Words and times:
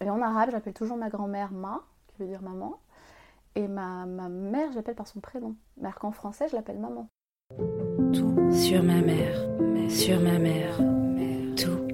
Et 0.00 0.10
en 0.10 0.22
arabe, 0.22 0.50
j'appelle 0.52 0.74
toujours 0.74 0.96
ma 0.96 1.08
grand-mère 1.08 1.50
Ma, 1.50 1.82
qui 2.06 2.22
veut 2.22 2.28
dire 2.28 2.40
maman. 2.40 2.78
Et 3.56 3.66
ma, 3.66 4.06
ma 4.06 4.28
mère, 4.28 4.70
j'appelle 4.72 4.94
par 4.94 5.08
son 5.08 5.18
prénom. 5.18 5.56
Alors 5.80 5.96
qu'en 5.96 6.12
français, 6.12 6.46
je 6.48 6.54
l'appelle 6.54 6.78
maman. 6.78 7.08
Tout 8.12 8.52
sur 8.52 8.84
ma 8.84 9.00
mère, 9.00 9.48
sur 9.90 10.20
ma 10.20 10.38
mère, 10.38 10.76
tout 11.56 11.88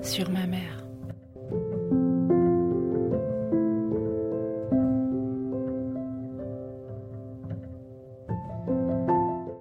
sur 0.00 0.30
ma 0.30 0.46
mère. 0.46 0.86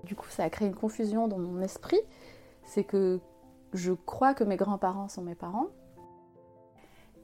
Du 0.03 0.15
coup, 0.15 0.29
ça 0.29 0.43
a 0.43 0.49
créé 0.51 0.67
une 0.67 0.75
confusion 0.75 1.27
dans 1.27 1.39
mon 1.39 1.59
esprit. 1.61 1.99
C'est 2.65 2.83
que 2.83 3.19
je 3.73 3.93
crois 3.93 4.35
que 4.35 4.43
mes 4.43 4.57
grands-parents 4.57 5.07
sont 5.07 5.23
mes 5.23 5.35
parents. 5.35 5.69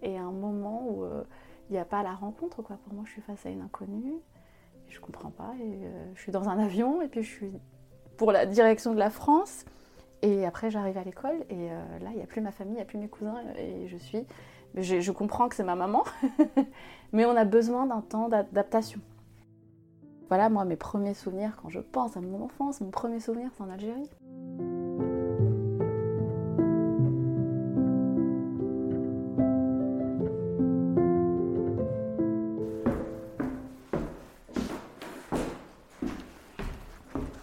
Et 0.06 0.18
un 0.18 0.32
moment 0.32 0.88
où 0.88 1.04
euh, 1.04 1.24
il 1.70 1.74
n'y 1.74 1.80
a 1.80 1.86
pas 1.86 2.04
la 2.04 2.14
rencontre, 2.14 2.62
quoi. 2.62 2.78
Pour 2.86 2.94
moi, 2.94 3.04
je 3.06 3.12
suis 3.12 3.22
face 3.22 3.46
à 3.46 3.50
une 3.50 3.62
inconnue. 3.62 4.14
Je 4.88 5.00
comprends 5.00 5.32
pas. 5.32 5.54
Et 5.60 5.86
euh, 5.86 6.12
je 6.14 6.22
suis 6.22 6.32
dans 6.32 6.48
un 6.48 6.60
avion 6.60 7.02
et 7.02 7.08
puis 7.08 7.24
je 7.24 7.30
suis 7.30 7.52
pour 8.18 8.32
la 8.32 8.46
direction 8.46 8.94
de 8.94 9.00
la 9.00 9.10
France. 9.10 9.66
Et 10.22 10.46
après, 10.46 10.70
j'arrive 10.70 10.98
à 10.98 11.04
l'école 11.04 11.44
et 11.50 11.72
euh, 11.72 12.00
là, 12.00 12.10
il 12.12 12.18
n'y 12.18 12.24
a 12.24 12.28
plus 12.28 12.42
ma 12.42 12.52
famille, 12.52 12.74
il 12.74 12.78
n'y 12.78 12.82
a 12.82 12.86
plus 12.86 12.98
mes 12.98 13.10
cousins 13.10 13.36
et 13.58 13.88
je 13.88 13.98
suis. 13.98 14.26
Je, 14.76 15.00
je 15.00 15.12
comprends 15.12 15.50
que 15.50 15.56
c'est 15.56 15.64
ma 15.64 15.76
maman, 15.76 16.04
mais 17.14 17.26
on 17.26 17.36
a 17.36 17.46
besoin 17.46 17.86
d'un 17.86 18.02
temps 18.02 18.28
d'adaptation. 18.28 19.00
Voilà, 20.28 20.50
moi, 20.50 20.66
mes 20.66 20.76
premiers 20.76 21.14
souvenirs, 21.14 21.58
quand 21.62 21.70
je 21.70 21.80
pense 21.80 22.18
à 22.18 22.22
mon 22.22 22.44
enfance, 22.44 22.82
mon 22.82 22.90
premier 22.90 23.20
souvenir, 23.20 23.52
c'est 23.56 23.64
en 23.64 23.70
Algérie. 23.70 24.10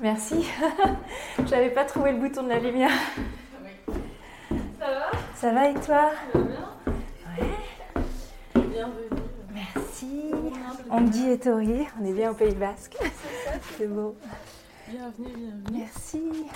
Merci. 0.03 0.45
J'avais 1.47 1.70
pas 1.70 1.84
trouvé 1.84 2.11
le 2.11 2.19
bouton 2.19 2.42
de 2.42 2.48
la 2.48 2.58
lumière. 2.58 2.91
Ça 4.81 4.86
va? 4.91 5.11
Ça 5.36 5.53
va 5.53 5.69
et 5.69 5.75
toi? 5.75 6.11
Ça 6.33 6.39
va 6.39 6.45
bien? 6.45 6.69
Ouais. 7.39 8.62
Bienvenue. 8.67 9.23
Merci. 9.55 10.33
On 10.91 11.03
me 11.03 11.08
dit 11.08 11.30
Ettori, 11.30 11.86
on 12.00 12.05
est 12.05 12.12
bien 12.12 12.33
au 12.33 12.34
Pays 12.34 12.56
Basque. 12.56 12.97
C'est 13.78 13.86
beau. 13.86 14.17
Bienvenue, 14.89 15.28
bienvenue. 15.36 15.62
Merci. 15.73 16.47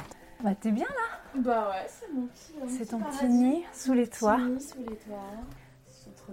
Bah 0.42 0.50
t'es 0.60 0.72
bien 0.72 0.86
là? 0.86 1.40
Bah 1.40 1.70
ouais, 1.70 1.86
c'est 1.88 2.12
mon 2.12 2.26
petit. 2.26 2.76
C'est 2.76 2.86
ton 2.86 3.00
petit 3.00 3.26
nid 3.26 3.64
sous 3.72 3.94
les 3.94 4.06
toits. 4.06 4.36
Petit 4.36 4.50
nid 4.50 4.60
sous 4.60 4.78
les 4.80 4.96
toits. 4.96 5.16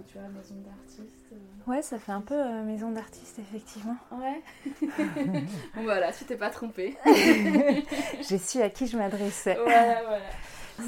Tu 0.08 0.18
vois, 0.18 0.28
maison 0.28 0.54
d'artiste. 0.56 1.32
euh. 1.32 1.70
Ouais, 1.70 1.82
ça 1.82 1.98
fait 1.98 2.12
un 2.12 2.20
peu 2.20 2.34
euh, 2.34 2.62
maison 2.62 2.90
d'artiste 2.90 3.38
effectivement. 3.38 3.96
Ouais. 4.12 4.42
bon 5.74 5.82
voilà, 5.82 6.12
tu 6.12 6.24
t'es 6.24 6.36
pas 6.36 6.50
trompée. 6.50 6.96
J'ai 8.28 8.38
su 8.38 8.60
à 8.62 8.70
qui 8.70 8.86
je 8.86 8.96
m'adressais. 8.96 9.54
voilà, 9.62 10.02
voilà. 10.04 10.24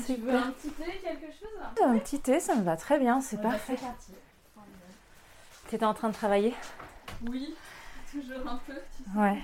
Tu 0.05 0.15
veux 0.15 0.35
un 0.35 0.51
petit 0.51 0.71
thé, 0.71 0.85
quelque 1.03 1.27
chose 1.33 1.83
Un 1.85 1.99
petit 1.99 2.19
thé, 2.21 2.41
ça 2.41 2.55
me 2.57 2.63
va 2.63 2.77
très 2.77 2.99
bien, 2.99 3.21
c'est 3.21 3.37
Ouais, 3.37 3.43
bah, 3.43 3.51
parfait. 3.51 3.77
C'est 3.79 3.87
parti. 3.87 4.13
T'étais 5.69 5.85
en 5.85 5.95
train 5.95 6.09
de 6.09 6.15
travailler 6.15 6.55
Oui, 7.29 7.55
toujours 8.11 8.47
un 8.49 8.61
peu. 8.67 8.75
tu 8.97 9.05
sais. 9.05 9.19
Ouais. 9.19 9.39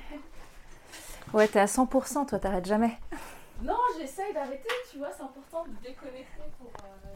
Ouais, 1.33 1.49
t'es 1.49 1.61
à 1.61 1.67
100%, 1.67 2.27
toi, 2.27 2.39
t'arrêtes 2.39 2.67
jamais. 2.67 2.99
Non, 3.63 3.77
j'essaye 3.99 4.35
d'arrêter, 4.35 4.69
tu 4.91 4.99
vois, 4.99 5.11
c'est 5.17 5.23
important 5.23 5.65
de 5.65 5.87
déconnecter 5.87 6.43
pour, 6.59 6.73
euh, 6.85 7.15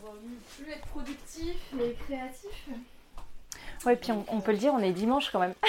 pour 0.00 0.10
euh, 0.10 0.16
plus 0.58 0.70
être 0.72 0.86
productif 0.88 1.56
et 1.80 1.94
créatif. 2.04 2.68
Ouais, 3.86 3.96
puis 3.96 4.12
on, 4.12 4.24
on 4.28 4.40
peut 4.40 4.52
le 4.52 4.58
dire, 4.58 4.72
on 4.74 4.78
est 4.80 4.92
dimanche 4.92 5.30
quand 5.30 5.40
même. 5.40 5.54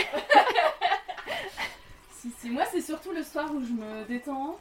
Si, 2.20 2.30
si, 2.40 2.50
moi 2.52 2.64
c'est 2.72 2.82
surtout 2.82 3.12
le 3.14 3.24
soir 3.24 3.52
où 3.52 3.60
je 3.66 3.72
me 3.72 4.06
détends 4.06 4.56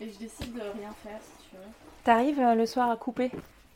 et 0.00 0.10
je 0.10 0.16
décide 0.16 0.54
de 0.54 0.60
rien 0.62 0.90
faire 1.02 1.18
si 1.20 1.50
tu 1.50 1.56
veux. 1.56 1.62
T'arrives 2.02 2.40
euh, 2.40 2.54
le 2.54 2.64
soir 2.64 2.90
à 2.90 2.96
couper? 2.96 3.30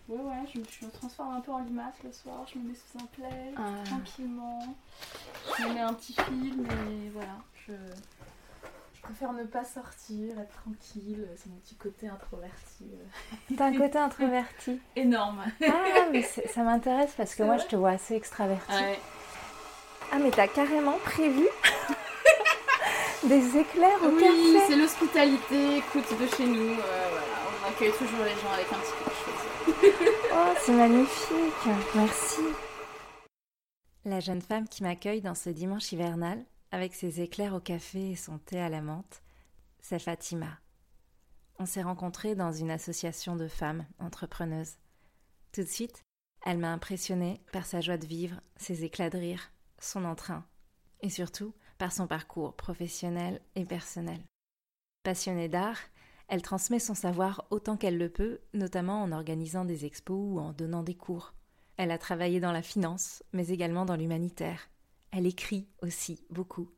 Ouais, 0.09 0.17
ouais, 0.17 0.47
je 0.55 0.61
me, 0.61 0.65
je 0.81 0.87
me 0.87 0.91
transforme 0.91 1.37
un 1.37 1.41
peu 1.43 1.53
en 1.53 1.59
limace 1.59 1.97
le 2.03 2.11
soir, 2.11 2.47
je 2.50 2.59
me 2.59 2.69
mets 2.71 2.75
sous 2.75 2.97
un 2.99 3.06
plaid, 3.09 3.55
Ah. 3.59 3.84
tranquillement. 3.84 4.75
Je 5.59 5.62
me 5.65 5.75
mets 5.75 5.81
un 5.81 5.93
petit 5.93 6.15
film 6.15 6.67
et 6.71 7.11
voilà. 7.11 7.37
Je 7.67 7.72
préfère 9.08 9.32
ne 9.32 9.44
pas 9.44 9.64
sortir, 9.64 10.38
être 10.38 10.52
tranquille, 10.62 11.26
c'est 11.36 11.48
mon 11.48 11.56
petit 11.56 11.76
côté 11.76 12.08
introverti. 12.08 12.84
euh, 12.92 13.54
T'as 13.56 13.66
un 13.66 13.72
côté 13.76 13.98
introverti. 13.98 14.80
Énorme. 14.96 15.44
Ah, 15.66 16.06
mais 16.12 16.22
ça 16.22 16.62
m'intéresse 16.62 17.14
parce 17.16 17.34
que 17.34 17.42
moi, 17.42 17.56
je 17.56 17.64
te 17.66 17.76
vois 17.76 17.91
assez 17.91 18.14
extraverti. 18.14 18.70
Ouais. 18.72 18.98
Ah, 20.12 20.19
mais 20.19 20.30
t'as 20.30 20.46
carrément 20.48 20.98
prévu 21.04 21.46
des 23.24 23.56
éclairs 23.58 24.02
au 24.02 24.08
Oui, 24.08 24.22
café 24.22 24.66
c'est 24.69 24.76
l'hospitalité, 24.76 25.76
écoute, 25.78 26.04
de 26.20 26.26
chez 26.36 26.46
nous. 26.46 26.72
euh, 26.72 27.08
voilà, 27.10 27.26
on 27.64 27.69
accueille 27.70 27.92
toujours 27.92 28.25
les 28.25 28.30
gens 28.32 28.52
avec 28.52 28.66
un 28.72 28.76
petit 28.78 28.92
peu 29.04 29.10
de 29.10 29.16
choses. 29.16 30.25
Oh, 30.34 30.54
c'est 30.60 30.72
magnifique. 30.72 31.75
Merci. 31.94 32.40
La 34.04 34.20
jeune 34.20 34.40
femme 34.42 34.69
qui 34.69 34.82
m'accueille 34.82 35.20
dans 35.22 35.34
ce 35.34 35.50
dimanche 35.50 35.92
hivernal, 35.92 36.42
avec 36.71 36.95
ses 36.95 37.21
éclairs 37.21 37.55
au 37.55 37.61
café 37.61 38.11
et 38.11 38.17
son 38.17 38.39
thé 38.39 38.61
à 38.61 38.69
la 38.69 38.83
menthe, 38.83 39.23
c'est 39.81 39.99
Fatima. 39.99 40.59
On 41.59 41.67
s'est 41.67 41.83
rencontrés 41.83 42.34
dans 42.34 42.53
une 42.53 42.71
association 42.71 43.37
de 43.37 43.49
femmes 43.49 43.87
entrepreneuses. 43.99 44.77
Tout 45.53 45.62
de 45.62 45.69
suite, 45.69 46.05
elle 46.45 46.59
m'a 46.59 46.73
impressionnée 46.73 47.41
par 47.53 47.67
sa 47.67 47.81
joie 47.81 47.97
de 47.97 48.06
vivre, 48.06 48.41
ses 48.56 48.84
éclats 48.84 49.11
de 49.11 49.19
rire, 49.19 49.51
son 49.79 50.05
entrain, 50.05 50.45
et 51.01 51.11
surtout 51.11 51.55
par 51.79 51.93
son 51.93 52.06
parcours 52.06 52.55
professionnel 52.55 53.41
et 53.55 53.65
personnel. 53.65 54.21
Passionnée 55.03 55.49
d'art, 55.49 55.79
elle 56.29 56.43
transmet 56.43 56.79
son 56.79 56.95
savoir 56.95 57.47
autant 57.50 57.77
qu'elle 57.77 57.99
le 57.99 58.11
peut, 58.11 58.41
notamment 58.53 59.03
en 59.03 59.12
organisant 59.12 59.65
des 59.65 59.87
expos 59.87 60.21
ou 60.21 60.39
en 60.39 60.53
donnant 60.53 60.83
des 60.83 60.95
cours. 60.95 61.33
Elle 61.77 61.91
a 61.91 61.99
travaillé 61.99 62.41
dans 62.41 62.53
la 62.53 62.62
finance, 62.62 63.23
mais 63.33 63.49
également 63.49 63.87
dans 63.87 63.97
l'humanitaire. 63.97 64.69
Elle 65.10 65.26
écrit 65.26 65.69
aussi 65.82 66.24
beaucoup. 66.30 66.70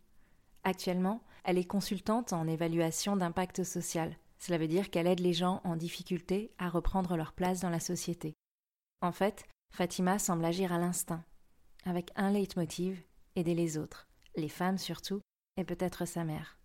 Actuellement, 0.64 1.22
elle 1.44 1.58
est 1.58 1.64
consultante 1.64 2.32
en 2.32 2.46
évaluation 2.46 3.16
d'impact 3.16 3.64
social. 3.64 4.16
Cela 4.38 4.58
veut 4.58 4.68
dire 4.68 4.91
qu'elle 4.91 5.06
aide 5.06 5.20
les 5.20 5.32
gens 5.32 5.60
en 5.64 5.76
difficulté 5.76 6.52
à 6.58 6.68
reprendre 6.68 7.16
leur 7.16 7.32
place 7.32 7.60
dans 7.60 7.70
la 7.70 7.80
société. 7.80 8.34
En 9.02 9.12
fait, 9.12 9.44
Fatima 9.70 10.18
semble 10.18 10.44
agir 10.44 10.72
à 10.72 10.78
l'instinct, 10.78 11.24
avec 11.84 12.10
un 12.16 12.30
leitmotiv, 12.30 13.02
aider 13.36 13.54
les 13.54 13.78
autres, 13.78 14.08
les 14.36 14.48
femmes 14.48 14.78
surtout, 14.78 15.20
et 15.56 15.64
peut-être 15.64 16.04
sa 16.04 16.24
mère. 16.24 16.58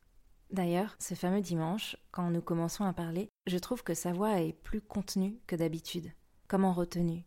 D'ailleurs, 0.51 0.95
ce 0.99 1.15
fameux 1.15 1.41
dimanche, 1.41 1.97
quand 2.11 2.29
nous 2.29 2.41
commençons 2.41 2.83
à 2.83 2.93
parler, 2.93 3.29
je 3.47 3.57
trouve 3.57 3.83
que 3.83 3.93
sa 3.93 4.13
voix 4.13 4.41
est 4.41 4.53
plus 4.53 4.81
contenue 4.81 5.39
que 5.47 5.55
d'habitude, 5.55 6.11
comme 6.47 6.65
en 6.65 6.73
retenue? 6.73 7.25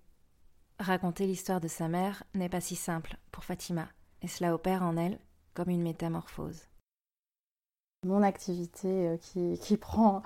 Raconter 0.78 1.26
l'histoire 1.26 1.60
de 1.60 1.68
sa 1.68 1.88
mère 1.88 2.22
n'est 2.34 2.48
pas 2.48 2.60
si 2.60 2.76
simple 2.76 3.16
pour 3.32 3.44
Fatima, 3.44 3.88
et 4.22 4.28
cela 4.28 4.54
opère 4.54 4.82
en 4.82 4.96
elle 4.96 5.18
comme 5.54 5.70
une 5.70 5.82
métamorphose. 5.82 6.62
Mon 8.06 8.22
activité 8.22 9.18
euh, 9.36 9.56
qui, 9.56 9.76
prend 9.76 10.22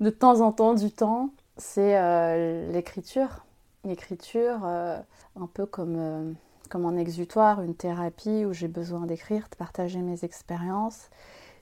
de 0.00 0.08
temps 0.08 0.40
en 0.40 0.52
temps 0.52 0.72
du 0.72 0.90
temps, 0.90 1.30
c'est 1.58 1.98
euh, 1.98 2.72
l'écriture. 2.72 3.44
L'écriture, 3.84 4.60
euh, 4.64 4.98
un 5.36 5.46
peu 5.46 5.66
comme, 5.66 6.34
comme 6.70 6.86
un 6.86 6.96
exutoire, 6.96 7.60
une 7.60 7.74
thérapie 7.74 8.46
où 8.46 8.54
j'ai 8.54 8.68
besoin 8.68 9.04
d'écrire, 9.04 9.48
de 9.50 9.56
partager 9.56 9.98
mes 10.00 10.24
expériences. 10.24 11.10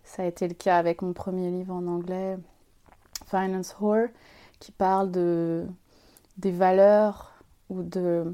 Ça 0.04 0.22
a 0.22 0.26
été 0.26 0.46
le 0.46 0.54
cas 0.54 0.78
avec 0.78 1.02
mon 1.02 1.12
premier 1.12 1.50
livre 1.50 1.74
en 1.74 1.86
anglais, 1.88 2.38
Finance 3.26 3.74
Whore, 3.80 4.08
qui 4.60 4.70
parle 4.70 5.10
de, 5.10 5.66
des 6.36 6.52
valeurs 6.52 7.32
ou 7.68 7.82
de, 7.82 8.32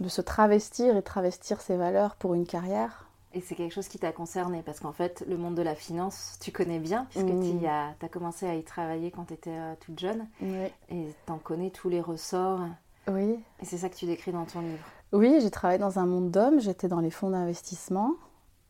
de 0.00 0.08
se 0.08 0.20
travestir 0.20 0.96
et 0.96 1.02
travestir 1.02 1.60
ses 1.60 1.76
valeurs 1.76 2.16
pour 2.16 2.34
une 2.34 2.46
carrière. 2.46 3.06
Et 3.34 3.40
c'est 3.40 3.54
quelque 3.54 3.72
chose 3.72 3.88
qui 3.88 3.98
t'a 3.98 4.12
concerné, 4.12 4.62
parce 4.62 4.80
qu'en 4.80 4.92
fait, 4.92 5.24
le 5.26 5.38
monde 5.38 5.54
de 5.54 5.62
la 5.62 5.74
finance, 5.74 6.36
tu 6.40 6.52
connais 6.52 6.78
bien, 6.78 7.06
puisque 7.10 7.26
Mm. 7.28 7.60
tu 7.60 7.66
as, 7.66 7.94
commencé 8.10 8.46
à 8.46 8.54
y 8.54 8.62
travailler 8.62 9.10
quand 9.10 9.24
tu 9.26 9.34
étais 9.34 9.56
toute 9.80 9.98
jeune, 9.98 10.26
Oui. 10.42 10.66
et 10.90 11.14
t'en 11.24 11.38
connais 11.38 11.70
tous 11.70 11.88
les 11.88 12.00
ressorts, 12.02 12.60
Oui. 13.08 13.38
et 13.60 13.64
c'est 13.64 13.78
ça 13.78 13.88
que 13.88 13.96
tu 13.96 14.04
décris 14.06 14.32
dans 14.32 14.44
ton 14.44 14.60
livre. 14.60 14.84
Oui, 15.12 15.38
j'ai 15.40 15.50
travaillé 15.50 15.78
dans 15.78 15.98
un 15.98 16.04
monde 16.06 16.30
d'hommes, 16.30 16.60
j'étais 16.60 16.88
dans 16.88 17.00
les 17.00 17.10
fonds 17.10 17.30
d'investissement. 17.30 18.12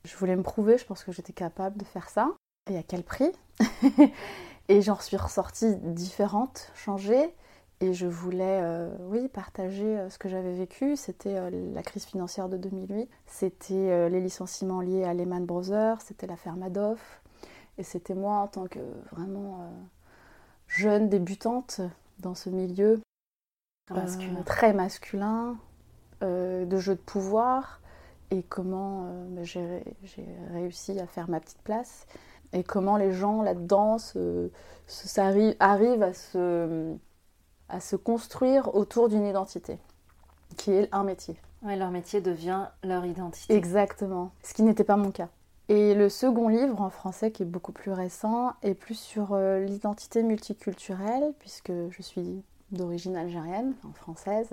Je 0.05 0.17
voulais 0.17 0.37
me 0.37 0.43
prouver, 0.43 0.79
je 0.79 0.85
pense 0.85 1.03
que 1.05 1.11
j'étais 1.13 1.33
capable 1.33 1.77
de 1.79 1.85
faire 1.85 2.09
ça. 2.09 2.31
Et 2.71 2.77
à 2.79 2.83
quel 2.85 3.03
prix? 3.03 3.31
Et 4.69 4.81
j'en 4.81 4.99
suis 4.99 5.17
ressortie 5.17 5.75
différente, 5.77 6.71
changée. 6.77 7.35
Et 7.83 7.95
je 7.95 8.07
voulais, 8.07 8.61
euh, 8.63 8.89
oui, 9.09 9.27
partager 9.27 9.99
euh, 9.99 10.09
ce 10.09 10.17
que 10.17 10.29
j'avais 10.29 10.55
vécu. 10.55 10.95
C'était 10.95 11.37
euh, 11.37 11.51
la 11.75 11.83
crise 11.83 12.05
financière 12.05 12.49
de 12.49 12.57
2008. 12.57 13.11
C'était 13.27 14.09
les 14.09 14.21
licenciements 14.21 14.81
liés 14.81 15.03
à 15.05 15.15
Lehman 15.15 15.45
Brothers. 15.45 16.01
C'était 16.01 16.29
l'affaire 16.29 16.55
Madoff. 16.55 17.21
Et 17.79 17.83
c'était 17.83 18.15
moi, 18.15 18.37
en 18.37 18.47
tant 18.47 18.67
que 18.69 18.79
vraiment 19.11 19.61
jeune 20.69 21.09
débutante 21.09 21.81
dans 22.21 22.35
ce 22.35 22.51
milieu, 22.51 23.01
Masculin. 23.91 24.43
très 24.45 24.73
masculin, 24.73 25.57
de 26.21 26.77
jeu 26.79 26.95
de 26.95 27.01
pouvoir 27.01 27.81
et 28.31 28.43
comment 28.43 29.11
bah, 29.31 29.43
j'ai 29.43 29.83
réussi 30.53 31.01
à 31.01 31.07
faire 31.07 31.29
ma 31.31 31.41
petite 31.41 31.63
place 31.63 32.07
et 32.53 32.63
comment 32.63 32.97
les 32.99 33.11
gens 33.13 33.43
là-dedans 33.43 33.97
se- 33.99 34.51
arrivent 35.59 36.03
à 36.03 36.13
se, 36.13 36.95
à 37.73 37.81
se 37.81 37.97
construire 37.97 38.75
autour 38.75 39.09
d'une 39.09 39.27
identité, 39.27 39.79
qui 40.57 40.73
est 40.73 40.89
un 40.93 41.05
métier. 41.05 41.37
Ouais, 41.63 41.77
leur 41.77 41.91
métier 41.91 42.21
devient 42.21 42.67
leur 42.85 43.05
identité. 43.05 43.55
Exactement, 43.55 44.31
ce 44.43 44.55
qui 44.55 44.63
n'était 44.63 44.85
pas 44.85 44.97
mon 44.97 45.11
cas. 45.11 45.29
Et 45.69 45.95
le 45.95 46.09
second 46.09 46.49
livre 46.49 46.81
en 46.81 46.91
français, 46.91 47.31
qui 47.31 47.45
est 47.45 47.47
beaucoup 47.47 47.73
plus 47.73 47.93
récent, 47.93 48.53
est 48.63 48.75
plus 48.75 48.99
sur 48.99 49.33
euh, 49.33 49.61
l'identité 49.61 50.23
multiculturelle, 50.23 51.33
puisque 51.39 51.73
je 51.91 52.03
suis 52.03 52.43
d'origine 52.73 53.17
algérienne, 53.17 53.75
enfin 53.79 53.95
française, 53.95 54.49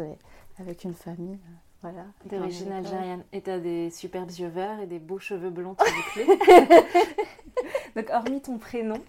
avec 0.60 0.83
une 0.83 0.94
famille, 0.94 1.36
euh, 1.36 1.56
voilà. 1.81 2.06
D'origine 2.25 2.71
algérienne. 2.71 3.24
Et 3.31 3.42
t'as 3.42 3.60
des 3.60 3.89
superbes 3.89 4.31
yeux 4.31 4.48
verts 4.50 4.80
et 4.81 4.88
des 4.88 5.00
beaux 5.00 5.19
cheveux 5.19 5.50
blonds 5.50 5.75
tout 5.75 5.86
bouclés. 6.16 6.38
Donc, 7.95 8.10
hormis 8.12 8.42
ton 8.42 8.57
prénom, 8.57 9.01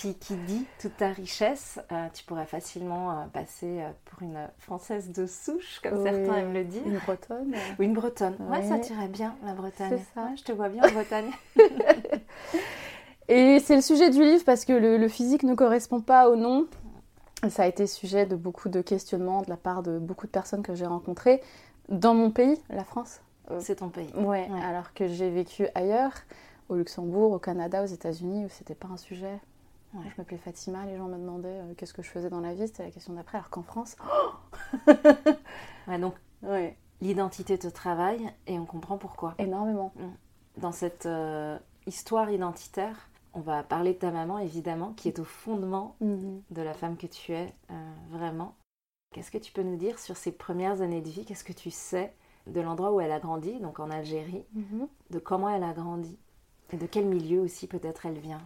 qui, 0.00 0.14
qui 0.14 0.34
dit 0.36 0.64
toute 0.80 0.96
ta 0.96 1.08
richesse, 1.08 1.80
euh, 1.90 2.06
tu 2.14 2.22
pourrais 2.24 2.46
facilement 2.46 3.10
euh, 3.10 3.24
passer 3.32 3.80
euh, 3.80 3.90
pour 4.04 4.22
une 4.22 4.38
française 4.58 5.10
de 5.10 5.26
souche, 5.26 5.80
comme 5.82 5.98
Oui. 5.98 6.04
certains 6.04 6.36
aiment 6.38 6.52
le 6.54 6.64
dire. 6.64 6.82
Une 6.86 6.98
bretonne. 6.98 7.54
Ou 7.78 7.82
une 7.82 7.94
bretonne. 7.94 8.36
Ouais, 8.48 8.58
Oui. 8.60 8.68
ça 8.68 8.78
tirait 8.78 9.08
bien, 9.08 9.34
la 9.44 9.54
Bretagne. 9.54 9.98
C'est 9.98 10.14
ça. 10.14 10.26
Ouais, 10.26 10.36
je 10.36 10.44
te 10.44 10.52
vois 10.52 10.68
bien 10.68 10.82
en 10.84 10.92
Bretagne. 10.92 11.30
Et 13.28 13.58
c'est 13.60 13.76
le 13.76 13.82
sujet 13.82 14.10
du 14.10 14.22
livre 14.22 14.44
parce 14.44 14.64
que 14.64 14.72
le, 14.72 14.96
le 14.96 15.08
physique 15.08 15.42
ne 15.42 15.54
correspond 15.54 16.00
pas 16.00 16.28
au 16.30 16.36
nom. 16.36 16.66
Ça 17.48 17.64
a 17.64 17.66
été 17.66 17.86
sujet 17.86 18.26
de 18.26 18.36
beaucoup 18.36 18.68
de 18.68 18.80
questionnements 18.80 19.42
de 19.42 19.50
la 19.50 19.56
part 19.56 19.82
de 19.82 19.98
beaucoup 19.98 20.26
de 20.26 20.32
personnes 20.32 20.62
que 20.62 20.74
j'ai 20.74 20.86
rencontrées 20.86 21.42
dans 21.88 22.14
mon 22.14 22.30
pays, 22.30 22.58
la 22.70 22.84
France. 22.84 23.20
C'est 23.60 23.76
ton 23.76 23.88
pays. 23.88 24.10
Ouais, 24.14 24.48
Ouais. 24.50 24.62
alors 24.64 24.92
que 24.92 25.06
j'ai 25.08 25.30
vécu 25.30 25.66
ailleurs, 25.74 26.12
au 26.68 26.74
Luxembourg, 26.76 27.32
au 27.32 27.38
Canada, 27.38 27.82
aux 27.82 27.86
États-Unis, 27.86 28.44
où 28.44 28.48
c'était 28.50 28.74
pas 28.74 28.88
un 28.92 28.96
sujet. 28.96 29.38
Ouais. 29.94 30.04
Je 30.10 30.14
m'appelais 30.18 30.36
Fatima, 30.38 30.84
les 30.86 30.96
gens 30.96 31.06
me 31.08 31.16
demandaient 31.16 31.48
euh, 31.48 31.74
qu'est-ce 31.74 31.94
que 31.94 32.02
je 32.02 32.10
faisais 32.10 32.28
dans 32.30 32.40
la 32.40 32.52
vie, 32.54 32.66
c'était 32.66 32.84
la 32.84 32.90
question 32.90 33.14
d'après, 33.14 33.38
alors 33.38 33.48
qu'en 33.50 33.62
France. 33.62 33.96
Ouais, 35.88 35.98
donc, 35.98 36.14
Ouais, 36.42 36.76
l'identité 37.00 37.58
te 37.58 37.66
travaille 37.68 38.30
et 38.46 38.58
on 38.58 38.66
comprend 38.66 38.98
pourquoi. 38.98 39.34
énormément. 39.38 39.92
Dans 40.58 40.72
cette 40.72 41.06
euh, 41.06 41.58
histoire 41.86 42.30
identitaire, 42.30 43.08
on 43.34 43.40
va 43.40 43.62
parler 43.62 43.94
de 43.94 43.98
ta 43.98 44.10
maman, 44.10 44.38
évidemment, 44.38 44.92
qui 44.92 45.08
est 45.08 45.18
au 45.18 45.24
fondement 45.24 45.96
Mhm. 46.00 46.42
de 46.50 46.62
la 46.62 46.74
femme 46.74 46.96
que 46.96 47.06
tu 47.06 47.32
es, 47.32 47.52
euh, 47.70 47.92
vraiment. 48.10 48.54
Qu'est-ce 49.14 49.30
que 49.30 49.38
tu 49.38 49.52
peux 49.52 49.62
nous 49.62 49.76
dire 49.76 49.98
sur 49.98 50.16
ses 50.16 50.32
premières 50.32 50.82
années 50.82 51.00
de 51.00 51.08
vie? 51.08 51.24
Qu'est-ce 51.24 51.44
que 51.44 51.52
tu 51.52 51.70
sais 51.70 52.14
de 52.46 52.60
l'endroit 52.60 52.92
où 52.92 53.00
elle 53.00 53.12
a 53.12 53.20
grandi, 53.20 53.58
donc 53.60 53.80
en 53.80 53.90
Algérie, 53.90 54.44
Mhm. 54.54 54.86
de 55.10 55.18
comment 55.18 55.48
elle 55.48 55.64
a 55.64 55.72
grandi? 55.72 56.18
Et 56.72 56.76
de 56.76 56.86
quel 56.86 57.06
milieu 57.06 57.40
aussi 57.40 57.66
peut-être 57.66 58.04
elle 58.06 58.18
vient? 58.18 58.42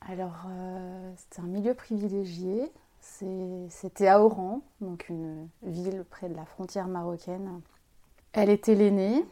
Alors, 0.00 0.46
euh, 0.48 1.12
c'était 1.16 1.40
un 1.40 1.46
milieu 1.46 1.74
privilégié. 1.74 2.72
C'était 3.00 4.08
à 4.08 4.22
Oran, 4.22 4.60
donc 4.80 5.08
une 5.08 5.48
ville 5.62 6.04
près 6.08 6.28
de 6.28 6.34
la 6.34 6.44
frontière 6.44 6.88
marocaine. 6.88 7.60
Elle 8.32 8.50
était 8.50 8.74
l'aînée, 8.74 9.24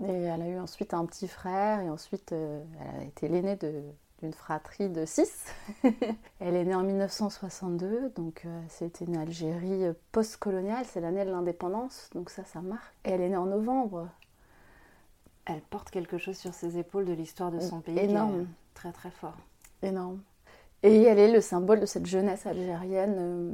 et 0.00 0.12
elle 0.12 0.42
a 0.42 0.48
eu 0.48 0.58
ensuite 0.58 0.94
un 0.94 1.04
petit 1.06 1.28
frère, 1.28 1.80
et 1.80 1.90
ensuite 1.90 2.32
euh, 2.32 2.62
elle 2.80 3.00
a 3.00 3.04
été 3.04 3.28
l'aînée 3.28 3.56
d'une 3.56 4.32
fratrie 4.32 4.88
de 4.88 5.04
six. 5.04 5.46
elle 6.40 6.56
est 6.56 6.64
née 6.64 6.74
en 6.74 6.82
1962, 6.82 8.10
donc 8.16 8.42
euh, 8.44 8.60
c'était 8.68 9.04
une 9.04 9.16
Algérie 9.16 9.84
euh, 9.84 9.92
post-coloniale, 10.10 10.84
c'est 10.86 11.00
l'année 11.00 11.24
de 11.24 11.30
l'indépendance, 11.30 12.10
donc 12.14 12.30
ça, 12.30 12.44
ça 12.44 12.60
marque. 12.62 12.94
Et 13.04 13.10
elle 13.10 13.20
est 13.20 13.28
née 13.28 13.36
en 13.36 13.46
novembre, 13.46 14.08
Elle 15.44 15.60
porte 15.62 15.90
quelque 15.90 16.18
chose 16.18 16.36
sur 16.36 16.54
ses 16.54 16.78
épaules 16.78 17.04
de 17.04 17.12
l'histoire 17.12 17.50
de 17.50 17.60
son 17.60 17.80
pays 17.80 17.94
qui 17.94 18.00
est 18.00 18.04
énorme. 18.04 18.46
très 18.74 18.92
très 18.92 19.10
fort. 19.10 19.36
Énorme. 19.82 20.20
Et 20.82 21.02
elle 21.02 21.18
est 21.18 21.32
le 21.32 21.40
symbole 21.40 21.80
de 21.80 21.86
cette 21.86 22.06
jeunesse 22.06 22.46
algérienne, 22.46 23.16
euh, 23.18 23.50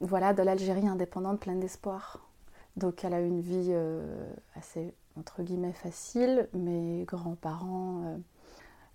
voilà, 0.00 0.34
de 0.34 0.42
l'Algérie 0.42 0.86
indépendante, 0.86 1.40
pleine 1.40 1.60
d'espoir. 1.60 2.28
Donc 2.76 3.04
elle 3.04 3.14
a 3.14 3.20
eu 3.20 3.26
une 3.26 3.40
vie 3.40 3.68
euh, 3.70 4.30
assez, 4.54 4.92
entre 5.18 5.42
guillemets, 5.42 5.72
facile. 5.72 6.48
Mes 6.52 7.04
grands-parents 7.04 8.02
euh, 8.04 8.16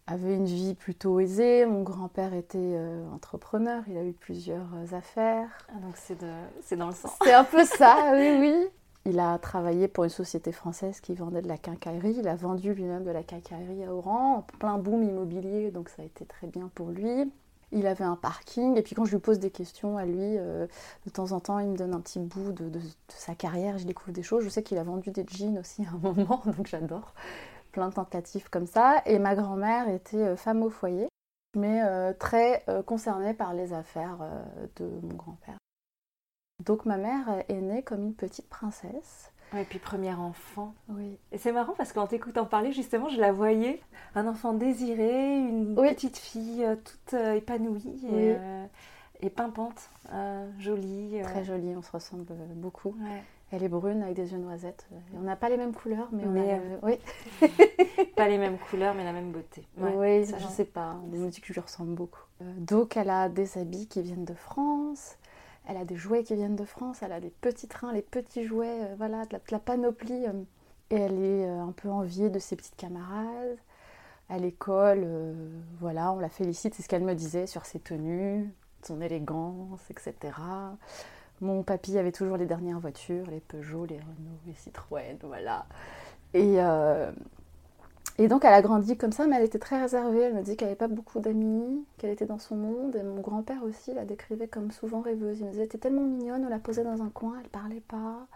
avaient 0.06 0.36
une 0.36 0.46
vie 0.46 0.76
plutôt 0.76 1.20
aisée. 1.20 1.66
Mon 1.66 1.82
grand-père 1.82 2.36
était 2.36 2.80
entrepreneur, 3.12 3.84
il 3.88 3.98
a 3.98 4.04
eu 4.04 4.14
plusieurs 4.14 4.94
affaires. 4.94 5.50
Ah, 5.70 5.80
donc 5.80 5.96
c'est 5.98 6.76
dans 6.76 6.88
le 6.88 6.94
sang. 6.94 7.10
C'est 7.24 7.34
un 7.34 7.44
peu 7.44 7.66
ça, 7.66 8.12
oui, 8.14 8.38
oui. 8.40 8.68
Il 9.06 9.20
a 9.20 9.38
travaillé 9.38 9.90
pour 9.90 10.06
une 10.06 10.10
société 10.10 10.54
française 10.54 11.02
qui 11.02 11.14
vendait 11.14 11.42
de 11.42 11.48
la 11.50 11.58
quincaillerie. 11.58 12.16
Il 12.20 12.28
a 12.28 12.36
vendu 12.36 12.74
lui-même 12.74 13.04
de 13.04 13.12
la 13.12 13.22
quincaillerie 13.22 13.84
à 13.84 13.94
Oran, 13.94 14.38
en 14.38 14.42
plein 14.42 14.78
boom 14.78 15.04
immobilier, 15.04 15.72
donc 15.72 15.90
ça 15.90 16.04
a 16.04 16.06
été 16.06 16.26
très 16.26 16.48
bien 16.48 16.70
pour 16.74 16.90
lui. 16.90 17.30
Il 17.74 17.86
avait 17.88 18.06
un 18.06 18.16
parking, 18.16 18.78
et 18.78 18.82
puis 18.82 18.96
quand 18.96 19.04
je 19.04 19.12
lui 19.12 19.20
pose 19.20 19.40
des 19.40 19.50
questions 19.50 19.98
à 19.98 20.06
lui, 20.06 20.38
euh, 20.38 20.68
de 21.06 21.12
temps 21.12 21.32
en 21.34 21.42
temps, 21.42 21.60
il 21.60 21.68
me 21.68 21.76
donne 21.76 21.94
un 21.94 22.00
petit 22.00 22.20
bout 22.20 22.54
de, 22.54 22.80
sa 23.10 23.36
carrière, 23.36 23.78
je 23.78 23.86
découvre 23.86 24.14
des 24.14 24.24
choses. 24.24 24.44
Je 24.44 24.50
sais 24.50 24.64
qu'il 24.64 24.78
a 24.78 24.84
vendu 24.84 25.12
des 25.12 25.26
jeans 25.28 25.58
aussi 25.58 25.84
à 25.86 25.90
un 25.90 25.98
moment, 25.98 26.42
donc 26.58 26.68
j'adore. 26.68 27.14
Plein 27.74 27.90
de 27.90 27.96
tentatives 27.96 28.50
comme 28.50 28.68
ça. 28.68 29.02
Et 29.06 29.20
ma 29.20 29.36
grand-mère 29.36 29.90
était 29.90 30.18
euh, 30.18 30.36
femme 30.38 30.64
au 30.64 30.70
foyer, 30.70 31.10
mais 31.58 31.82
euh, 31.84 32.14
très 32.14 32.64
concernée 32.86 33.34
par 33.34 33.54
les 33.54 33.74
affaires 33.74 34.20
de 34.78 34.86
mon 35.02 35.16
grand-père. 35.16 35.58
Donc 36.66 36.86
ma 36.86 36.98
mère 36.98 37.44
est 37.50 37.62
née 37.62 37.82
comme 37.84 38.04
une 38.04 38.14
petite 38.14 38.48
princesse. 38.50 39.32
Et 39.56 39.66
puis 39.66 39.78
premier 39.78 40.14
enfant. 40.16 40.74
Oui. 40.90 41.18
Et 41.32 41.38
c'est 41.38 41.52
marrant 41.52 41.74
parce 41.78 41.94
qu'en 41.94 42.08
t'écoutant 42.08 42.46
parler, 42.46 42.72
justement, 42.72 43.08
je 43.10 43.20
la 43.20 43.32
voyais, 43.32 43.82
un 44.16 44.26
enfant 44.28 44.54
désiré, 44.54 45.38
une 45.38 45.78
Oui. 45.80 45.90
petite 45.94 46.18
fille 46.18 46.64
euh, 46.66 46.76
toute 46.76 47.14
euh, 47.14 47.34
épanouie 47.36 48.02
et, 48.06 48.36
euh, 48.36 48.66
et 49.22 49.30
pimpante, 49.30 49.90
euh, 50.12 50.50
jolie. 50.58 51.20
euh. 51.20 51.24
Très 51.24 51.44
jolie, 51.44 51.76
on 51.78 51.84
se 51.84 51.92
ressemble 51.92 52.26
beaucoup. 52.56 52.96
Ouais. 53.00 53.22
Elle 53.52 53.62
est 53.64 53.70
brune 53.70 54.02
avec 54.02 54.16
des 54.16 54.32
yeux 54.32 54.40
noisettes. 54.40 54.88
Et 54.92 55.18
on 55.18 55.22
n'a 55.22 55.36
pas 55.36 55.50
les 55.50 55.58
mêmes 55.58 55.74
couleurs, 55.76 56.10
mais, 56.12 56.24
on 56.26 56.36
a 56.36 56.40
euh, 56.56 56.78
Oui, 56.82 56.98
Pas 58.16 58.28
les 58.28 58.40
mêmes 58.40 58.58
couleurs, 58.58 58.96
mais 58.96 59.04
la 59.04 59.14
même 59.14 59.32
beauté. 59.32 59.68
Ouais, 59.78 59.94
oui 59.96 60.26
ça 60.26 60.40
je 60.40 60.46
va. 60.46 60.50
sais 60.50 60.66
pas. 60.66 60.96
On 61.04 61.08
me 61.16 61.30
dit 61.30 61.40
que 61.42 61.46
je 61.48 61.54
lui 61.54 61.60
ressemble 61.62 61.94
beaucoup. 61.94 62.22
Euh, 62.42 62.52
donc 62.58 62.98
elle 62.98 63.12
a 63.12 63.30
des 63.30 63.60
habits 63.60 63.88
qui 63.88 64.02
viennent 64.02 64.26
de 64.26 64.34
France. 64.34 65.18
Elle 65.66 65.78
a 65.78 65.86
des 65.86 65.96
jouets 65.96 66.24
qui 66.24 66.36
viennent 66.36 66.56
de 66.56 66.66
France. 66.66 67.02
Elle 67.02 67.12
a 67.12 67.20
des 67.20 67.30
petits 67.30 67.68
trains, 67.68 67.94
les 67.94 68.02
petits 68.02 68.44
jouets, 68.44 68.82
euh, 68.82 68.96
voilà, 68.98 69.26
de 69.26 69.38
la, 69.50 69.60
panoplie. 69.60 70.26
euh. 70.26 70.44
et 70.90 70.96
elle 70.96 71.20
est 71.20 71.46
euh, 71.48 71.62
un 71.62 71.72
peu 71.72 71.90
enviée 71.90 72.30
de 72.30 72.40
ses 72.40 72.56
petites 72.56 72.76
camarades. 72.76 73.58
À 74.30 74.38
l'école, 74.38 75.06
voilà, 75.80 76.14
on 76.14 76.20
la 76.20 76.30
félicite, 76.30 76.74
c'est 76.74 76.82
ce 76.82 76.88
qu'elle 76.88 77.04
me 77.04 77.14
disait 77.14 77.46
sur 77.46 77.66
ses 77.66 77.80
tenues, 77.80 78.52
son 78.82 79.02
élégance, 79.02 79.82
etc. 79.92 80.16
Mon 81.42 81.62
papy 81.62 81.98
avait 81.98 82.14
toujours 82.14 82.38
les 82.38 82.46
dernières 82.46 82.80
voitures, 82.80 83.28
les 83.30 83.42
Peugeot, 83.42 83.86
les 83.86 83.98
Renault, 84.00 84.40
les 84.48 84.54
Citroën, 84.54 85.18
voilà. 85.24 85.66
Et, 86.34 86.58
et 88.20 88.28
donc 88.28 88.46
elle 88.46 88.54
a 88.54 88.62
grandi 88.62 88.96
comme 88.98 89.12
ça, 89.12 89.26
mais 89.26 89.36
elle 89.38 89.44
était 89.46 89.60
très 89.60 89.82
réservée. 89.82 90.22
Elle 90.22 90.36
me 90.36 90.42
dit 90.44 90.56
qu'elle 90.56 90.68
n'avait 90.68 90.78
pas 90.78 90.88
beaucoup 90.88 91.20
d'amis, 91.20 91.86
qu'elle 91.98 92.12
était 92.12 92.26
dans 92.26 92.40
son 92.40 92.56
monde. 92.56 92.96
Et 92.96 93.04
mon 93.04 93.22
grand-père 93.22 93.64
aussi 93.64 93.94
la 93.94 94.06
décrivait 94.06 94.48
comme 94.48 94.72
souvent 94.72 95.02
rêveuse. 95.02 95.40
Il 95.40 95.46
me 95.46 95.52
disait, 95.52 95.68
t'es 95.68 95.78
tellement 95.80 96.02
mignonne, 96.04 96.46
on 96.46 96.50
la 96.50 96.60
posait 96.60 96.84
dans 96.84 97.02
un 97.02 97.10
coin, 97.10 97.38
elle 97.44 97.50
parlait 97.50 97.82
pas, 97.88 98.28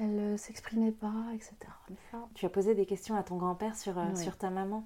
elle 0.00 0.32
ne 0.32 0.36
s'exprimait 0.36 0.92
pas, 0.92 1.12
etc. 1.34 1.54
Tu 2.34 2.44
as 2.46 2.48
posé 2.48 2.74
des 2.74 2.86
questions 2.86 3.14
à 3.16 3.22
ton 3.22 3.36
grand-père 3.36 3.76
sur, 3.76 3.96
euh, 3.98 4.04
Oui. 4.14 4.22
sur 4.22 4.36
ta 4.36 4.50
maman? 4.50 4.84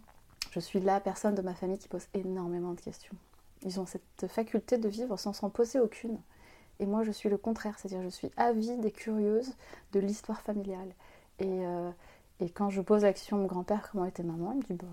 je 0.51 0.61
suis 0.61 0.81
la 0.81 1.01
personne 1.01 1.35
de 1.35 1.41
ma 1.41 1.55
famille 1.55 1.79
qui 1.79 1.89
pose 1.89 2.07
énormément 2.13 2.73
de 2.73 2.81
questions. 2.81 3.15
Ils 3.63 3.81
ont 3.81 3.87
cette 3.87 4.27
faculté 4.29 4.77
de 4.77 4.87
vivre 4.89 5.17
sans 5.17 5.33
s'en 5.33 5.49
poser 5.49 5.81
aucune. 5.81 6.19
Et 6.79 6.85
moi, 6.85 7.05
je 7.05 7.11
suis 7.13 7.31
le 7.31 7.39
contraire, 7.39 7.79
c'est-à-dire 7.79 8.03
je 8.03 8.11
suis 8.11 8.31
avide 8.37 8.85
et 8.85 8.91
curieuse 8.91 9.55
de 9.93 10.01
l'histoire 10.01 10.43
familiale. 10.43 10.93
Et, 11.39 11.47
euh, 11.65 11.91
et 12.43 12.51
quand 12.51 12.71
je 12.71 12.81
pose 12.81 13.03
la 13.03 13.13
question 13.13 13.37
à 13.37 13.41
mon 13.41 13.47
grand-père 13.47 13.89
comment 13.91 14.05
était 14.05 14.25
maman, 14.25 14.53
il 14.53 14.59
me 14.59 14.63
dit 14.63 14.75
bah, 14.75 14.87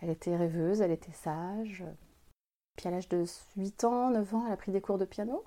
elle 0.00 0.10
était 0.10 0.36
rêveuse, 0.36 0.80
elle 0.80 0.92
était 0.92 1.12
sage. 1.12 1.84
Puis 2.76 2.86
à 2.86 2.92
l'âge 2.92 3.08
de 3.08 3.24
8 3.56 3.84
ans, 3.84 4.10
9 4.10 4.34
ans, 4.34 4.44
elle 4.46 4.52
a 4.52 4.56
pris 4.56 4.70
des 4.70 4.80
cours 4.80 4.96
de 4.96 5.04
piano, 5.04 5.44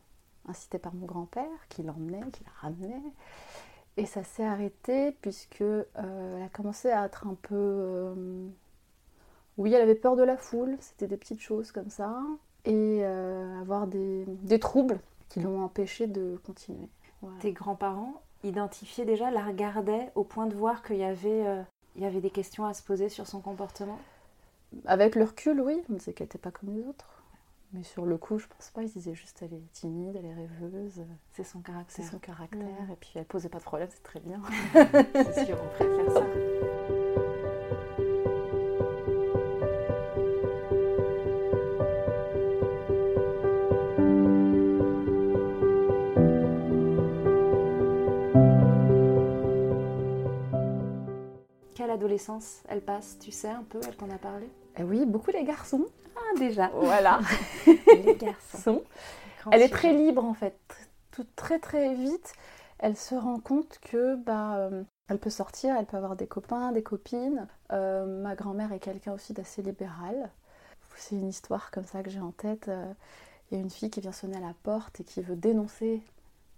incitée 0.47 0.79
par 0.79 0.93
mon 0.93 1.05
grand-père, 1.05 1.67
qui 1.69 1.81
l'emmenait, 1.81 2.29
qui 2.31 2.43
la 2.43 2.51
ramenait. 2.59 3.01
Et 3.95 4.05
ça 4.05 4.23
s'est 4.23 4.43
arrêté 4.43 5.13
puisque 5.21 5.61
euh, 5.61 5.85
elle 5.95 6.43
a 6.43 6.49
commencé 6.49 6.89
à 6.89 7.05
être 7.05 7.25
un 7.25 7.35
peu... 7.35 7.55
euh, 7.55 8.47
oui, 9.57 9.73
elle 9.73 9.81
avait 9.81 9.95
peur 9.95 10.15
de 10.15 10.23
la 10.23 10.35
foule, 10.35 10.75
c'était 10.81 11.07
des 11.07 11.17
petites 11.17 11.41
choses 11.41 11.71
comme 11.71 11.89
ça, 11.89 12.19
et 12.65 12.99
euh, 13.03 13.61
avoir 13.61 13.87
des, 13.87 14.25
des 14.25 14.59
troubles 14.59 14.99
qui 15.29 15.39
l'ont 15.39 15.63
empêchée 15.63 16.07
de 16.07 16.39
continuer. 16.43 16.89
Tes 17.39 17.53
grands-parents 17.53 18.21
identifiaient 18.43 19.05
déjà, 19.05 19.31
la 19.31 19.43
regardaient 19.43 20.11
au 20.15 20.23
point 20.23 20.45
de 20.47 20.55
voir 20.55 20.83
qu'il 20.83 20.97
y 20.97 21.03
avait, 21.03 21.45
euh, 21.47 21.61
il 21.95 22.03
y 22.03 22.05
avait 22.05 22.21
des 22.21 22.29
questions 22.29 22.65
à 22.65 22.73
se 22.73 22.83
poser 22.83 23.09
sur 23.09 23.27
son 23.27 23.39
comportement? 23.41 23.99
Avec 24.85 25.15
le 25.15 25.23
recul, 25.23 25.61
oui, 25.61 25.81
on 25.89 25.93
disait 25.93 26.13
qu'elle 26.13 26.25
n'était 26.25 26.37
pas 26.37 26.51
comme 26.51 26.75
les 26.75 26.85
autres. 26.87 27.23
Mais 27.73 27.83
sur 27.83 28.05
le 28.05 28.17
coup, 28.17 28.37
je 28.37 28.45
pense 28.47 28.69
pas. 28.69 28.83
Ils 28.83 28.89
disaient 28.89 29.15
juste 29.15 29.41
elle 29.41 29.53
est 29.53 29.71
timide, 29.71 30.15
elle 30.15 30.25
est 30.25 30.33
rêveuse. 30.33 31.03
C'est 31.31 31.43
son 31.43 31.59
caractère. 31.59 31.95
C'est 31.95 32.03
son 32.03 32.19
caractère. 32.19 32.91
Et 32.91 32.95
puis 32.99 33.11
elle 33.15 33.25
posait 33.25 33.49
pas 33.49 33.57
de 33.57 33.63
problème, 33.63 33.89
c'est 33.91 34.03
très 34.03 34.19
bien. 34.19 34.41
C'est 35.13 35.45
sûr, 35.45 35.57
on 35.63 35.67
préfère 35.69 36.11
ça. 36.11 36.22
Elle 52.67 52.81
passe, 52.81 53.17
tu 53.19 53.31
sais 53.31 53.49
un 53.49 53.63
peu, 53.63 53.79
elle 53.87 53.95
t'en 53.95 54.09
a 54.09 54.17
parlé? 54.17 54.49
Et 54.77 54.83
oui, 54.83 55.05
beaucoup 55.05 55.31
les 55.31 55.43
garçons. 55.43 55.85
Ah 56.15 56.39
déjà, 56.39 56.69
Voilà. 56.73 57.19
les 57.67 58.15
garçons. 58.15 58.83
Elle 59.51 59.61
est 59.61 59.69
très 59.69 59.93
libre 59.93 60.23
en 60.23 60.33
fait. 60.33 60.57
Tout 61.11 61.25
très 61.35 61.59
très 61.59 61.93
vite, 61.93 62.33
elle 62.79 62.95
se 62.97 63.13
rend 63.15 63.39
compte 63.39 63.79
que 63.81 64.15
bah 64.15 64.55
euh, 64.57 64.83
elle 65.09 65.19
peut 65.19 65.29
sortir, 65.29 65.75
elle 65.77 65.85
peut 65.85 65.97
avoir 65.97 66.15
des 66.15 66.27
copains, 66.27 66.71
des 66.71 66.83
copines. 66.83 67.47
Euh, 67.71 68.05
ma 68.21 68.35
grand-mère 68.35 68.71
est 68.71 68.79
quelqu'un 68.79 69.13
aussi 69.13 69.33
d'assez 69.33 69.61
libéral. 69.61 70.31
C'est 70.95 71.15
une 71.15 71.27
histoire 71.29 71.71
comme 71.71 71.85
ça 71.85 72.03
que 72.03 72.09
j'ai 72.09 72.19
en 72.19 72.31
tête. 72.31 72.67
Euh, 72.67 72.93
Il 73.51 73.55
y 73.57 73.57
a 73.57 73.63
une 73.63 73.69
fille 73.69 73.89
qui 73.89 73.99
vient 74.01 74.11
sonner 74.11 74.37
à 74.37 74.41
la 74.41 74.53
porte 74.63 74.99
et 75.01 75.03
qui 75.03 75.21
veut 75.21 75.35
dénoncer 75.35 76.01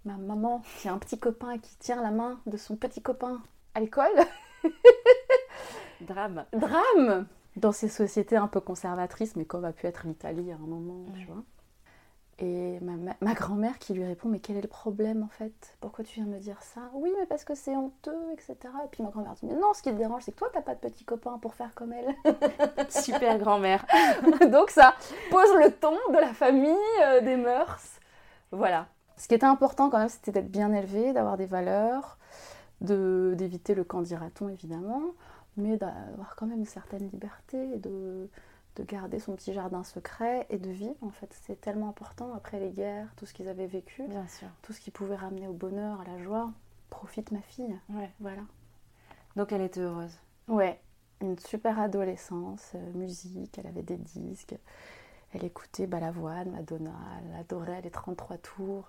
ma 0.04 0.16
maman 0.16 0.62
qui 0.80 0.88
a 0.88 0.92
un 0.92 0.98
petit 0.98 1.18
copain 1.18 1.58
qui 1.58 1.74
tient 1.76 2.00
la 2.00 2.10
main 2.10 2.38
de 2.46 2.56
son 2.56 2.76
petit 2.76 3.02
copain 3.02 3.42
à 3.74 3.80
l'école. 3.80 4.14
Drame. 6.02 6.44
Drame 6.52 7.26
dans 7.56 7.72
ces 7.72 7.88
sociétés 7.88 8.36
un 8.36 8.48
peu 8.48 8.60
conservatrices, 8.60 9.34
mais 9.36 9.44
comme 9.46 9.64
a 9.64 9.72
pu 9.72 9.86
être 9.86 10.06
l'Italie 10.06 10.52
à 10.52 10.56
un 10.56 10.58
moment, 10.66 11.04
tu 11.14 11.20
Ouais. 11.20 11.26
vois. 11.26 11.42
Et 12.38 12.78
ma, 12.80 12.92
ma- 12.92 13.16
ma 13.22 13.32
grand-mère 13.32 13.78
qui 13.78 13.94
lui 13.94 14.04
répond 14.04 14.28
Mais 14.28 14.40
quel 14.40 14.58
est 14.58 14.62
le 14.62 14.68
problème 14.68 15.22
en 15.22 15.28
fait? 15.28 15.74
Pourquoi 15.80 16.04
tu 16.04 16.16
viens 16.20 16.26
me 16.26 16.38
dire 16.38 16.62
ça? 16.62 16.82
Oui, 16.92 17.10
mais 17.18 17.24
parce 17.24 17.44
que 17.44 17.54
c'est 17.54 17.74
honteux, 17.74 18.12
etc. 18.34 18.74
Et 18.84 18.88
puis 18.90 19.02
ma 19.02 19.08
grand-mère 19.08 19.32
dit 19.32 19.46
Mais 19.46 19.54
non, 19.54 19.72
ce 19.72 19.80
qui 19.80 19.90
te 19.90 19.94
dérange, 19.96 20.22
c'est 20.22 20.32
que 20.32 20.38
toi, 20.38 20.50
t'as 20.52 20.60
pas 20.60 20.74
de 20.74 20.80
petit 20.80 21.04
copain 21.04 21.38
pour 21.40 21.54
faire 21.54 21.74
comme 21.74 21.94
elle. 21.94 22.14
Super 22.90 23.38
grand-mère. 23.38 23.86
Donc 24.52 24.68
ça 24.68 24.94
pose 25.30 25.48
le 25.64 25.70
ton 25.72 25.96
de 26.10 26.18
la 26.18 26.34
famille, 26.34 26.76
euh, 27.04 27.22
des 27.22 27.36
mœurs. 27.38 27.98
Voilà. 28.52 28.86
Ce 29.16 29.28
qui 29.28 29.34
était 29.34 29.46
important 29.46 29.88
quand 29.88 29.98
même, 29.98 30.10
c'était 30.10 30.32
d'être 30.32 30.50
bien 30.50 30.74
élevé, 30.74 31.14
d'avoir 31.14 31.38
des 31.38 31.46
valeurs, 31.46 32.18
de- 32.82 33.32
d'éviter 33.38 33.74
le 33.74 33.82
quand 33.84 34.02
dira-t-on 34.02 34.50
évidemment, 34.50 35.00
mais 35.56 35.76
d'avoir 35.76 36.36
quand 36.36 36.46
même 36.46 36.58
une 36.60 36.64
certaine 36.66 37.08
liberté, 37.10 37.74
et 37.74 37.78
de, 37.78 38.28
de 38.76 38.82
garder 38.82 39.18
son 39.18 39.34
petit 39.34 39.52
jardin 39.52 39.82
secret 39.84 40.46
et 40.50 40.58
de 40.58 40.70
vivre 40.70 40.96
en 41.02 41.10
fait. 41.10 41.34
C'est 41.46 41.60
tellement 41.60 41.88
important 41.88 42.34
après 42.34 42.60
les 42.60 42.70
guerres, 42.70 43.08
tout 43.16 43.26
ce 43.26 43.32
qu'ils 43.34 43.48
avaient 43.48 43.66
vécu, 43.66 44.02
Bien 44.08 44.26
sûr. 44.28 44.48
tout 44.62 44.72
ce 44.72 44.80
qui 44.80 44.90
pouvait 44.90 45.16
ramener 45.16 45.48
au 45.48 45.52
bonheur, 45.52 46.00
à 46.00 46.04
la 46.04 46.18
joie. 46.22 46.50
Profite 46.90 47.30
ma 47.32 47.40
fille. 47.40 47.76
Ouais. 47.90 48.10
Voilà. 48.20 48.42
Donc 49.34 49.52
elle 49.52 49.62
était 49.62 49.80
heureuse. 49.80 50.16
Ouais, 50.48 50.80
une 51.20 51.38
super 51.38 51.78
adolescence, 51.80 52.72
euh, 52.74 52.92
musique, 52.92 53.58
elle 53.58 53.66
avait 53.66 53.82
des 53.82 53.96
disques, 53.96 54.54
elle 55.32 55.44
écoutait 55.44 55.86
Balavoine, 55.86 56.50
Madonna, 56.52 56.94
elle 57.20 57.40
adorait 57.40 57.80
les 57.82 57.90
33 57.90 58.38
tours. 58.38 58.88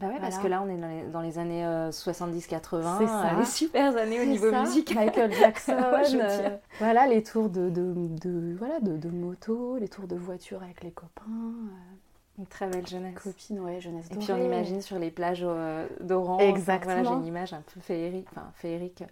Bah 0.00 0.06
ouais, 0.08 0.18
parce 0.20 0.38
que 0.38 0.46
là, 0.46 0.62
on 0.62 0.68
est 0.70 0.78
dans 0.78 0.88
les, 0.88 1.02
dans 1.04 1.20
les 1.20 1.38
années 1.38 1.64
euh, 1.64 1.90
70-80. 1.90 2.98
C'est 2.98 3.06
ça. 3.06 3.34
euh, 3.34 3.38
Les 3.40 3.44
super 3.44 3.96
années 3.96 4.20
au 4.20 4.24
niveau 4.24 4.50
ça, 4.50 4.62
musique. 4.62 4.94
Michael 4.94 5.32
Jackson, 5.34 5.72
Ouais, 5.92 6.02
euh, 6.20 6.56
voilà 6.78 7.06
les 7.06 7.22
tours 7.22 7.50
de, 7.50 7.68
de, 7.68 7.92
de- 7.94 8.56
voilà, 8.58 8.80
de, 8.80 8.96
de 8.96 9.08
moto, 9.10 9.76
les 9.76 9.88
tours 9.88 10.06
de 10.08 10.16
voiture 10.16 10.62
avec 10.62 10.82
les 10.82 10.90
copains, 10.90 11.22
euh, 11.28 12.38
Une 12.38 12.46
très 12.46 12.66
belle 12.68 12.86
jeunesse. 12.86 13.14
copines, 13.22 13.60
ouais, 13.60 13.80
jeunesse 13.82 14.06
Et 14.10 14.14
dorée. 14.14 14.24
puis 14.24 14.32
on 14.32 14.42
imagine 14.42 14.80
sur 14.80 14.98
les 14.98 15.10
plages 15.10 15.42
euh, 15.44 15.86
d'Oran. 16.00 16.38
Exactement. 16.38 16.94
Voilà, 16.94 17.08
j'ai 17.08 17.14
une 17.14 17.26
image 17.26 17.52
un 17.52 17.60
peu 17.62 17.80
féerique, 17.80 18.28
enfin 18.32 18.50
féerique, 18.54 19.02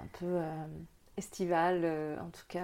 un 0.00 0.06
peu 0.20 0.38
estivale, 1.16 1.84
en 2.20 2.28
tout 2.30 2.44
cas 2.46 2.62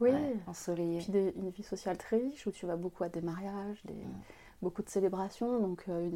Oui, 0.00 0.10
ouais, 0.10 0.36
ensoleillée. 0.46 0.98
puis 1.00 1.10
des- 1.10 1.34
une 1.36 1.50
vie 1.50 1.64
sociale 1.64 1.96
très 1.98 2.18
riche 2.18 2.46
où 2.46 2.52
tu 2.52 2.66
vas 2.66 2.76
beaucoup 2.76 3.02
à 3.02 3.08
des 3.08 3.20
mariages, 3.20 3.82
des, 3.84 3.94
beaucoup 4.60 4.82
de 4.82 4.88
célébrations, 4.88 5.58
donc 5.58 5.84
euh, 5.88 6.08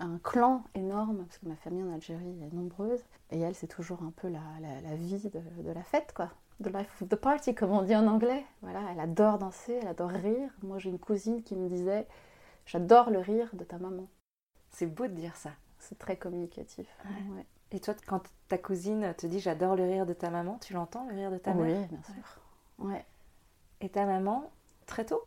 un 0.00 0.18
clan 0.18 0.64
énorme, 0.74 1.24
parce 1.24 1.38
que 1.38 1.46
ma 1.46 1.56
famille 1.56 1.82
en 1.82 1.92
Algérie 1.92 2.42
est 2.42 2.52
nombreuse, 2.54 3.02
et 3.30 3.40
elle 3.40 3.54
c'est 3.54 3.66
toujours 3.68 4.02
un 4.02 4.10
peu 4.16 4.28
la, 4.28 4.40
la- 4.60 4.80
la 4.80 4.96
vie 4.96 5.18
de, 5.30 5.62
de 5.62 5.70
la 5.70 5.82
fête, 5.82 6.12
quoi. 6.14 6.30
The 6.62 6.68
life 6.68 7.02
of 7.02 7.08
the 7.08 7.16
party, 7.16 7.54
comme 7.54 7.72
on 7.72 7.82
dit 7.82 7.96
en 7.96 8.06
anglais. 8.06 8.44
Voilà, 8.62 8.80
elle 8.92 9.00
adore 9.00 9.38
danser, 9.38 9.78
elle 9.82 9.88
adore 9.88 10.10
rire. 10.10 10.50
Moi 10.62 10.78
j'ai 10.78 10.90
une 10.90 11.00
cousine 11.00 11.42
qui 11.42 11.56
me 11.56 11.68
disait 11.68 12.06
J'adore 12.66 13.10
le 13.10 13.18
rire 13.18 13.50
de 13.54 13.64
ta 13.64 13.76
maman. 13.78 14.06
C'est 14.70 14.86
beau 14.86 15.06
de 15.08 15.12
dire 15.12 15.34
ça. 15.36 15.50
C'est 15.78 15.98
très 15.98 16.16
communicatif. 16.16 16.86
Ouais. 17.04 17.36
Ouais. 17.38 17.46
Et 17.72 17.80
toi, 17.80 17.94
quand 18.06 18.22
ta 18.48 18.56
cousine 18.56 19.12
te 19.18 19.26
dit 19.26 19.40
j'adore 19.40 19.74
le 19.74 19.82
rire 19.82 20.06
de 20.06 20.12
ta 20.12 20.30
maman, 20.30 20.58
tu 20.60 20.72
l'entends 20.74 21.06
le 21.08 21.14
rire 21.14 21.30
de 21.32 21.38
ta 21.38 21.50
Oui, 21.52 21.66
mère 21.72 21.88
bien 21.88 22.02
sûr. 22.04 22.40
Ouais. 22.78 23.04
Et 23.80 23.88
ta 23.88 24.06
maman, 24.06 24.48
très 24.86 25.04
tôt, 25.04 25.22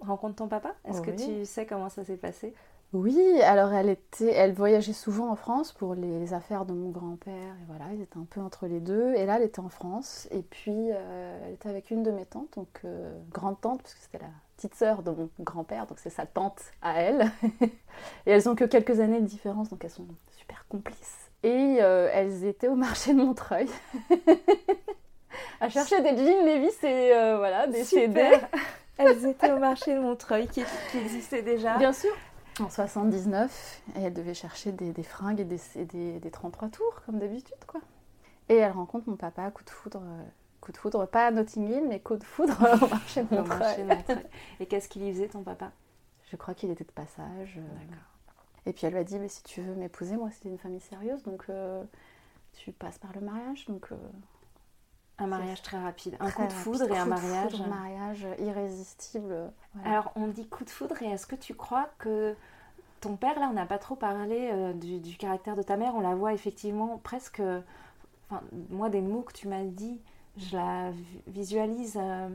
rencontre 0.00 0.34
ton 0.34 0.48
papa? 0.48 0.74
Est-ce 0.84 1.00
que 1.00 1.10
Oui. 1.12 1.16
tu 1.40 1.46
sais 1.46 1.64
comment 1.64 1.88
ça 1.88 2.02
s'est 2.04 2.16
passé? 2.16 2.54
Oui, 2.92 3.40
alors 3.42 3.72
elle 3.72 3.88
était, 3.88 4.32
elle 4.32 4.52
voyageait 4.52 4.92
souvent 4.92 5.30
en 5.30 5.36
France 5.36 5.72
pour 5.72 5.94
les 5.94 6.34
affaires 6.34 6.66
de 6.66 6.74
mon 6.74 6.90
grand-père 6.90 7.32
et 7.32 7.64
voilà, 7.66 7.86
ils 7.94 8.02
étaient 8.02 8.18
un 8.18 8.26
peu 8.28 8.40
entre 8.40 8.66
les 8.66 8.80
deux. 8.80 9.14
Et 9.14 9.24
là, 9.24 9.36
elle 9.36 9.44
était 9.44 9.60
en 9.60 9.70
France 9.70 10.28
et 10.30 10.42
puis 10.42 10.90
euh, 10.90 11.38
elle 11.46 11.54
était 11.54 11.70
avec 11.70 11.90
une 11.90 12.02
de 12.02 12.10
mes 12.10 12.26
tantes, 12.26 12.54
donc 12.54 12.80
euh, 12.84 13.18
grande 13.30 13.58
tante 13.62 13.80
parce 13.82 13.94
que 13.94 14.00
c'était 14.00 14.18
la 14.18 14.30
petite 14.56 14.74
sœur 14.74 15.02
de 15.02 15.10
mon 15.10 15.30
grand-père, 15.40 15.86
donc 15.86 16.00
c'est 16.00 16.10
sa 16.10 16.26
tante 16.26 16.60
à 16.82 17.00
elle. 17.00 17.30
et 17.62 17.70
elles 18.30 18.46
ont 18.48 18.54
que 18.54 18.64
quelques 18.64 19.00
années 19.00 19.20
de 19.20 19.26
différence, 19.26 19.70
donc 19.70 19.82
elles 19.84 19.90
sont 19.90 20.06
super 20.36 20.66
complices. 20.68 21.30
Et 21.44 21.78
euh, 21.80 22.10
elles 22.12 22.44
étaient 22.44 22.68
au 22.68 22.76
marché 22.76 23.14
de 23.14 23.18
Montreuil 23.22 23.68
à 25.60 25.70
chercher 25.70 26.02
des 26.02 26.16
jeans 26.16 26.44
Levi's 26.44 26.84
et 26.84 27.14
euh, 27.14 27.38
voilà 27.38 27.66
des 27.66 27.84
CD. 27.84 28.22
Super. 28.22 28.48
Elles 28.98 29.26
étaient 29.26 29.50
au 29.50 29.58
marché 29.58 29.94
de 29.94 30.00
Montreuil 30.00 30.46
qui, 30.46 30.62
qui 30.90 30.98
existait 30.98 31.42
déjà. 31.42 31.78
Bien 31.78 31.94
sûr. 31.94 32.12
En 32.60 32.68
79, 32.68 33.82
et 33.96 34.02
elle 34.02 34.12
devait 34.12 34.34
chercher 34.34 34.72
des, 34.72 34.92
des 34.92 35.02
fringues 35.02 35.40
et 35.40 35.44
des, 35.44 35.60
et 35.76 35.84
des, 35.86 36.20
des 36.20 36.30
33 36.30 36.68
tours, 36.68 37.02
comme 37.06 37.18
d'habitude, 37.18 37.64
quoi. 37.66 37.80
Et 38.48 38.56
elle 38.56 38.72
rencontre 38.72 39.08
mon 39.08 39.16
papa, 39.16 39.50
coup 39.50 39.64
de 39.64 39.70
foudre, 39.70 40.02
coup 40.60 40.70
de 40.72 40.76
foudre, 40.76 41.06
pas 41.06 41.26
à 41.26 41.30
Notting 41.30 41.66
Hill, 41.68 41.84
mais 41.88 42.00
coup 42.00 42.16
de 42.16 42.24
foudre 42.24 42.56
au 42.82 42.86
marché 42.90 43.22
de 43.24 43.34
Montreuil. 43.34 43.86
Et 44.60 44.66
qu'est-ce 44.66 44.88
qu'il 44.88 45.02
y 45.02 45.12
faisait 45.12 45.28
ton 45.28 45.42
papa? 45.42 45.72
Je 46.30 46.36
crois 46.36 46.52
qu'il 46.54 46.70
était 46.70 46.84
de 46.84 46.92
passage. 46.92 47.56
euh, 47.58 47.62
D'accord. 47.80 48.44
Et 48.66 48.72
puis 48.72 48.86
elle 48.86 48.92
lui 48.92 49.00
a 49.00 49.04
dit, 49.04 49.18
mais 49.18 49.28
si 49.28 49.42
tu 49.42 49.62
veux 49.62 49.74
m'épouser, 49.74 50.16
moi 50.16 50.30
c'était 50.30 50.48
une 50.50 50.58
famille 50.58 50.80
sérieuse, 50.80 51.22
donc 51.22 51.44
euh, 51.48 51.82
tu 52.52 52.70
passes 52.72 52.98
par 52.98 53.12
le 53.14 53.20
mariage, 53.22 53.64
donc... 53.66 53.88
euh, 53.92 53.96
Un 55.22 55.26
mariage 55.28 55.62
très 55.62 55.78
rapide. 55.78 56.16
Un 56.20 56.26
très 56.28 56.32
coup 56.32 56.42
de 56.42 56.46
rapide. 56.48 56.58
foudre 56.58 56.92
et 56.94 56.98
un 56.98 57.04
mariage. 57.06 57.52
foudre, 57.52 57.68
mariage 57.68 58.26
irrésistible. 58.38 59.52
voilà. 59.74 59.90
Alors, 59.90 60.12
on 60.16 60.26
dit 60.28 60.46
coup 60.48 60.64
de 60.64 60.70
foudre, 60.70 61.00
et 61.02 61.06
est-ce 61.10 61.26
que 61.26 61.36
tu 61.36 61.54
crois 61.54 61.88
que 61.98 62.34
ton 63.00 63.16
père, 63.16 63.38
là, 63.40 63.48
on 63.50 63.54
n'a 63.54 63.66
pas 63.66 63.78
trop 63.78 63.96
parlé 63.96 64.50
euh, 64.52 64.72
du, 64.72 65.00
du 65.00 65.16
caractère 65.16 65.56
de 65.56 65.62
ta 65.62 65.76
mère, 65.76 65.94
on 65.94 66.00
la 66.00 66.14
voit 66.14 66.32
effectivement 66.34 66.98
presque. 67.02 67.40
Enfin, 68.30 68.42
moi, 68.70 68.88
des 68.90 69.00
mots 69.00 69.22
que 69.22 69.32
tu 69.32 69.48
m'as 69.48 69.64
dit, 69.64 70.00
je 70.36 70.56
la 70.56 70.90
vi- 70.90 71.22
visualise 71.26 71.98
euh, 72.00 72.28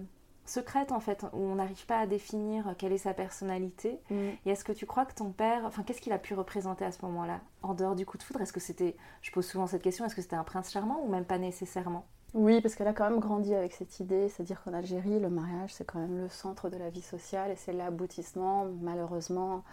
secrète, 0.46 0.92
en 0.92 1.00
fait, 1.00 1.24
où 1.34 1.38
on 1.40 1.56
n'arrive 1.56 1.86
pas 1.88 1.98
à 2.00 2.06
définir 2.06 2.76
quelle 2.78 2.92
est 2.94 2.98
sa 3.00 3.14
personnalité. 3.14 4.00
Mm. 4.10 4.16
Et 4.46 4.50
est-ce 4.52 4.64
que 4.64 4.72
tu 4.74 4.86
crois 4.86 5.06
que 5.06 5.14
ton 5.16 5.32
père, 5.32 5.64
enfin, 5.66 5.84
qu'est-ce 5.84 6.02
qu'il 6.02 6.14
a 6.14 6.20
pu 6.20 6.34
représenter 6.36 6.86
à 6.86 6.92
ce 6.92 7.04
moment-là, 7.06 7.40
en 7.64 7.74
dehors 7.74 7.96
du 7.96 8.06
coup 8.06 8.18
de 8.18 8.24
foudre? 8.24 8.42
Est-ce 8.42 8.54
que 8.54 8.60
c'était, 8.60 8.96
je 9.22 9.32
pose 9.32 9.46
souvent 9.48 9.68
cette 9.68 9.82
question, 9.82 10.06
est-ce 10.06 10.16
que 10.16 10.22
c'était 10.22 10.36
un 10.36 10.44
prince 10.44 10.72
charmant 10.72 11.00
ou 11.04 11.10
même 11.10 11.26
pas 11.26 11.38
nécessairement? 11.38 12.06
Oui, 12.34 12.62
parce 12.62 12.76
qu'elle 12.76 12.88
a 12.88 12.94
quand 12.94 13.10
même 13.10 13.20
grandi 13.20 13.54
avec 13.56 13.74
cette 13.74 14.00
idée, 14.00 14.30
c'est-à-dire 14.30 14.62
qu'en 14.64 14.74
Algérie, 14.74 15.20
le 15.20 15.30
mariage, 15.30 15.74
c'est 15.74 15.86
quand 15.86 16.00
même 16.00 16.18
le 16.18 16.30
centre 16.30 16.70
de 16.70 16.78
la 16.78 16.90
vie 16.90 17.02
sociale 17.02 17.52
et 17.52 17.56
c'est 17.56 17.74
l'aboutissement, 17.74 18.66
malheureusement, 18.82 19.64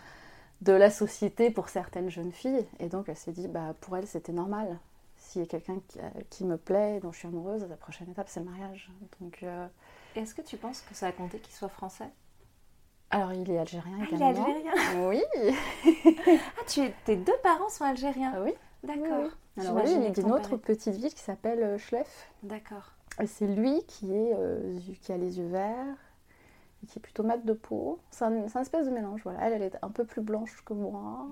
de 0.63 0.73
la 0.73 0.91
société 0.91 1.51
pour 1.51 1.69
certaines 1.69 2.11
jeunes 2.11 2.33
filles. 2.33 2.67
Et 2.81 2.89
donc, 2.89 3.09
elle 3.09 3.17
s'est 3.17 3.33
dit, 3.33 3.49
bah, 3.49 3.75
pour 3.81 3.97
elle, 3.97 4.07
c'était 4.07 4.33
normal. 4.33 4.79
S'il 5.19 5.43
y 5.43 5.45
a 5.45 5.49
quelqu'un 5.49 5.79
qui, 5.89 5.99
euh, 6.01 6.03
qui 6.31 6.45
me 6.45 6.57
plaît, 6.57 7.01
dont 7.01 7.13
je 7.13 7.19
suis 7.19 7.29
amoureuse, 7.29 7.67
la 7.69 7.77
prochaine 7.77 8.11
étape, 8.11 8.29
c'est 8.29 8.41
le 8.41 8.47
mariage. 8.47 8.91
Donc, 9.21 9.43
euh, 9.43 9.67
Est-ce 10.17 10.35
que 10.35 10.43
tu 10.43 10.57
penses 10.57 10.81
que 10.83 10.95
ça 10.95 11.09
a 11.09 11.13
compté 11.13 11.39
qu'il 11.41 11.55
soit 11.55 11.69
français? 11.69 12.09
Alors, 13.11 13.33
il 13.33 13.51
est 13.51 13.59
algérien 13.59 13.97
Ah, 14.01 14.07
il 14.09 14.13
est 14.13 14.17
également. 14.17 14.47
algérien 14.47 14.73
Oui. 15.09 15.23
Ah, 16.29 16.65
tu 16.67 16.81
es- 16.81 16.95
tes 17.05 17.17
deux 17.17 17.37
parents 17.43 17.69
sont 17.69 17.85
algériens 17.85 18.35
oui. 18.43 18.53
D'accord. 18.83 19.31
Alors, 19.59 19.79
lui, 19.79 19.93
il 19.93 20.03
est 20.03 20.11
d'une 20.11 20.33
autre 20.33 20.57
petite 20.57 20.95
ville 20.95 21.15
qui 21.15 21.23
s'appelle 21.23 21.63
euh, 21.63 21.79
Schleff. 21.79 22.31
D'accord. 22.43 22.93
Et 23.21 23.27
c'est 23.27 23.47
lui 23.47 23.85
qui, 23.87 24.13
est, 24.13 24.33
euh, 24.35 24.79
qui 25.01 25.13
a 25.13 25.17
les 25.17 25.39
yeux 25.39 25.47
verts, 25.47 25.97
et 26.83 26.87
qui 26.87 26.99
est 26.99 27.03
plutôt 27.03 27.23
mat 27.23 27.45
de 27.45 27.53
peau. 27.53 28.01
C'est 28.11 28.25
un, 28.25 28.49
c'est 28.49 28.59
un 28.59 28.63
espèce 28.63 28.87
de 28.87 28.91
mélange. 28.91 29.23
Voilà. 29.23 29.47
Elle, 29.47 29.53
elle 29.55 29.63
est 29.63 29.79
un 29.83 29.91
peu 29.91 30.05
plus 30.05 30.23
blanche 30.23 30.63
que 30.65 30.75
moi, 30.75 31.29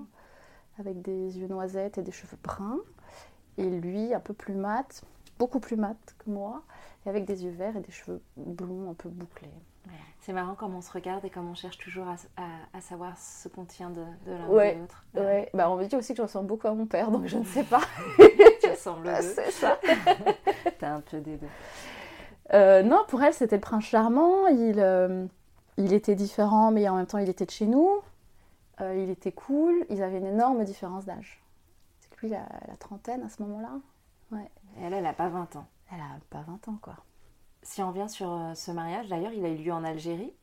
avec 0.79 1.01
des 1.01 1.37
yeux 1.37 1.47
noisettes 1.47 1.97
et 1.97 2.01
des 2.01 2.11
cheveux 2.13 2.37
bruns. 2.41 2.79
Et 3.57 3.69
lui, 3.69 4.13
un 4.13 4.19
peu 4.19 4.33
plus 4.33 4.55
mat, 4.55 5.03
beaucoup 5.37 5.59
plus 5.59 5.75
mat 5.75 5.97
que 6.19 6.29
moi, 6.29 6.63
et 7.05 7.09
avec 7.09 7.25
des 7.25 7.43
yeux 7.43 7.51
verts 7.51 7.75
et 7.75 7.81
des 7.81 7.91
cheveux 7.91 8.21
blonds 8.37 8.89
un 8.89 8.93
peu 8.93 9.09
bouclés. 9.09 9.49
C'est 10.21 10.31
marrant 10.31 10.55
comme 10.55 10.73
on 10.73 10.79
se 10.81 10.89
regarde 10.91 11.25
et 11.25 11.29
comme 11.29 11.49
on 11.49 11.53
cherche 11.53 11.77
toujours 11.77 12.07
à, 12.07 12.13
à, 12.41 12.77
à 12.77 12.79
savoir 12.79 13.17
ce 13.17 13.49
qu'on 13.49 13.65
tient 13.65 13.89
de, 13.89 14.03
de 14.25 14.31
l'un 14.31 14.47
Ouais, 14.47 14.71
ou 14.71 14.75
de 14.75 14.81
l'autre. 14.81 15.03
Ouais, 15.15 15.49
bah 15.53 15.69
on 15.69 15.75
me 15.75 15.85
dit 15.85 15.95
aussi 15.97 16.13
que 16.13 16.17
je 16.17 16.21
ressemble 16.21 16.47
beaucoup 16.47 16.67
à 16.67 16.73
mon 16.73 16.85
père, 16.85 17.11
donc 17.11 17.25
je 17.25 17.37
ne 17.37 17.43
sais 17.43 17.65
pas. 17.65 17.81
tu 18.61 18.69
ressembles 18.69 19.07
aux 19.09 19.11
deux. 19.11 19.21
C'est 19.21 19.51
ça. 19.51 19.77
T'as 20.79 20.93
un 20.93 21.01
peu 21.01 21.19
des 21.19 21.35
deux. 21.35 21.47
Euh, 22.53 22.83
non, 22.83 23.03
pour 23.09 23.21
elle, 23.21 23.33
c'était 23.33 23.57
le 23.57 23.61
prince 23.61 23.83
charmant. 23.83 24.47
Il, 24.47 24.79
euh, 24.79 25.25
il 25.75 25.91
était 25.91 26.15
différent, 26.15 26.71
mais 26.71 26.87
en 26.87 26.95
même 26.95 27.05
temps, 27.07 27.17
il 27.17 27.27
était 27.27 27.45
de 27.45 27.51
chez 27.51 27.65
nous. 27.67 27.89
Euh, 28.79 28.95
il 28.95 29.09
était 29.09 29.33
cool. 29.33 29.85
Ils 29.89 30.01
avaient 30.03 30.19
une 30.19 30.27
énorme 30.27 30.63
différence 30.63 31.03
d'âge. 31.03 31.43
C'est 31.99 32.09
que 32.11 32.21
lui, 32.21 32.27
il 32.29 32.35
a 32.35 32.47
la 32.69 32.77
trentaine 32.77 33.23
à 33.23 33.29
ce 33.29 33.41
moment-là. 33.43 33.71
Et 34.77 34.83
elle, 34.83 34.93
elle 34.93 35.03
n'a 35.03 35.13
pas 35.13 35.27
20 35.27 35.57
ans. 35.57 35.67
Elle 35.91 35.99
a 35.99 36.17
pas 36.29 36.43
20 36.47 36.69
ans, 36.69 36.77
quoi. 36.81 36.95
Si 37.63 37.81
on 37.81 37.89
revient 37.89 38.09
sur 38.09 38.31
euh, 38.31 38.53
ce 38.53 38.71
mariage, 38.71 39.07
d'ailleurs, 39.07 39.31
il 39.33 39.45
a 39.45 39.49
eu 39.49 39.55
lieu 39.55 39.71
en 39.71 39.83
Algérie. 39.83 40.33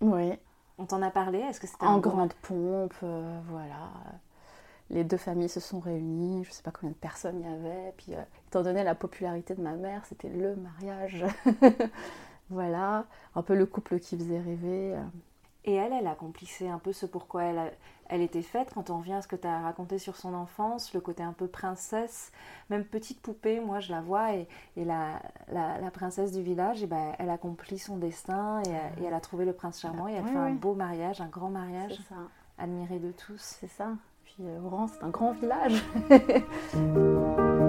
Oui. 0.00 0.32
On 0.78 0.84
t'en 0.84 1.00
a 1.00 1.10
parlé 1.10 1.38
Est-ce 1.38 1.60
que 1.60 1.66
c'était 1.66 1.86
En 1.86 1.98
grande 1.98 2.34
pompe, 2.34 2.94
euh, 3.02 3.40
voilà. 3.48 3.90
Les 4.90 5.04
deux 5.04 5.16
familles 5.16 5.48
se 5.48 5.60
sont 5.60 5.80
réunies, 5.80 6.44
je 6.44 6.50
sais 6.50 6.62
pas 6.62 6.70
combien 6.70 6.90
de 6.90 6.96
personnes 6.96 7.40
il 7.40 7.46
y 7.46 7.52
avait. 7.52 7.94
Puis, 7.96 8.14
euh, 8.14 8.22
étant 8.48 8.62
donné 8.62 8.84
la 8.84 8.94
popularité 8.94 9.54
de 9.54 9.62
ma 9.62 9.72
mère, 9.72 10.04
c'était 10.06 10.28
le 10.28 10.56
mariage. 10.56 11.24
voilà, 12.50 13.06
un 13.34 13.42
peu 13.42 13.54
le 13.54 13.66
couple 13.66 13.98
qui 13.98 14.16
faisait 14.16 14.40
rêver. 14.40 14.96
Et 15.68 15.74
elle, 15.74 15.92
elle 15.92 16.06
accomplissait 16.06 16.68
un 16.68 16.78
peu 16.78 16.92
ce 16.92 17.06
pourquoi 17.06 17.42
elle, 17.42 17.58
a- 17.58 17.70
elle 18.08 18.22
était 18.22 18.42
faite. 18.42 18.70
Quand 18.72 18.88
on 18.90 18.98
revient 18.98 19.14
à 19.14 19.22
ce 19.22 19.26
que 19.26 19.34
tu 19.34 19.48
as 19.48 19.60
raconté 19.62 19.98
sur 19.98 20.14
son 20.14 20.32
enfance, 20.32 20.94
le 20.94 21.00
côté 21.00 21.24
un 21.24 21.32
peu 21.32 21.48
princesse, 21.48 22.30
même 22.70 22.84
petite 22.84 23.20
poupée, 23.20 23.58
moi 23.58 23.80
je 23.80 23.90
la 23.90 24.00
vois, 24.00 24.32
et, 24.34 24.46
et 24.76 24.84
la, 24.84 25.20
la, 25.48 25.78
la 25.80 25.90
princesse 25.90 26.30
du 26.30 26.40
village, 26.40 26.84
et 26.84 26.86
ben, 26.86 27.14
elle 27.18 27.30
accomplit 27.30 27.80
son 27.80 27.96
destin, 27.96 28.62
et, 28.64 28.68
elle- 28.70 29.02
et 29.02 29.06
elle 29.08 29.14
a 29.14 29.20
trouvé 29.20 29.44
le 29.44 29.52
prince 29.54 29.80
charmant, 29.80 30.06
et 30.06 30.12
elle 30.12 30.22
Oui, 30.24 30.30
fait 30.30 30.38
un 30.38 30.52
beau 30.52 30.74
mariage, 30.74 31.20
un 31.20 31.26
grand 31.26 31.50
mariage, 31.50 31.94
C'est 31.96 32.14
ça. 32.14 32.20
admiré 32.58 33.00
de 33.00 33.10
tous. 33.10 33.40
C'est 33.60 33.66
ça. 33.70 33.88
Puis 34.24 34.36
euh, 34.46 34.60
Oran, 34.64 34.86
c'est 34.86 35.02
un 35.04 35.10
grand 35.10 35.32
village. 35.32 35.82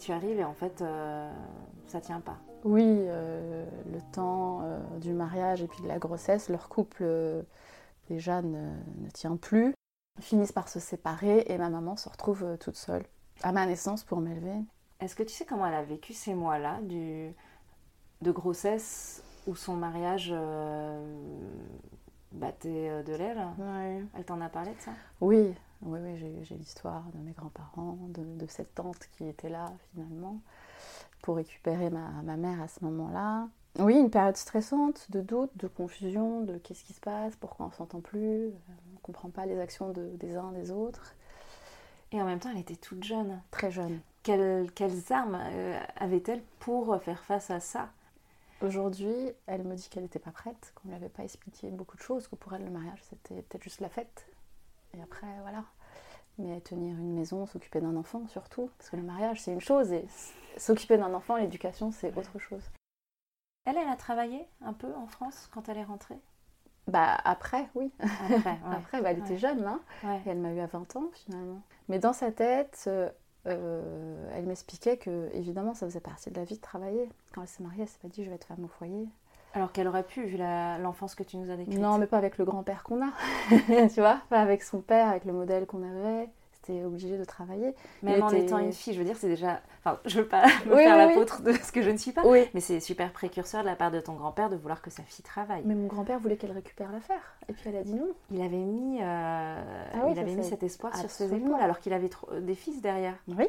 tu 0.00 0.10
arrives, 0.12 0.40
et 0.40 0.44
en 0.44 0.54
fait, 0.54 0.82
euh, 0.82 1.30
ça 1.86 2.00
tient 2.00 2.20
pas. 2.20 2.38
Oui, 2.64 2.84
euh, 2.84 3.64
le 3.92 4.00
temps 4.12 4.62
euh, 4.62 4.80
du 4.98 5.12
mariage 5.12 5.62
et 5.62 5.68
puis 5.68 5.82
de 5.82 5.88
la 5.88 5.98
grossesse, 5.98 6.48
leur 6.48 6.68
couple 6.68 7.04
déjà 8.08 8.42
ne, 8.42 8.72
ne 8.98 9.10
tient 9.12 9.36
plus. 9.36 9.72
Ils 10.18 10.24
finissent 10.24 10.52
par 10.52 10.68
se 10.68 10.80
séparer 10.80 11.44
et 11.46 11.56
ma 11.56 11.70
maman 11.70 11.96
se 11.96 12.08
retrouve 12.08 12.58
toute 12.58 12.76
seule 12.76 13.04
à 13.42 13.52
ma 13.52 13.64
naissance 13.66 14.02
pour 14.02 14.20
m'élever. 14.20 14.58
Est-ce 14.98 15.14
que 15.14 15.22
tu 15.22 15.32
sais 15.32 15.44
comment 15.44 15.66
elle 15.66 15.74
a 15.74 15.84
vécu 15.84 16.12
ces 16.12 16.34
mois-là 16.34 16.80
du... 16.82 17.32
de 18.20 18.30
grossesse 18.30 19.22
où 19.46 19.54
son 19.54 19.76
mariage 19.76 20.34
battait 22.32 23.02
de 23.04 23.14
l'aile? 23.14 23.40
Ouais. 23.58 24.04
Elle 24.14 24.24
t'en 24.24 24.40
a 24.42 24.48
parlé 24.48 24.72
de 24.74 24.80
ça? 24.80 24.90
Oui, 25.20 25.54
oui, 25.82 25.98
oui 26.02 26.44
j'ai, 26.44 26.56
l'histoire 26.56 27.04
de 27.14 27.18
mes 27.18 27.32
grands-parents, 27.32 27.98
de, 28.08 28.22
de 28.22 28.46
cette 28.46 28.74
tante 28.74 29.08
qui 29.12 29.26
était 29.26 29.48
là 29.48 29.72
finalement 29.92 30.40
pour 31.22 31.36
récupérer 31.36 31.90
ma, 31.90 32.08
ma 32.22 32.36
mère 32.36 32.60
à 32.62 32.68
ce 32.68 32.84
moment-là. 32.84 33.48
Oui, 33.78 33.94
une 33.94 34.10
période 34.10 34.36
stressante, 34.36 35.06
de 35.10 35.20
doute, 35.20 35.50
de 35.56 35.68
confusion, 35.68 36.42
de 36.42 36.58
qu'est-ce 36.58 36.84
qui 36.84 36.92
se 36.92 37.00
passe, 37.00 37.36
pourquoi 37.36 37.66
on 37.66 37.70
s'entend 37.70 38.00
plus, 38.00 38.48
on 38.48 38.92
ne 38.94 38.98
comprend 39.02 39.30
pas 39.30 39.46
les 39.46 39.60
actions 39.60 39.90
de- 39.90 40.16
des 40.16 40.36
uns 40.36 40.52
des 40.52 40.70
autres. 40.70 41.14
Et 42.12 42.20
en 42.20 42.24
même 42.24 42.40
temps, 42.40 42.50
elle 42.50 42.58
était 42.58 42.74
toute 42.76 43.04
jeune. 43.04 43.40
Très 43.52 43.70
jeune. 43.70 44.00
Quelles, 44.22 44.70
quelles 44.72 45.12
armes 45.12 45.38
euh, 45.40 45.80
avait-elle 45.96 46.42
pour 46.58 47.00
faire 47.00 47.22
face 47.22 47.50
à 47.50 47.60
ça? 47.60 47.90
Aujourd'hui, 48.60 49.14
elle 49.46 49.62
me 49.62 49.76
dit 49.76 49.88
qu'elle 49.88 50.02
n'était 50.02 50.18
pas 50.18 50.32
prête, 50.32 50.72
qu'on 50.74 50.88
ne 50.88 50.94
lui 50.94 51.00
avait 51.00 51.08
pas 51.08 51.22
expliqué 51.22 51.70
beaucoup 51.70 51.96
de 51.96 52.02
choses, 52.02 52.28
que 52.28 52.34
pour 52.36 52.52
elle, 52.52 52.64
le 52.64 52.70
mariage, 52.70 53.02
c'était 53.08 53.40
peut-être 53.42 53.62
juste 53.62 53.80
la 53.80 53.88
fête. 53.88 54.26
Et 54.96 55.02
après, 55.02 55.26
voilà. 55.42 55.64
Mais 56.38 56.60
tenir 56.62 56.96
une 56.96 57.12
maison, 57.14 57.46
s'occuper 57.46 57.80
d'un 57.80 57.96
enfant, 57.96 58.26
surtout. 58.28 58.70
Parce 58.78 58.90
que 58.90 58.96
le 58.96 59.02
mariage, 59.02 59.40
c'est 59.42 59.52
une 59.52 59.60
chose, 59.60 59.92
et 59.92 60.06
s'occuper 60.56 60.96
d'un 60.96 61.12
enfant, 61.14 61.36
l'éducation, 61.36 61.92
c'est 61.92 62.16
autre 62.16 62.38
chose. 62.38 62.62
Elle, 63.66 63.76
elle 63.76 63.88
a 63.88 63.96
travaillé 63.96 64.46
un 64.62 64.72
peu 64.72 64.92
en 64.94 65.06
France 65.06 65.48
quand 65.52 65.68
elle 65.68 65.76
est 65.78 65.84
rentrée? 65.84 66.18
Bah, 66.86 67.14
après, 67.24 67.68
oui. 67.74 67.92
Après, 68.00 68.34
ouais. 68.46 68.58
Après, 68.72 69.02
bah, 69.02 69.10
elle 69.10 69.18
était 69.18 69.32
Ouais. 69.32 69.38
jeune, 69.38 69.64
hein. 69.64 69.80
Ouais. 70.02 70.20
Et 70.26 70.30
elle 70.30 70.38
m'a 70.38 70.52
eu 70.52 70.60
à 70.60 70.66
20 70.66 70.96
ans, 70.96 71.10
finalement. 71.12 71.60
Mais 71.88 71.98
dans 71.98 72.14
sa 72.14 72.32
tête, 72.32 72.84
euh, 72.86 73.10
euh, 73.46 74.30
elle 74.34 74.46
m'expliquait 74.46 74.96
que, 74.96 75.28
évidemment, 75.34 75.74
ça 75.74 75.86
faisait 75.86 76.00
partie 76.00 76.30
de 76.30 76.36
la 76.36 76.44
vie 76.44 76.56
de 76.56 76.60
travailler. 76.62 77.08
Quand 77.34 77.42
elle 77.42 77.48
s'est 77.48 77.62
mariée, 77.62 77.82
elle 77.82 77.88
s'est 77.88 77.98
pas 78.00 78.08
dit, 78.08 78.24
je 78.24 78.30
vais 78.30 78.36
être 78.36 78.46
femme 78.46 78.64
au 78.64 78.68
foyer. 78.68 79.06
Alors 79.54 79.72
qu'elle 79.72 79.88
aurait 79.88 80.04
pu, 80.04 80.22
vu 80.24 80.36
l'enfance 80.36 81.14
que 81.14 81.22
tu 81.22 81.36
nous 81.36 81.50
as 81.50 81.56
décrite. 81.56 81.78
Non, 81.78 81.98
mais 81.98 82.06
pas 82.06 82.18
avec 82.18 82.38
le 82.38 82.44
grand-père 82.44 82.82
qu'on 82.84 83.02
a, 83.02 83.10
tu 83.88 84.00
vois, 84.00 84.18
pas 84.28 84.40
avec 84.40 84.62
son 84.62 84.80
père, 84.80 85.08
avec 85.08 85.24
le 85.24 85.32
modèle 85.32 85.66
qu'on 85.66 85.82
avait. 85.82 86.28
C'était 86.62 86.84
obligé 86.84 87.16
de 87.16 87.24
travailler. 87.24 87.74
Même 88.02 88.16
il 88.18 88.22
en 88.22 88.28
était- 88.28 88.42
étant 88.42 88.58
une 88.58 88.72
fille, 88.72 88.92
je 88.92 88.98
veux 88.98 89.04
dire, 89.04 89.16
c'est 89.16 89.28
déjà. 89.28 89.60
Enfin, 89.82 89.98
je 90.04 90.20
veux 90.20 90.26
pas 90.28 90.44
me 90.66 90.74
Oui, 90.76 90.82
faire 90.84 90.94
oui, 90.96 91.02
oui. 91.04 91.08
l'apôtre 91.14 91.42
de 91.42 91.52
ce 91.52 91.72
que 91.72 91.80
je 91.80 91.88
ne 91.90 91.96
suis 91.96 92.12
pas. 92.12 92.20
Oui. 92.26 92.44
Mais 92.52 92.60
c'est 92.60 92.80
super 92.80 93.12
précurseur 93.12 93.62
de 93.62 93.66
la 93.66 93.76
part 93.76 93.90
de 93.90 93.98
ton 93.98 94.12
grand-père 94.12 94.50
de 94.50 94.56
vouloir 94.56 94.82
que 94.82 94.90
sa 94.90 95.02
fille 95.02 95.24
travaille. 95.24 95.62
Mais 95.64 95.74
mon 95.74 95.86
grand-père 95.86 96.18
voulait 96.20 96.36
qu'elle 96.36 96.52
récupère 96.52 96.92
l'affaire. 96.92 97.34
Et 97.48 97.54
puis 97.54 97.62
elle 97.70 97.76
a 97.76 97.82
dit 97.82 97.94
non. 97.94 98.08
Il 98.30 98.42
avait 98.42 98.56
mis, 98.58 98.98
euh, 99.00 99.56
oui, 100.04 100.12
il 100.12 100.18
avait 100.18 100.34
mis 100.34 100.44
cet 100.44 100.62
espoir 100.62 100.94
sur 100.96 101.10
ses 101.10 101.32
épaules, 101.34 101.60
alors 101.60 101.80
qu'il 101.80 101.94
avait 101.94 102.10
trop- 102.10 102.30
des 102.38 102.54
fils 102.54 102.82
derrière. 102.82 103.14
Oui. 103.26 103.46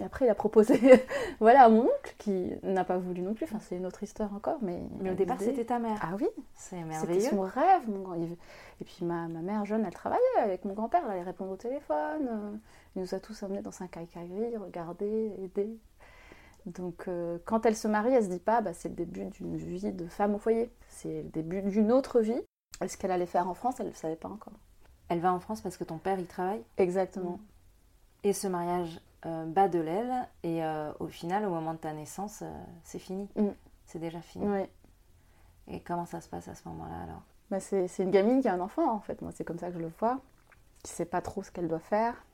Et 0.00 0.04
après, 0.04 0.24
il 0.26 0.28
a 0.30 0.34
proposé 0.34 0.78
voilà, 1.40 1.64
à 1.64 1.68
mon 1.68 1.82
oncle, 1.82 2.14
qui 2.18 2.52
n'a 2.62 2.84
pas 2.84 2.98
voulu 2.98 3.20
non 3.22 3.34
plus. 3.34 3.44
Enfin, 3.44 3.58
c'est 3.60 3.76
une 3.76 3.86
autre 3.86 4.02
histoire 4.02 4.32
encore. 4.34 4.58
Mais, 4.62 4.80
Mais 5.00 5.10
au 5.10 5.14
départ, 5.14 5.38
c'était 5.40 5.64
ta 5.64 5.78
mère. 5.78 5.98
Ah 6.02 6.14
oui, 6.20 6.26
C'est 6.54 6.76
c'était 6.76 6.84
merveilleux. 6.84 7.28
son 7.30 7.40
rêve. 7.42 7.88
Mon 7.88 8.00
grand... 8.02 8.14
Et 8.14 8.84
puis 8.84 9.04
ma, 9.04 9.28
ma 9.28 9.40
mère 9.40 9.64
jeune, 9.66 9.84
elle 9.84 9.92
travaillait 9.94 10.22
avec 10.38 10.64
mon 10.64 10.72
grand-père. 10.74 11.02
Elle 11.06 11.12
allait 11.12 11.22
répondre 11.22 11.52
au 11.52 11.56
téléphone. 11.56 12.28
euh, 12.28 12.56
Il 12.96 13.02
nous 13.02 13.14
a 13.14 13.20
tous 13.20 13.42
emmenés 13.42 13.62
dans 13.62 13.82
un 13.82 13.86
caïcaillerie, 13.86 14.56
regarder, 14.56 15.34
aider. 15.42 15.78
Donc 16.66 17.08
euh, 17.08 17.38
quand 17.44 17.64
elle 17.66 17.76
se 17.76 17.88
marie, 17.88 18.12
elle 18.12 18.24
se 18.24 18.28
dit 18.28 18.38
pas, 18.38 18.60
bah, 18.60 18.72
c'est 18.74 18.88
le 18.90 18.94
début 18.94 19.24
d'une 19.26 19.56
vie 19.56 19.92
de 19.92 20.06
femme 20.06 20.34
au 20.34 20.38
foyer. 20.38 20.70
C'est 20.88 21.22
le 21.22 21.28
début 21.30 21.62
d'une 21.62 21.90
autre 21.92 22.20
vie. 22.20 22.40
Et 22.82 22.88
ce 22.88 22.96
qu'elle 22.96 23.10
allait 23.10 23.26
faire 23.26 23.48
en 23.48 23.54
France, 23.54 23.76
elle 23.80 23.86
ne 23.86 23.90
le 23.90 23.96
savait 23.96 24.16
pas 24.16 24.28
encore. 24.28 24.54
Elle 25.08 25.20
va 25.20 25.32
en 25.32 25.40
France 25.40 25.60
parce 25.60 25.76
que 25.76 25.84
ton 25.84 25.98
père 25.98 26.18
y 26.20 26.24
travaille? 26.24 26.62
Exactement. 26.78 27.40
Et 28.22 28.32
ce 28.32 28.46
mariage 28.46 29.00
euh, 29.26 29.44
bat 29.46 29.68
de 29.68 29.78
l'aile. 29.78 30.28
Et 30.42 30.64
euh, 30.64 30.92
au 31.00 31.06
final, 31.06 31.44
au 31.44 31.50
moment 31.50 31.74
de 31.74 31.78
ta 31.78 31.92
naissance, 31.92 32.40
euh, 32.42 32.50
c'est 32.84 32.98
fini. 32.98 33.28
Mm. 33.36 33.48
C'est 33.86 33.98
déjà 33.98 34.20
fini. 34.20 34.46
Oui. 34.46 34.66
Et 35.68 35.80
comment 35.80 36.06
ça 36.06 36.20
se 36.20 36.28
passe 36.28 36.48
à 36.48 36.54
ce 36.54 36.68
moment-là 36.68 37.02
alors? 37.04 37.22
Bah, 37.50 37.60
c'est 37.60 37.88
c'est 37.88 38.04
une 38.04 38.10
gamine 38.10 38.40
qui 38.40 38.48
a 38.48 38.54
un 38.54 38.60
enfant, 38.60 38.90
en 38.90 39.00
fait. 39.00 39.20
Moi, 39.22 39.32
c'est 39.34 39.44
comme 39.44 39.58
ça 39.58 39.68
que 39.68 39.74
je 39.74 39.78
le 39.78 39.90
vois. 39.98 40.20
Qui 40.82 40.92
sait 40.92 41.04
pas 41.04 41.20
trop 41.20 41.42
ce 41.42 41.50
qu'elle 41.50 41.68
doit 41.68 41.78
faire. 41.78 42.24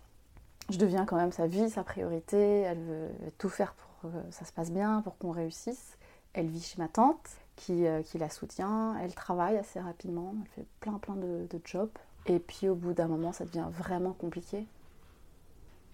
Je 0.69 0.79
deviens 0.79 1.05
quand 1.05 1.17
même 1.17 1.33
sa 1.33 1.47
vie, 1.47 1.71
sa 1.71 1.85
priorité. 1.85 2.61
Elle 2.61 2.83
veut 2.83 3.11
tout 3.39 3.49
faire 3.49 3.75
pour 3.75 4.11
que 4.11 4.17
ça 4.31 4.45
se 4.45 4.53
passe 4.53 4.71
bien, 4.71 5.01
pour 5.03 5.17
qu'on 5.19 5.31
réussisse. 5.31 5.97
Elle 6.33 6.49
vit 6.49 6.61
chez 6.61 6.79
ma 6.79 6.89
tante, 6.89 7.31
qui, 7.57 7.87
euh, 7.87 8.03
qui 8.03 8.19
la 8.19 8.29
soutient. 8.29 8.97
Elle 9.01 9.15
travaille 9.15 9.57
assez 9.57 9.81
rapidement. 9.81 10.35
Elle 10.43 10.49
fait 10.51 10.67
plein, 10.81 10.99
plein 10.99 11.15
de, 11.15 11.47
de 11.49 11.61
jobs. 11.65 11.91
Et 12.27 12.39
puis, 12.39 12.69
au 12.69 12.75
bout 12.75 12.93
d'un 12.93 13.07
moment, 13.07 13.33
ça 13.33 13.45
devient 13.45 13.67
vraiment 13.71 14.13
compliqué. 14.13 14.67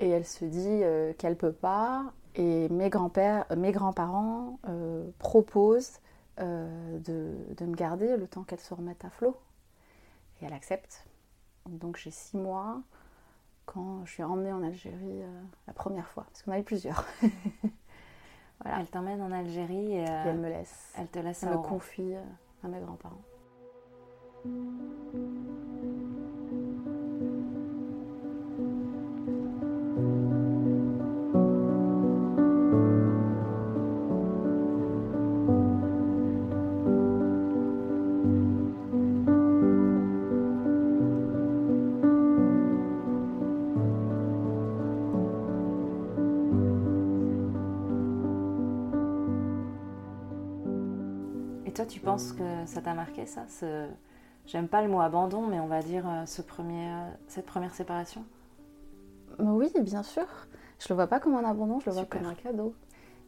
Et 0.02 0.08
elle 0.08 0.26
se 0.26 0.44
dit 0.44 0.82
euh, 0.82 1.12
qu'elle 1.14 1.36
peut 1.36 1.52
pas. 1.52 2.12
Et 2.34 2.68
mes 2.70 2.90
grands-pères, 2.90 3.46
euh, 3.50 3.56
mes 3.56 3.72
grands-parents 3.72 4.58
euh, 4.68 5.08
proposent 5.18 6.00
euh, 6.40 6.98
de, 6.98 7.36
de 7.56 7.66
me 7.66 7.74
garder 7.74 8.16
le 8.16 8.26
temps 8.26 8.42
qu'elle 8.42 8.60
se 8.60 8.74
remette 8.74 9.04
à 9.04 9.10
flot. 9.10 9.36
Et 10.40 10.46
elle 10.46 10.52
accepte. 10.52 11.06
Donc 11.68 11.96
j'ai 11.96 12.10
six 12.10 12.36
mois 12.36 12.80
quand 13.64 14.04
je 14.04 14.12
suis 14.12 14.24
emmenée 14.24 14.52
en 14.52 14.64
Algérie 14.64 15.22
la 15.68 15.72
première 15.72 16.08
fois, 16.08 16.24
parce 16.24 16.42
qu'on 16.42 16.50
a 16.52 16.58
eu 16.58 16.64
plusieurs. 16.64 17.06
Voilà. 18.64 18.78
Elle 18.78 18.86
t'emmène 18.90 19.20
en 19.20 19.32
Algérie 19.32 19.94
et, 19.94 20.02
Et 20.02 20.04
elle 20.04 20.38
me 20.38 20.48
laisse, 20.48 20.92
elle 20.96 21.08
te 21.08 21.18
laisse 21.18 21.42
elle 21.42 21.50
me 21.50 21.58
confie 21.58 22.14
à 22.62 22.68
mes 22.68 22.78
grands-parents. 22.78 23.22
Tu 51.92 52.00
penses 52.00 52.32
que 52.32 52.42
ça 52.66 52.80
t'a 52.80 52.94
marqué 52.94 53.26
ça 53.26 53.42
ce... 53.48 53.86
J'aime 54.46 54.66
pas 54.66 54.82
le 54.82 54.88
mot 54.88 55.00
abandon, 55.00 55.42
mais 55.46 55.60
on 55.60 55.68
va 55.68 55.82
dire 55.82 56.04
euh, 56.08 56.26
ce 56.26 56.42
premier, 56.42 56.88
euh, 56.88 57.08
cette 57.28 57.46
première 57.46 57.74
séparation? 57.74 58.24
Oui, 59.38 59.70
bien 59.80 60.02
sûr. 60.02 60.26
Je 60.80 60.88
le 60.88 60.96
vois 60.96 61.06
pas 61.06 61.20
comme 61.20 61.36
un 61.36 61.44
abandon, 61.44 61.78
je 61.78 61.86
le 61.86 61.92
vois 61.92 62.06
comme 62.06 62.26
un 62.26 62.34
cadeau. 62.34 62.74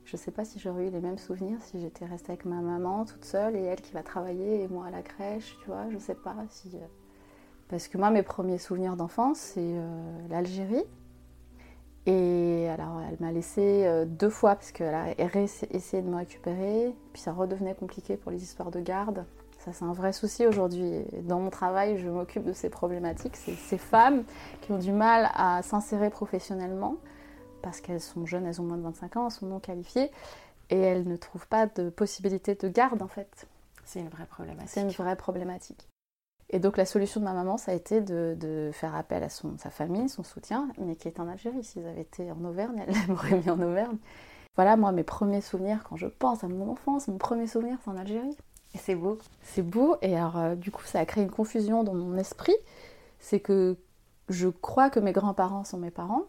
Je 0.04 0.16
sais 0.16 0.32
pas 0.32 0.44
si 0.44 0.58
j'aurais 0.58 0.88
eu 0.88 0.90
les 0.90 1.00
mêmes 1.00 1.18
souvenirs 1.18 1.58
si 1.62 1.80
j'étais 1.80 2.04
restée 2.04 2.32
avec 2.32 2.44
ma 2.46 2.60
maman 2.60 3.04
toute 3.04 3.24
seule 3.24 3.54
et 3.54 3.62
elle 3.62 3.80
qui 3.80 3.92
va 3.92 4.02
travailler 4.02 4.62
et 4.62 4.68
moi 4.68 4.86
à 4.86 4.90
la 4.90 5.02
crèche, 5.02 5.56
tu 5.62 5.66
vois. 5.66 5.88
Je 5.90 5.98
sais 5.98 6.16
pas 6.16 6.34
si. 6.50 6.70
euh, 6.74 6.86
Parce 7.68 7.86
que 7.86 7.96
moi, 7.96 8.10
mes 8.10 8.22
premiers 8.24 8.58
souvenirs 8.58 8.96
d'enfance, 8.96 9.38
c'est 9.38 9.60
euh, 9.60 10.28
l'Algérie. 10.28 10.84
Et 12.06 12.68
alors, 12.68 13.00
elle 13.08 13.16
m'a 13.20 13.32
laissée 13.32 13.86
euh, 13.86 14.04
deux 14.04 14.28
fois 14.28 14.56
parce 14.56 14.72
qu'elle 14.72 14.94
a 14.94 15.14
essayé 15.18 16.02
de 16.02 16.08
me 16.08 16.16
récupérer. 16.16 16.94
Puis 17.12 17.22
ça 17.22 17.32
redevenait 17.32 17.74
compliqué 17.74 18.16
pour 18.16 18.30
les 18.30 18.42
histoires 18.42 18.70
de 18.70 18.80
garde. 18.80 19.24
Ça, 19.58 19.72
c'est 19.72 19.84
un 19.84 19.94
vrai 19.94 20.12
souci 20.12 20.46
aujourd'hui. 20.46 21.04
Dans 21.22 21.40
mon 21.40 21.48
travail, 21.48 21.96
je 21.98 22.08
m'occupe 22.10 22.44
de 22.44 22.52
ces 22.52 22.68
problématiques. 22.68 23.36
C'est 23.36 23.54
ces 23.54 23.78
femmes 23.78 24.24
qui 24.60 24.72
ont 24.72 24.78
du 24.78 24.92
mal 24.92 25.30
à 25.34 25.62
s'insérer 25.62 26.10
professionnellement 26.10 26.96
parce 27.62 27.80
qu'elles 27.80 28.02
sont 28.02 28.26
jeunes, 28.26 28.44
elles 28.44 28.60
ont 28.60 28.64
moins 28.64 28.76
de 28.76 28.82
25 28.82 29.16
ans, 29.16 29.24
elles 29.26 29.32
sont 29.32 29.46
non 29.46 29.58
qualifiées 29.58 30.10
et 30.68 30.78
elles 30.78 31.08
ne 31.08 31.16
trouvent 31.16 31.48
pas 31.48 31.66
de 31.66 31.88
possibilité 31.88 32.54
de 32.54 32.68
garde 32.68 33.00
en 33.00 33.08
fait. 33.08 33.46
C'est 33.86 34.00
une 34.00 34.10
vraie 34.10 34.26
problématique. 34.26 34.68
C'est 34.68 34.82
une 34.82 34.90
vraie 34.90 35.16
problématique. 35.16 35.88
Et 36.50 36.58
donc 36.58 36.76
la 36.76 36.86
solution 36.86 37.20
de 37.20 37.24
ma 37.24 37.32
maman, 37.32 37.56
ça 37.56 37.72
a 37.72 37.74
été 37.74 38.00
de, 38.00 38.36
de 38.38 38.70
faire 38.72 38.94
appel 38.94 39.22
à 39.22 39.28
son, 39.28 39.56
sa 39.58 39.70
famille, 39.70 40.08
son 40.08 40.22
soutien, 40.22 40.68
mais 40.78 40.94
qui 40.94 41.08
est 41.08 41.18
en 41.18 41.28
Algérie. 41.28 41.64
S'ils 41.64 41.86
avaient 41.86 42.02
été 42.02 42.30
en 42.30 42.44
Auvergne, 42.44 42.84
elle 42.86 42.94
m'aurait 43.08 43.38
mis 43.38 43.50
en 43.50 43.60
Auvergne. 43.60 43.96
Voilà, 44.56 44.76
moi, 44.76 44.92
mes 44.92 45.02
premiers 45.02 45.40
souvenirs, 45.40 45.82
quand 45.88 45.96
je 45.96 46.06
pense 46.06 46.44
à 46.44 46.48
mon 46.48 46.70
enfance, 46.70 47.08
mon 47.08 47.18
premier 47.18 47.46
souvenir, 47.46 47.78
c'est 47.82 47.90
en 47.90 47.96
Algérie. 47.96 48.36
Et 48.74 48.78
c'est 48.78 48.94
beau. 48.94 49.18
C'est 49.42 49.62
beau, 49.62 49.96
et 50.02 50.16
alors 50.16 50.36
euh, 50.36 50.54
du 50.54 50.70
coup, 50.70 50.84
ça 50.84 51.00
a 51.00 51.06
créé 51.06 51.22
une 51.22 51.30
confusion 51.30 51.84
dans 51.84 51.94
mon 51.94 52.16
esprit. 52.18 52.54
C'est 53.18 53.40
que 53.40 53.76
je 54.28 54.48
crois 54.48 54.90
que 54.90 55.00
mes 55.00 55.12
grands-parents 55.12 55.64
sont 55.64 55.78
mes 55.78 55.90
parents, 55.90 56.24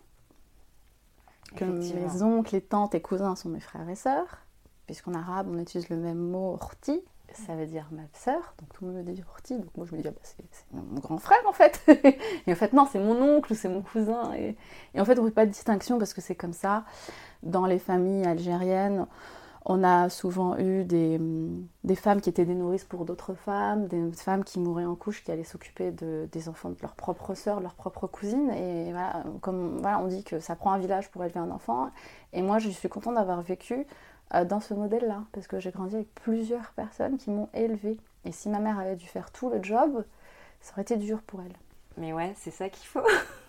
que 1.55 1.65
mes 1.65 2.21
oncles, 2.21 2.53
les 2.53 2.61
tantes 2.61 2.95
et 2.95 3.01
cousins 3.01 3.35
sont 3.35 3.49
mes 3.49 3.59
frères 3.59 3.89
et 3.89 3.95
sœurs, 3.95 4.39
puisqu'en 4.85 5.13
arabe 5.13 5.47
on 5.49 5.57
utilise 5.57 5.89
le 5.89 5.97
même 5.97 6.17
mot 6.17 6.53
orti, 6.53 7.01
ça 7.33 7.55
veut 7.55 7.65
dire 7.65 7.87
ma 7.91 8.03
sœur, 8.13 8.55
donc 8.59 8.73
tout 8.73 8.85
le 8.85 8.91
monde 8.91 9.05
me 9.05 9.13
dit 9.13 9.23
donc 9.49 9.77
moi 9.77 9.85
je 9.89 9.95
me 9.95 10.01
dis 10.01 10.07
ah 10.07 10.11
bah, 10.11 10.19
c'est 10.23 10.43
mon 10.73 10.99
grand 10.99 11.17
frère 11.17 11.41
en 11.47 11.53
fait. 11.53 11.83
et 12.47 12.51
en 12.51 12.55
fait 12.55 12.73
non, 12.73 12.87
c'est 12.91 12.99
mon 12.99 13.21
oncle 13.21 13.53
ou 13.53 13.55
c'est 13.55 13.69
mon 13.69 13.81
cousin. 13.81 14.33
Et 14.33 14.55
en 14.99 15.05
fait 15.05 15.17
on 15.19 15.23
ne 15.23 15.29
fait 15.29 15.33
pas 15.35 15.45
de 15.45 15.51
distinction 15.51 15.97
parce 15.97 16.13
que 16.13 16.21
c'est 16.21 16.35
comme 16.35 16.53
ça. 16.53 16.85
Dans 17.43 17.65
les 17.65 17.79
familles 17.79 18.25
algériennes, 18.25 19.05
on 19.65 19.83
a 19.83 20.09
souvent 20.09 20.57
eu 20.59 20.83
des, 20.83 21.17
hum, 21.17 21.67
des 21.83 21.95
femmes 21.95 22.21
qui 22.21 22.29
étaient 22.29 22.45
des 22.45 22.53
nourrices 22.53 22.83
pour 22.83 23.03
d'autres 23.03 23.33
femmes, 23.33 23.87
des 23.87 24.11
femmes 24.11 24.43
qui 24.43 24.59
mouraient 24.59 24.85
en 24.85 24.95
couche, 24.95 25.23
qui 25.23 25.31
allaient 25.31 25.43
s'occuper 25.43 25.91
de, 25.91 26.29
des 26.31 26.49
enfants 26.49 26.69
de 26.69 26.77
leur 26.81 26.93
propre 26.93 27.33
sœur, 27.33 27.59
leur 27.61 27.73
propre 27.73 28.05
cousine. 28.05 28.51
Et 28.51 28.91
voilà, 28.91 29.23
comme 29.41 29.79
voilà, 29.79 29.99
on 29.99 30.07
dit 30.07 30.23
que 30.23 30.39
ça 30.39 30.55
prend 30.55 30.71
un 30.71 30.77
village 30.77 31.09
pour 31.09 31.23
élever 31.23 31.39
un 31.39 31.49
enfant. 31.49 31.89
Et 32.31 32.43
moi, 32.43 32.59
je 32.59 32.69
suis 32.69 32.89
contente 32.89 33.15
d'avoir 33.15 33.41
vécu 33.41 33.87
euh, 34.35 34.45
dans 34.45 34.59
ce 34.59 34.75
modèle-là, 34.75 35.23
parce 35.31 35.47
que 35.47 35.59
j'ai 35.59 35.71
grandi 35.71 35.95
avec 35.95 36.13
plusieurs 36.13 36.71
personnes 36.73 37.17
qui 37.17 37.31
m'ont 37.31 37.49
élevée. 37.55 37.97
Et 38.23 38.31
si 38.31 38.49
ma 38.49 38.59
mère 38.59 38.77
avait 38.77 38.95
dû 38.95 39.07
faire 39.07 39.31
tout 39.31 39.49
le 39.49 39.63
job, 39.63 40.05
ça 40.61 40.73
aurait 40.73 40.83
été 40.83 40.97
dur 40.97 41.23
pour 41.23 41.41
elle. 41.41 41.55
Mais 41.97 42.13
ouais, 42.13 42.33
c'est 42.37 42.51
ça 42.51 42.69
qu'il 42.69 42.85
faut. 42.87 43.07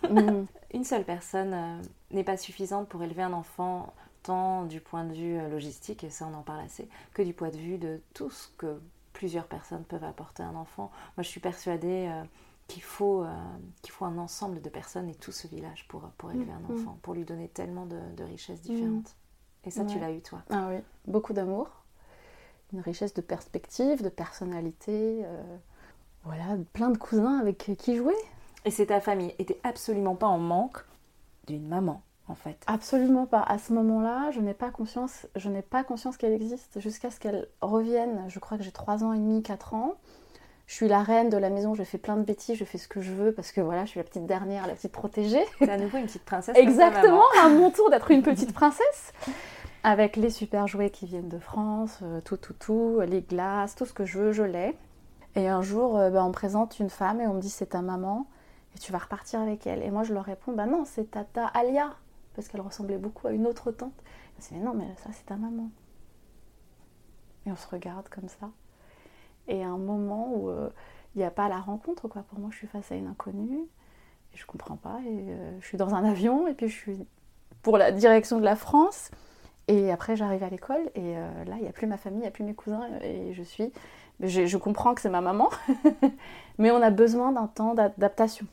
Mm. 0.09 0.45
Une 0.73 0.83
seule 0.83 1.03
personne 1.03 1.53
euh, 1.53 1.81
n'est 2.11 2.23
pas 2.23 2.37
suffisante 2.37 2.87
pour 2.87 3.03
élever 3.03 3.21
un 3.21 3.33
enfant, 3.33 3.93
tant 4.23 4.65
du 4.65 4.81
point 4.81 5.03
de 5.05 5.13
vue 5.13 5.37
euh, 5.37 5.49
logistique, 5.49 6.03
et 6.03 6.09
ça 6.09 6.27
on 6.31 6.33
en 6.35 6.41
parle 6.43 6.61
assez, 6.61 6.87
que 7.13 7.21
du 7.21 7.33
point 7.33 7.49
de 7.49 7.57
vue 7.57 7.77
de 7.77 8.01
tout 8.13 8.29
ce 8.29 8.47
que 8.57 8.79
plusieurs 9.13 9.47
personnes 9.47 9.83
peuvent 9.83 10.03
apporter 10.03 10.43
à 10.43 10.47
un 10.47 10.55
enfant. 10.55 10.91
Moi 11.17 11.23
je 11.23 11.29
suis 11.29 11.39
persuadée 11.39 12.07
euh, 12.11 12.23
qu'il 12.67 12.83
faut, 12.83 13.23
euh, 13.23 13.33
qu'il 13.81 13.91
faut 13.93 14.05
un 14.05 14.17
ensemble 14.17 14.61
de 14.61 14.69
personnes 14.69 15.09
et 15.09 15.15
tout 15.15 15.31
ce 15.31 15.47
village 15.47 15.87
pour, 15.87 16.01
pour 16.17 16.31
élever 16.31 16.51
un 16.51 16.59
Mhm. 16.59 16.71
enfant, 16.71 16.99
pour 17.01 17.13
lui 17.13 17.23
donner 17.25 17.47
tellement 17.47 17.85
de, 17.85 17.99
de 18.15 18.23
richesses 18.23 18.61
différentes. 18.61 19.15
Et 19.63 19.71
ça 19.71 19.83
tu 19.85 19.99
l'as 19.99 20.11
eu 20.11 20.21
toi. 20.21 20.41
Ah 20.49 20.67
oui, 20.69 20.77
beaucoup 21.07 21.33
d'amour, 21.33 21.67
une 22.73 22.81
richesse 22.81 23.13
de 23.13 23.21
perspective, 23.21 24.03
de 24.03 24.09
personnalité. 24.09 25.21
euh, 25.25 25.57
voilà, 26.23 26.57
plein 26.73 26.89
de 26.89 26.97
cousins 26.97 27.39
avec 27.39 27.57
qui 27.77 27.95
jouer. 27.95 28.15
Et 28.65 28.71
c'est 28.71 28.87
ta 28.87 28.99
famille 28.99 29.33
était 29.39 29.59
absolument 29.63 30.15
pas 30.15 30.27
en 30.27 30.39
manque 30.39 30.83
d'une 31.47 31.67
maman 31.67 32.01
en 32.27 32.35
fait. 32.35 32.57
Absolument 32.67 33.25
pas. 33.25 33.41
À 33.41 33.57
ce 33.57 33.73
moment-là, 33.73 34.31
je 34.31 34.41
n'ai 34.41 34.53
pas 34.53 34.69
conscience, 34.69 35.27
je 35.35 35.49
n'ai 35.49 35.61
pas 35.61 35.83
conscience 35.83 36.17
qu'elle 36.17 36.33
existe 36.33 36.79
jusqu'à 36.79 37.11
ce 37.11 37.19
qu'elle 37.19 37.47
revienne. 37.61 38.25
Je 38.27 38.39
crois 38.39 38.57
que 38.57 38.63
j'ai 38.63 38.71
3 38.71 39.03
ans 39.03 39.13
et 39.13 39.17
demi, 39.17 39.43
4 39.43 39.73
ans. 39.73 39.95
Je 40.67 40.73
suis 40.73 40.87
la 40.89 41.01
reine 41.01 41.29
de 41.29 41.37
la 41.37 41.49
maison, 41.49 41.75
je 41.75 41.83
fais 41.83 41.97
plein 41.97 42.17
de 42.17 42.23
bêtises, 42.23 42.57
je 42.57 42.65
fais 42.65 42.77
ce 42.77 42.89
que 42.89 42.99
je 42.99 43.13
veux 43.13 43.31
parce 43.31 43.53
que 43.53 43.61
voilà, 43.61 43.85
je 43.85 43.91
suis 43.91 43.99
la 43.99 44.03
petite 44.03 44.25
dernière, 44.25 44.67
la 44.67 44.73
petite 44.73 44.91
protégée. 44.91 45.45
T'es 45.59 45.69
à 45.69 45.77
nouveau 45.77 45.97
une 45.97 46.07
petite 46.07 46.25
princesse. 46.25 46.57
Exactement, 46.57 47.23
à 47.41 47.47
mon 47.47 47.71
tour 47.71 47.89
d'être 47.89 48.11
une 48.11 48.21
petite 48.21 48.53
princesse. 48.53 49.13
Avec 49.83 50.17
les 50.17 50.29
super 50.29 50.67
jouets 50.67 50.89
qui 50.89 51.05
viennent 51.05 51.29
de 51.29 51.39
France, 51.39 51.99
euh, 52.01 52.19
tout, 52.19 52.35
tout, 52.35 52.53
tout, 52.53 52.99
les 53.07 53.21
glaces, 53.21 53.75
tout 53.75 53.85
ce 53.85 53.93
que 53.93 54.03
je 54.03 54.19
veux, 54.19 54.31
je 54.33 54.43
l'ai. 54.43 54.75
Et 55.35 55.47
un 55.47 55.61
jour, 55.61 55.97
euh, 55.97 56.09
bah, 56.09 56.25
on 56.25 56.29
me 56.29 56.33
présente 56.33 56.79
une 56.79 56.89
femme 56.89 57.21
et 57.21 57.27
on 57.27 57.35
me 57.35 57.39
dit 57.39 57.49
c'est 57.49 57.67
ta 57.67 57.81
maman 57.81 58.27
et 58.75 58.79
tu 58.79 58.91
vas 58.91 58.97
repartir 58.97 59.39
avec 59.39 59.65
elle. 59.67 59.83
Et 59.83 59.91
moi, 59.91 60.03
je 60.03 60.13
leur 60.13 60.25
réponds 60.25 60.51
bah 60.51 60.65
non, 60.65 60.83
c'est 60.83 61.11
tata 61.11 61.45
Alia, 61.45 61.95
parce 62.37 62.49
qu'elle 62.49 62.61
ressemblait 62.61 62.99
beaucoup 62.99 63.27
à 63.27 63.31
une 63.31 63.47
autre 63.47 63.71
tante. 63.71 63.91
Elle 63.97 64.43
me 64.43 64.47
dit 64.47 64.53
mais 64.53 64.59
non, 64.59 64.73
mais 64.75 64.95
ça, 64.97 65.09
c'est 65.11 65.25
ta 65.25 65.35
maman. 65.35 65.71
Et 67.47 67.51
on 67.51 67.55
se 67.55 67.67
regarde 67.67 68.07
comme 68.09 68.29
ça. 68.29 68.51
Et 69.47 69.63
à 69.63 69.69
un 69.69 69.77
moment 69.79 70.31
où 70.35 70.49
euh, 70.49 70.69
il 71.15 71.17
n'y 71.17 71.23
a 71.23 71.31
pas 71.31 71.49
la 71.49 71.59
rencontre, 71.59 72.07
quoi. 72.07 72.21
Pour 72.21 72.37
moi, 72.37 72.49
je 72.51 72.57
suis 72.57 72.67
face 72.67 72.91
à 72.91 72.95
une 72.95 73.07
inconnue. 73.07 73.65
Et 74.33 74.37
je 74.37 74.45
comprends 74.45 74.75
pas. 74.75 74.99
Et 75.03 75.31
euh, 75.31 75.59
je 75.59 75.65
suis 75.65 75.79
dans 75.79 75.95
un 75.95 76.03
avion 76.03 76.47
et 76.47 76.53
puis 76.53 76.67
je 76.67 76.75
suis 76.75 77.07
pour 77.63 77.79
la 77.79 77.91
direction 77.91 78.37
de 78.37 78.45
la 78.45 78.55
France. 78.55 79.09
Et 79.67 79.91
après, 79.91 80.15
j'arrive 80.15 80.43
à 80.43 80.49
l'école 80.49 80.91
et 80.93 81.17
euh, 81.17 81.43
là, 81.45 81.55
il 81.57 81.63
n'y 81.63 81.67
a 81.67 81.73
plus 81.73 81.87
ma 81.87 81.97
famille, 81.97 82.19
il 82.19 82.21
n'y 82.21 82.27
a 82.27 82.31
plus 82.31 82.43
mes 82.43 82.53
cousins 82.53 82.87
et 83.01 83.33
je 83.33 83.43
suis. 83.43 83.73
Je 84.19 84.57
comprends 84.57 84.93
que 84.93 85.01
c'est 85.01 85.09
ma 85.09 85.21
maman, 85.21 85.49
mais 86.57 86.71
on 86.71 86.81
a 86.81 86.91
besoin 86.91 87.31
d'un 87.31 87.47
temps 87.47 87.73
d'adaptation. 87.73 88.47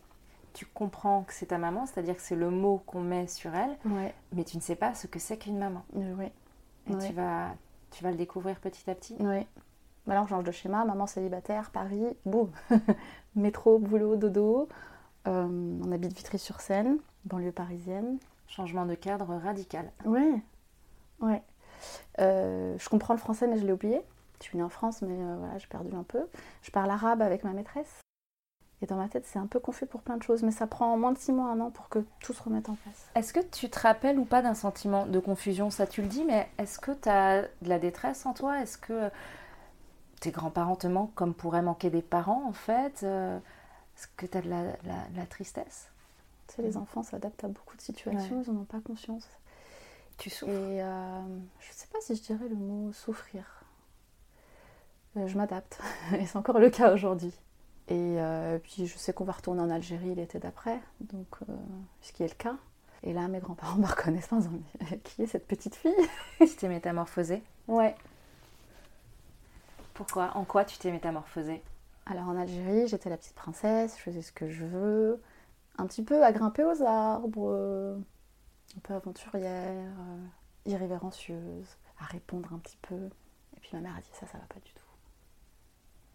Tu 0.54 0.64
comprends 0.66 1.22
que 1.24 1.32
c'est 1.34 1.46
ta 1.46 1.58
maman, 1.58 1.84
c'est-à-dire 1.84 2.16
que 2.16 2.22
c'est 2.22 2.36
le 2.36 2.48
mot 2.48 2.82
qu'on 2.86 3.00
met 3.02 3.26
sur 3.26 3.54
elle, 3.54 3.76
Ouais, 3.84 4.14
mais 4.32 4.44
tu 4.44 4.56
ne 4.56 4.62
sais 4.62 4.76
pas 4.76 4.94
ce 4.94 5.06
que 5.06 5.18
c'est 5.18 5.36
qu'une 5.36 5.58
maman. 5.58 5.82
euh, 5.96 6.14
Et 6.88 6.94
Ouais. 6.94 7.06
tu, 7.06 7.12
vas, 7.12 7.48
tu 7.90 8.02
vas 8.04 8.10
le 8.10 8.16
découvrir 8.16 8.58
petit 8.60 8.88
à 8.90 8.94
petit. 8.94 9.16
Voilà, 10.06 10.22
on 10.22 10.26
change 10.26 10.44
de 10.44 10.52
schéma. 10.52 10.84
Maman 10.84 11.06
célibataire, 11.06 11.70
Paris, 11.70 12.04
boum. 12.26 12.50
Métro, 13.34 13.78
boulot, 13.78 14.16
dodo. 14.16 14.68
Euh, 15.26 15.78
on 15.82 15.90
habite 15.92 16.12
Vitry-sur-Seine, 16.12 16.98
banlieue 17.24 17.52
parisienne. 17.52 18.18
Changement 18.46 18.84
de 18.86 18.94
cadre 18.94 19.34
radical. 19.36 19.90
Ouais, 20.04 20.40
ouais. 21.20 21.42
Euh, 22.20 22.76
je 22.78 22.88
comprends 22.90 23.14
le 23.14 23.18
français, 23.18 23.46
mais 23.48 23.58
je 23.58 23.64
l'ai 23.66 23.72
oublié. 23.72 24.02
Je 24.40 24.44
suis 24.44 24.58
née 24.58 24.62
en 24.64 24.68
France, 24.68 25.00
mais 25.02 25.16
euh, 25.18 25.36
voilà, 25.38 25.56
j'ai 25.58 25.66
perdu 25.66 25.94
un 25.96 26.02
peu. 26.02 26.26
Je 26.62 26.70
parle 26.70 26.90
arabe 26.90 27.22
avec 27.22 27.42
ma 27.42 27.52
maîtresse. 27.54 28.00
Et 28.84 28.86
dans 28.86 28.96
ma 28.96 29.08
tête, 29.08 29.24
c'est 29.26 29.38
un 29.38 29.46
peu 29.46 29.60
confus 29.60 29.86
pour 29.86 30.02
plein 30.02 30.18
de 30.18 30.22
choses, 30.22 30.42
mais 30.42 30.50
ça 30.50 30.66
prend 30.66 30.94
moins 30.98 31.12
de 31.12 31.16
six 31.18 31.32
mois, 31.32 31.46
un 31.50 31.58
an 31.60 31.70
pour 31.70 31.88
que 31.88 32.00
tout 32.20 32.34
se 32.34 32.42
remette 32.42 32.68
en 32.68 32.74
place. 32.74 33.06
Est-ce 33.14 33.32
que 33.32 33.40
tu 33.40 33.70
te 33.70 33.80
rappelles 33.80 34.18
ou 34.18 34.26
pas 34.26 34.42
d'un 34.42 34.52
sentiment 34.52 35.06
de 35.06 35.18
confusion? 35.20 35.70
Ça, 35.70 35.86
tu 35.86 36.02
le 36.02 36.08
dis, 36.08 36.22
mais 36.22 36.50
est-ce 36.58 36.78
que 36.78 36.90
tu 36.90 37.08
as 37.08 37.42
de 37.62 37.68
la 37.68 37.78
détresse 37.78 38.26
en 38.26 38.34
toi? 38.34 38.60
Est-ce 38.60 38.76
que 38.76 39.10
tes 40.20 40.30
grands-parents 40.32 40.76
te 40.76 40.86
manquent 40.86 41.14
comme 41.14 41.32
pourraient 41.32 41.62
manquer 41.62 41.88
des 41.88 42.02
parents, 42.02 42.44
en 42.46 42.52
fait? 42.52 43.00
Euh, 43.04 43.38
Est-ce 43.96 44.08
que 44.18 44.26
tu 44.26 44.36
as 44.36 44.42
de 44.42 44.50
la, 44.50 44.62
la- 44.64 45.08
de 45.12 45.16
la 45.16 45.26
tristesse? 45.26 45.88
Tu 46.48 46.56
sais, 46.56 46.62
les 46.62 46.76
enfants 46.76 47.02
s'adaptent 47.02 47.44
à 47.44 47.48
beaucoup 47.48 47.76
de 47.78 47.80
situations, 47.82 48.42
ils 48.46 48.52
n'en 48.52 48.60
ont 48.60 48.64
pas 48.64 48.80
conscience. 48.80 49.26
Tu 50.18 50.28
Et 50.28 50.32
souffres 50.32 50.52
euh, 50.52 51.20
je 51.60 51.72
sais 51.72 51.86
pas 51.92 51.98
si 52.02 52.16
je 52.16 52.22
dirais 52.22 52.48
le 52.48 52.56
mot 52.56 52.92
souffrir. 52.92 53.62
Euh, 55.16 55.26
je 55.28 55.36
m'adapte, 55.36 55.78
et 56.18 56.26
c'est 56.26 56.36
encore 56.36 56.58
le 56.58 56.70
cas 56.70 56.92
aujourd'hui. 56.92 57.32
Et 57.88 58.16
euh, 58.18 58.58
puis 58.58 58.86
je 58.86 58.96
sais 58.96 59.12
qu'on 59.12 59.24
va 59.24 59.32
retourner 59.32 59.60
en 59.60 59.68
Algérie 59.68 60.14
l'été 60.14 60.38
d'après, 60.38 60.80
donc 61.00 61.26
euh, 61.48 61.54
ce 62.00 62.12
qui 62.12 62.22
est 62.22 62.28
le 62.28 62.34
cas. 62.34 62.56
Et 63.02 63.12
là, 63.12 63.28
mes 63.28 63.40
grands-parents 63.40 63.76
me 63.78 63.86
reconnaissent 63.86 64.28
pas 64.28 64.36
en 64.36 64.38
disant 64.38 64.52
Mais 64.80 64.98
qui 64.98 65.22
est 65.22 65.26
cette 65.26 65.46
petite 65.46 65.74
fille? 65.74 65.92
Tu 66.38 66.48
t'es 66.56 66.68
métamorphosée 66.68 67.42
Ouais. 67.68 67.94
Pourquoi 69.92 70.36
En 70.36 70.44
quoi 70.44 70.64
tu 70.64 70.78
t'es 70.78 70.90
métamorphosée? 70.90 71.62
Alors 72.06 72.28
en 72.28 72.36
Algérie, 72.36 72.88
j'étais 72.88 73.10
la 73.10 73.16
petite 73.16 73.34
princesse, 73.34 73.96
je 73.96 74.02
faisais 74.02 74.22
ce 74.22 74.32
que 74.32 74.48
je 74.48 74.64
veux, 74.64 75.22
un 75.78 75.86
petit 75.86 76.02
peu 76.02 76.24
à 76.24 76.32
grimper 76.32 76.64
aux 76.64 76.82
arbres, 76.82 77.50
euh, 77.50 77.96
un 78.76 78.80
peu 78.80 78.94
aventurière, 78.94 79.92
irrévérencieuse, 80.66 81.76
à 82.00 82.04
répondre 82.04 82.52
un 82.52 82.58
petit 82.58 82.78
peu. 82.82 83.08
Et 83.56 83.60
puis 83.60 83.70
ma 83.74 83.80
mère 83.80 83.96
a 83.96 84.00
dit 84.00 84.10
ça, 84.12 84.26
ça 84.26 84.38
va 84.38 84.44
pas 84.46 84.60
du 84.64 84.72
tout. 84.72 84.83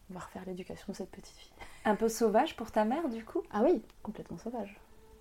On 0.10 0.14
va 0.14 0.22
refaire 0.22 0.44
l'éducation 0.46 0.92
de 0.92 0.98
cette 0.98 1.12
petite 1.12 1.36
fille. 1.36 1.52
Un 1.86 1.96
peu 1.96 2.10
sauvage 2.10 2.56
pour 2.56 2.72
ta 2.72 2.86
mère, 2.86 3.10
du 3.10 3.24
coup? 3.24 3.44
Ah 3.52 3.62
oui, 3.64 3.82
complètement 4.04 4.38
sauvage. 4.38 4.80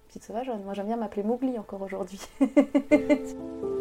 Petite 0.09 0.24
sauvage, 0.24 0.51
moi 0.64 0.72
j'aime 0.72 0.87
bien 0.87 0.96
m'appeler 0.96 1.22
Mowgli 1.22 1.59
encore 1.59 1.83
aujourd'hui. 1.83 2.20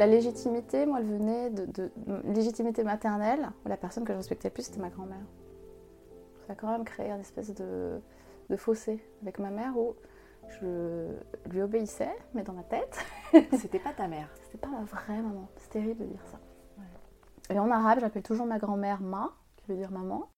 la 0.00 0.06
légitimité, 0.06 0.86
moi, 0.86 1.00
elle 1.00 1.06
venait 1.06 1.50
de, 1.50 1.66
de 1.66 1.92
légitimité 2.24 2.82
maternelle. 2.84 3.50
La 3.66 3.76
personne 3.76 4.04
que 4.04 4.14
je 4.14 4.16
respectais 4.16 4.48
le 4.48 4.54
plus, 4.54 4.62
c'était 4.62 4.80
ma 4.80 4.88
grand-mère. 4.88 5.26
Ça 6.46 6.54
a 6.54 6.56
quand 6.56 6.72
même 6.72 6.84
créé 6.84 7.10
une 7.10 7.20
espèce 7.20 7.52
de, 7.54 8.00
de 8.48 8.56
fossé 8.56 9.04
avec 9.20 9.38
ma 9.38 9.50
mère 9.50 9.76
où 9.76 9.94
je 10.48 11.06
lui 11.50 11.60
obéissais, 11.60 12.16
mais 12.32 12.42
dans 12.42 12.54
ma 12.54 12.62
tête. 12.62 12.98
C'était 13.58 13.78
pas 13.78 13.92
ta 13.92 14.08
mère. 14.08 14.30
C'était 14.44 14.56
pas 14.56 14.68
ma 14.68 14.84
vraie 14.84 15.20
maman. 15.20 15.50
C'est 15.58 15.68
terrible 15.68 16.00
de 16.00 16.06
dire 16.06 16.26
ça. 16.32 16.40
Et 17.54 17.58
en 17.58 17.70
arabe, 17.70 17.98
j'appelle 18.00 18.22
toujours 18.22 18.46
ma 18.46 18.58
grand-mère 18.58 19.02
Ma, 19.02 19.34
qui 19.56 19.66
veut 19.66 19.76
dire 19.76 19.90
maman. 19.90 20.30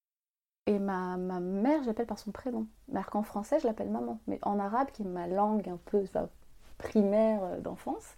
Et 0.66 0.80
ma, 0.80 1.16
ma 1.16 1.38
mère, 1.38 1.84
j'appelle 1.84 2.06
par 2.06 2.18
son 2.18 2.32
prénom. 2.32 2.66
Alors 2.90 3.06
qu'en 3.10 3.22
français, 3.22 3.60
je 3.60 3.68
l'appelle 3.68 3.90
maman. 3.90 4.18
Mais 4.26 4.40
en 4.42 4.58
arabe, 4.58 4.90
qui 4.92 5.02
est 5.02 5.06
ma 5.06 5.28
langue 5.28 5.68
un 5.68 5.78
peu 5.84 6.02
enfin, 6.02 6.28
primaire 6.78 7.44
euh, 7.44 7.60
d'enfance, 7.60 8.16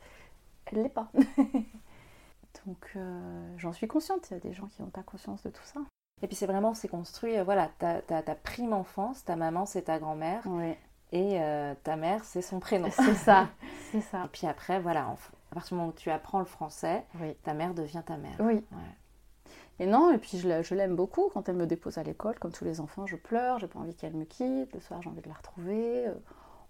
elle 0.74 0.82
l'est 0.82 0.88
pas. 0.88 1.08
Donc 2.66 2.92
euh, 2.96 3.54
j'en 3.58 3.72
suis 3.72 3.87
consciente. 3.88 4.30
Il 4.30 4.34
y 4.34 4.37
a 4.37 4.40
des 4.40 4.52
gens 4.52 4.66
qui 4.66 4.82
n'ont 4.82 4.88
pas 4.90 5.02
conscience 5.02 5.42
de 5.42 5.50
tout 5.50 5.62
ça. 5.64 5.80
Et 6.22 6.26
puis 6.26 6.37
c'est 6.37 6.46
vraiment, 6.46 6.74
c'est 6.74 6.88
construit, 6.88 7.37
euh, 7.37 7.44
voilà, 7.44 7.68
ta, 7.78 8.00
ta, 8.00 8.22
ta 8.22 8.34
prime 8.34 8.72
enfance, 8.72 9.24
ta 9.24 9.37
maman 9.37 9.66
c'est 9.66 9.82
ta 9.82 9.98
grand-mère, 9.98 10.42
Oui, 10.46 10.74
et 11.12 11.40
euh, 11.42 11.74
ta 11.82 11.96
mère 11.96 12.24
c'est 12.24 12.40
son 12.40 12.60
prénom. 12.60 12.88
c'est 12.90 13.14
ça. 13.14 13.48
C'est 13.90 14.00
ça. 14.00 14.24
Et 14.24 14.28
puis 14.28 14.46
après, 14.46 14.80
voilà, 14.80 15.06
en- 15.08 15.12
à 15.52 15.54
partir 15.54 15.70
du 15.70 15.74
moment 15.80 15.88
où 15.90 15.92
tu 15.92 16.10
apprends 16.10 16.38
le 16.40 16.44
français, 16.46 17.04
Oui. 17.20 17.34
ta 17.44 17.52
mère 17.54 17.74
devient 17.74 18.02
ta 18.06 18.16
mère. 18.16 18.37
Oui. 18.40 18.54
Ouais. 18.54 19.50
Et 19.80 19.87
non, 19.87 20.12
et 20.12 20.18
puis 20.18 20.38
je 20.38 20.74
l'aime 20.74 20.96
beaucoup. 20.96 21.28
Quand 21.34 21.48
elle 21.48 21.56
me 21.56 21.66
dépose 21.66 21.98
à 21.98 22.02
l'école, 22.04 22.38
comme 22.38 22.52
tous 22.52 22.64
les 22.64 22.80
enfants, 22.80 23.06
je 23.06 23.16
pleure, 23.16 23.58
j'ai 23.58 23.66
pas 23.68 23.78
envie 23.80 23.94
qu'elle 23.94 24.14
me 24.14 24.24
quitte. 24.24 24.72
Le 24.72 24.80
soir, 24.80 25.02
j'ai 25.02 25.10
envie 25.10 25.20
de 25.20 25.28
la 25.28 25.34
retrouver. 25.34 26.06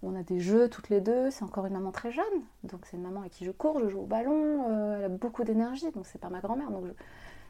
On 0.04 0.14
a 0.16 0.22
des 0.22 0.40
jeux 0.40 0.68
toutes 0.68 0.88
les 0.90 1.00
deux. 1.00 1.30
C'est 1.30 1.44
encore 1.44 1.66
une 1.66 1.72
maman 1.74 1.92
très 1.92 2.12
jeune. 2.12 2.24
Donc 2.64 2.82
c'est 2.86 2.96
une 2.96 3.02
maman 3.02 3.20
avec 3.20 3.32
qui 3.32 3.44
je 3.44 3.50
cours, 3.50 3.80
je 3.80 3.88
joue 3.88 4.00
au 4.00 4.06
ballon. 4.06 4.66
euh, 4.70 4.98
elle 4.98 5.04
a 5.04 5.08
beaucoup 5.08 5.44
d'énergie. 5.44 5.90
Donc 5.92 6.06
c'est 6.06 6.18
pas 6.20 6.30
ma 6.30 6.40
grand-mère. 6.40 6.70
Donc 6.70 6.86
je- 6.86 6.92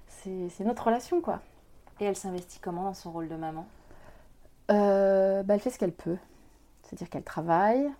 c'est 0.08 0.48
c'est 0.50 0.64
notre 0.64 0.84
relation, 0.86 1.20
quoi. 1.20 1.40
Et 2.00 2.04
elle 2.06 2.16
s'investit 2.16 2.60
comment 2.60 2.84
dans 2.84 2.94
son 2.94 3.12
rôle 3.12 3.28
de 3.28 3.36
maman? 3.36 3.66
Euh, 4.70 5.42
bah, 5.42 5.54
elle 5.54 5.60
fait 5.60 5.70
ce 5.70 5.78
qu'elle 5.78 5.92
peut. 5.92 6.16
C'est-à-dire 6.82 7.10
qu'elle 7.10 7.24
travaille. 7.24 7.90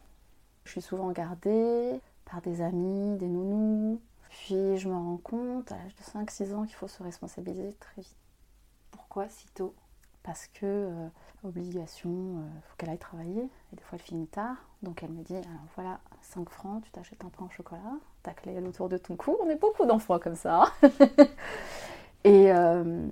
Je 0.65 0.73
suis 0.73 0.83
souvent 0.83 1.11
gardée 1.13 2.01
par 2.27 2.43
des 2.43 2.63
amis, 2.63 3.17
des 3.19 3.29
nounous. 3.29 4.01
Puis 4.31 4.79
je 4.79 4.89
me 4.89 4.95
rends 4.95 5.19
compte 5.19 5.73
à 5.73 5.77
l'âge 5.79 5.97
de 5.97 6.03
5-6 6.05 6.55
ans 6.55 6.65
qu'il 6.65 6.75
faut 6.77 6.89
se 6.89 7.03
responsabiliser 7.03 7.75
très 7.75 8.03
vite. 8.03 8.17
Pourquoi 8.93 9.29
si 9.29 9.49
tôt? 9.55 9.75
Parce 10.25 10.49
que 10.49 10.65
euh, 10.65 11.09
obligation, 11.45 12.11
il 12.57 12.63
faut 12.63 12.75
qu'elle 12.77 12.91
aille 12.91 12.99
travailler 12.99 13.43
et 13.73 13.77
des 13.77 13.83
fois 13.83 13.93
elle 13.99 14.03
finit 14.05 14.27
tard. 14.27 14.57
Donc 14.83 15.03
elle 15.05 15.11
me 15.13 15.23
dit 15.23 15.37
alors 15.37 15.61
voilà 15.77 16.01
5 16.23 16.49
francs, 16.49 16.83
tu 16.83 16.91
t'achètes 16.91 17.25
un 17.25 17.29
pain 17.29 17.45
au 17.45 17.51
chocolat, 17.51 17.81
ta 18.25 18.33
clé 18.33 18.53
elle 18.57 18.65
est 18.65 18.69
autour 18.69 18.89
de 18.89 18.97
ton 18.97 19.15
cou. 19.17 19.37
On 19.41 19.49
est 19.49 19.61
beaucoup 19.61 19.87
d'enfants 19.87 20.19
comme 20.19 20.35
ça. 20.35 20.65
hein. 20.83 20.91
et, 22.25 22.53
euh, 22.53 23.07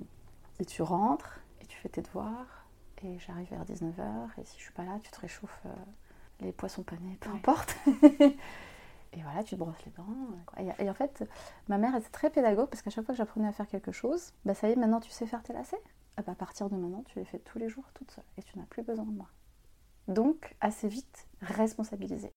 et 0.59 0.65
tu 0.65 0.81
rentres 0.81 1.39
et 1.61 1.65
tu 1.65 1.77
fais 1.77 1.89
tes 1.89 2.01
devoirs 2.01 2.65
et 3.03 3.19
j'arrive 3.19 3.49
vers 3.49 3.65
19h 3.65 4.29
et 4.39 4.45
si 4.45 4.57
je 4.57 4.63
suis 4.63 4.73
pas 4.73 4.83
là, 4.83 4.97
tu 5.03 5.11
te 5.11 5.19
réchauffes 5.19 5.59
euh, 5.65 5.69
les 6.41 6.51
poissons 6.51 6.83
panés, 6.83 7.17
peu 7.19 7.29
Ouais. 7.29 7.35
importe. 7.37 7.75
Et 9.15 9.21
voilà, 9.21 9.43
tu 9.43 9.53
te 9.53 9.59
brosses 9.59 9.85
les 9.85 9.91
dents. 9.91 10.07
Et, 10.79 10.85
et 10.85 10.89
en 10.89 10.93
fait, 10.95 11.23
ma 11.67 11.77
mère 11.77 11.95
était 11.95 12.09
très 12.09 12.31
pédagogue 12.31 12.67
parce 12.69 12.81
qu'à 12.81 12.89
chaque 12.89 13.05
fois 13.05 13.13
que 13.13 13.17
j'apprenais 13.17 13.47
à 13.47 13.51
faire 13.51 13.67
quelque 13.67 13.91
chose, 13.91 14.33
bah 14.43 14.55
ça 14.55 14.67
y 14.67 14.71
est, 14.71 14.75
maintenant 14.75 14.99
tu 14.99 15.11
sais 15.11 15.27
faire 15.27 15.43
tes 15.43 15.53
lacets. 15.53 15.79
Ah 16.17 16.23
bah, 16.23 16.31
à 16.31 16.35
partir 16.35 16.69
de 16.71 16.75
maintenant, 16.75 17.03
tu 17.03 17.19
les 17.19 17.25
fais 17.25 17.37
tous 17.39 17.59
les 17.59 17.69
jours 17.69 17.85
toute 17.93 18.09
seule 18.11 18.23
et 18.37 18.43
tu 18.43 18.57
n'as 18.57 18.65
plus 18.65 18.81
besoin 18.83 19.05
de 19.05 19.11
moi. 19.11 19.29
Donc, 20.07 20.55
assez 20.61 20.87
vite, 20.87 21.27
responsabiliser. 21.41 22.31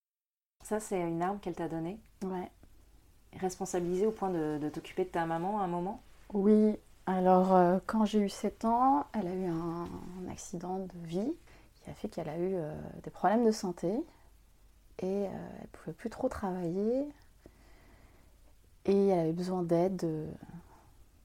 Ça, 0.62 0.80
c'est 0.80 1.00
une 1.00 1.22
arme 1.22 1.40
qu'elle 1.40 1.54
t'a 1.54 1.66
donnée? 1.66 1.98
Ouais. 2.22 2.50
Responsabilisée 3.40 4.06
au 4.06 4.10
point 4.10 4.30
de, 4.30 4.58
de 4.60 4.68
t'occuper 4.68 5.04
de 5.04 5.10
ta 5.10 5.26
maman 5.26 5.60
à 5.60 5.64
un 5.64 5.68
moment? 5.68 6.02
Oui, 6.32 6.76
alors 7.06 7.54
euh, 7.54 7.78
quand 7.86 8.04
j'ai 8.04 8.20
eu 8.20 8.28
7 8.28 8.64
ans, 8.64 9.06
elle 9.12 9.26
a 9.28 9.34
eu 9.34 9.46
un, 9.46 9.84
un 10.24 10.30
accident 10.30 10.78
de 10.80 11.06
vie 11.06 11.32
qui 11.82 11.90
a 11.90 11.94
fait 11.94 12.08
qu'elle 12.08 12.28
a 12.28 12.38
eu 12.38 12.54
euh, 12.54 12.74
des 13.04 13.10
problèmes 13.10 13.44
de 13.44 13.52
santé 13.52 13.88
et 14.98 15.04
euh, 15.04 15.28
elle 15.60 15.68
pouvait 15.68 15.92
plus 15.94 16.10
trop 16.10 16.28
travailler 16.28 17.06
et 18.86 19.08
elle 19.08 19.18
avait 19.18 19.32
besoin 19.32 19.62
d'aide 19.62 20.02
euh, 20.04 20.26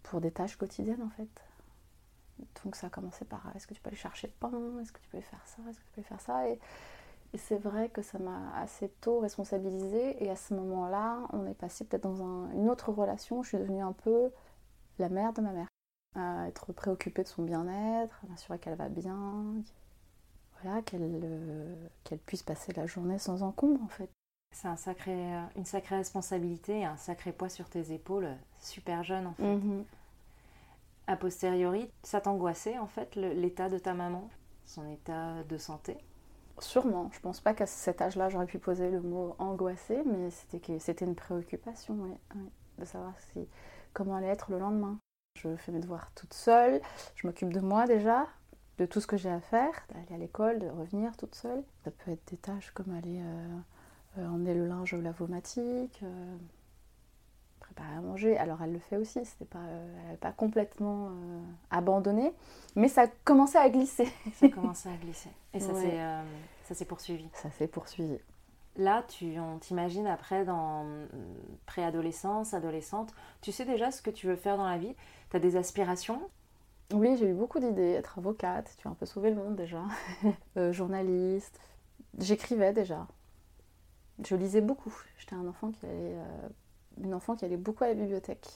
pour 0.03 0.21
des 0.21 0.31
tâches 0.31 0.57
quotidiennes 0.57 1.01
en 1.03 1.09
fait. 1.09 1.29
Donc 2.63 2.75
ça 2.75 2.87
a 2.87 2.89
commencé 2.89 3.25
par 3.25 3.41
est-ce 3.55 3.67
que 3.67 3.73
tu 3.73 3.81
peux 3.81 3.89
aller 3.89 3.97
chercher 3.97 4.27
le 4.27 4.33
pain, 4.39 4.51
est-ce 4.81 4.91
que 4.91 4.99
tu 4.99 5.09
peux 5.09 5.21
faire 5.21 5.41
ça, 5.45 5.57
est-ce 5.69 5.79
que 5.79 5.85
tu 5.85 5.91
peux 5.95 6.01
faire 6.03 6.21
ça? 6.21 6.47
Et, 6.49 6.59
et 7.33 7.37
c'est 7.37 7.57
vrai 7.57 7.89
que 7.89 8.01
ça 8.01 8.19
m'a 8.19 8.55
assez 8.57 8.89
tôt 9.01 9.19
responsabilisée 9.19 10.23
et 10.23 10.29
à 10.29 10.35
ce 10.35 10.53
moment-là, 10.55 11.19
on 11.33 11.45
est 11.47 11.53
passé 11.55 11.85
peut-être 11.85 12.03
dans 12.03 12.23
un- 12.23 12.51
une 12.53 12.69
autre 12.69 12.91
relation. 12.91 13.43
Je 13.43 13.49
suis 13.49 13.57
devenue 13.57 13.81
un 13.81 13.93
peu 13.93 14.31
la 14.99 15.09
mère 15.09 15.33
de 15.33 15.41
ma 15.41 15.51
mère. 15.53 15.67
À 16.15 16.47
être 16.47 16.73
préoccupée 16.73 17.23
de 17.23 17.27
son 17.29 17.43
bien-être, 17.43 18.19
à 18.25 18.27
m'assurer 18.31 18.59
qu'elle 18.59 18.75
va 18.75 18.89
bien, 18.89 19.45
voilà, 20.61 20.81
qu'elle 20.81 21.01
euh, 21.23 21.75
puisse 22.25 22.43
passer 22.43 22.73
la 22.73 22.85
journée 22.85 23.17
sans 23.17 23.43
encombre 23.43 23.81
en 23.83 23.87
fait. 23.87 24.09
C'est 24.53 24.67
un 24.67 24.75
sacré, 24.75 25.13
euh, 25.13 25.41
une 25.55 25.65
sacrée 25.65 25.95
responsabilité 25.95 26.79
et 26.79 26.85
un 26.85 26.97
sacré 26.97 27.31
poids 27.31 27.49
sur 27.49 27.69
tes 27.69 27.93
épaules, 27.93 28.27
super 28.59 29.03
jeune 29.03 29.27
en 29.27 29.33
fait. 29.33 29.43
Mhm. 29.43 29.85
A 31.11 31.17
posteriori, 31.17 31.91
ça 32.03 32.21
t'angoissait 32.21 32.77
en 32.77 32.87
fait 32.87 33.17
l'état 33.17 33.67
de 33.67 33.77
ta 33.77 33.93
maman, 33.93 34.29
son 34.65 34.89
état 34.89 35.43
de 35.43 35.57
santé? 35.57 35.97
Sûrement, 36.59 37.09
je 37.11 37.19
pense 37.19 37.41
pas 37.41 37.53
qu'à 37.53 37.65
cet 37.65 38.01
âge-là 38.01 38.29
j'aurais 38.29 38.45
pu 38.45 38.59
poser 38.59 38.89
le 38.89 39.01
mot 39.01 39.35
angoissé, 39.37 40.03
mais 40.05 40.29
c'était 40.79 41.03
une 41.03 41.15
préoccupation, 41.15 42.17
de 42.77 42.85
savoir 42.85 43.13
si, 43.19 43.45
comment 43.91 44.15
allait 44.15 44.29
être 44.29 44.51
le 44.51 44.59
lendemain. 44.59 44.99
Je 45.37 45.53
fais 45.57 45.73
mes 45.73 45.81
devoirs 45.81 46.13
toute 46.15 46.33
seule, 46.33 46.79
je 47.15 47.27
m'occupe 47.27 47.51
de 47.51 47.59
moi 47.59 47.87
déjà, 47.87 48.25
de 48.77 48.85
tout 48.85 49.01
ce 49.01 49.07
que 49.07 49.17
j'ai 49.17 49.31
à 49.31 49.41
faire, 49.41 49.85
d'aller 49.93 50.15
à 50.15 50.17
l'école, 50.17 50.59
de 50.59 50.69
revenir 50.69 51.17
toute 51.17 51.35
seule. 51.35 51.61
Ça 51.83 51.91
peut 51.91 52.11
être 52.11 52.25
des 52.31 52.37
tâches 52.37 52.71
comme 52.71 52.95
aller 52.95 53.19
euh, 53.19 53.57
euh, 54.17 54.27
emmener 54.29 54.53
le 54.53 54.65
linge 54.65 54.93
au 54.93 55.01
lavomatique, 55.01 55.99
euh, 56.03 56.37
préparer 57.73 57.95
à 57.97 58.01
manger. 58.01 58.37
Alors 58.37 58.61
elle 58.61 58.73
le 58.73 58.79
fait 58.79 58.97
aussi, 58.97 59.23
c'était 59.25 59.45
pas, 59.45 59.59
euh, 59.59 59.93
elle 59.99 60.05
n'avait 60.05 60.17
pas 60.17 60.31
complètement 60.31 61.07
euh, 61.09 61.41
abandonné, 61.69 62.33
mais 62.75 62.87
ça 62.87 63.07
commençait 63.23 63.57
à 63.59 63.69
glisser. 63.69 64.07
Ça 64.33 64.49
commençait 64.49 64.89
à 64.89 64.95
glisser. 64.97 65.29
Et 65.53 65.59
ça 65.59 65.73
Ouais. 65.73 65.81
s'est 65.81 65.99
euh, 66.01 66.21
ça 66.63 66.75
s'est 66.75 66.85
poursuivi. 66.85 67.29
Ça 67.33 67.49
s'est 67.51 67.67
poursuivi. 67.67 68.17
Là, 68.77 69.03
tu, 69.09 69.37
on 69.39 69.57
t'imagine 69.59 70.07
après 70.07 70.45
dans 70.45 70.85
préadolescence, 71.65 72.53
adolescente, 72.53 73.13
tu 73.41 73.51
sais 73.51 73.65
déjà 73.65 73.91
ce 73.91 74.01
que 74.01 74.09
tu 74.09 74.27
veux 74.27 74.37
faire 74.37 74.55
dans 74.57 74.67
la 74.67 74.77
vie? 74.77 74.95
Tu 75.29 75.35
as 75.35 75.39
des 75.39 75.57
aspirations? 75.57 76.21
Oui, 76.93 77.15
j'ai 77.17 77.27
eu 77.27 77.33
beaucoup 77.33 77.59
d'idées. 77.59 77.91
Être 77.91 78.19
avocate, 78.19 78.73
tu 78.77 78.87
as 78.87 78.91
un 78.91 78.93
peu 78.93 79.05
sauvé 79.05 79.29
le 79.29 79.35
monde 79.37 79.55
déjà. 79.55 79.81
Euh, 80.57 80.71
journaliste. 80.73 81.59
J'écrivais 82.19 82.71
déjà. 82.73 83.07
Je 84.25 84.35
lisais 84.35 84.61
beaucoup. 84.61 84.93
J'étais 85.17 85.35
un 85.35 85.47
enfant 85.47 85.71
qui 85.71 85.85
allait, 85.85 86.15
euh, 86.15 86.49
une 87.03 87.13
enfant 87.13 87.35
qui 87.35 87.45
allait 87.45 87.57
beaucoup 87.57 87.83
à 87.83 87.87
la 87.87 87.93
bibliothèque. 87.95 88.47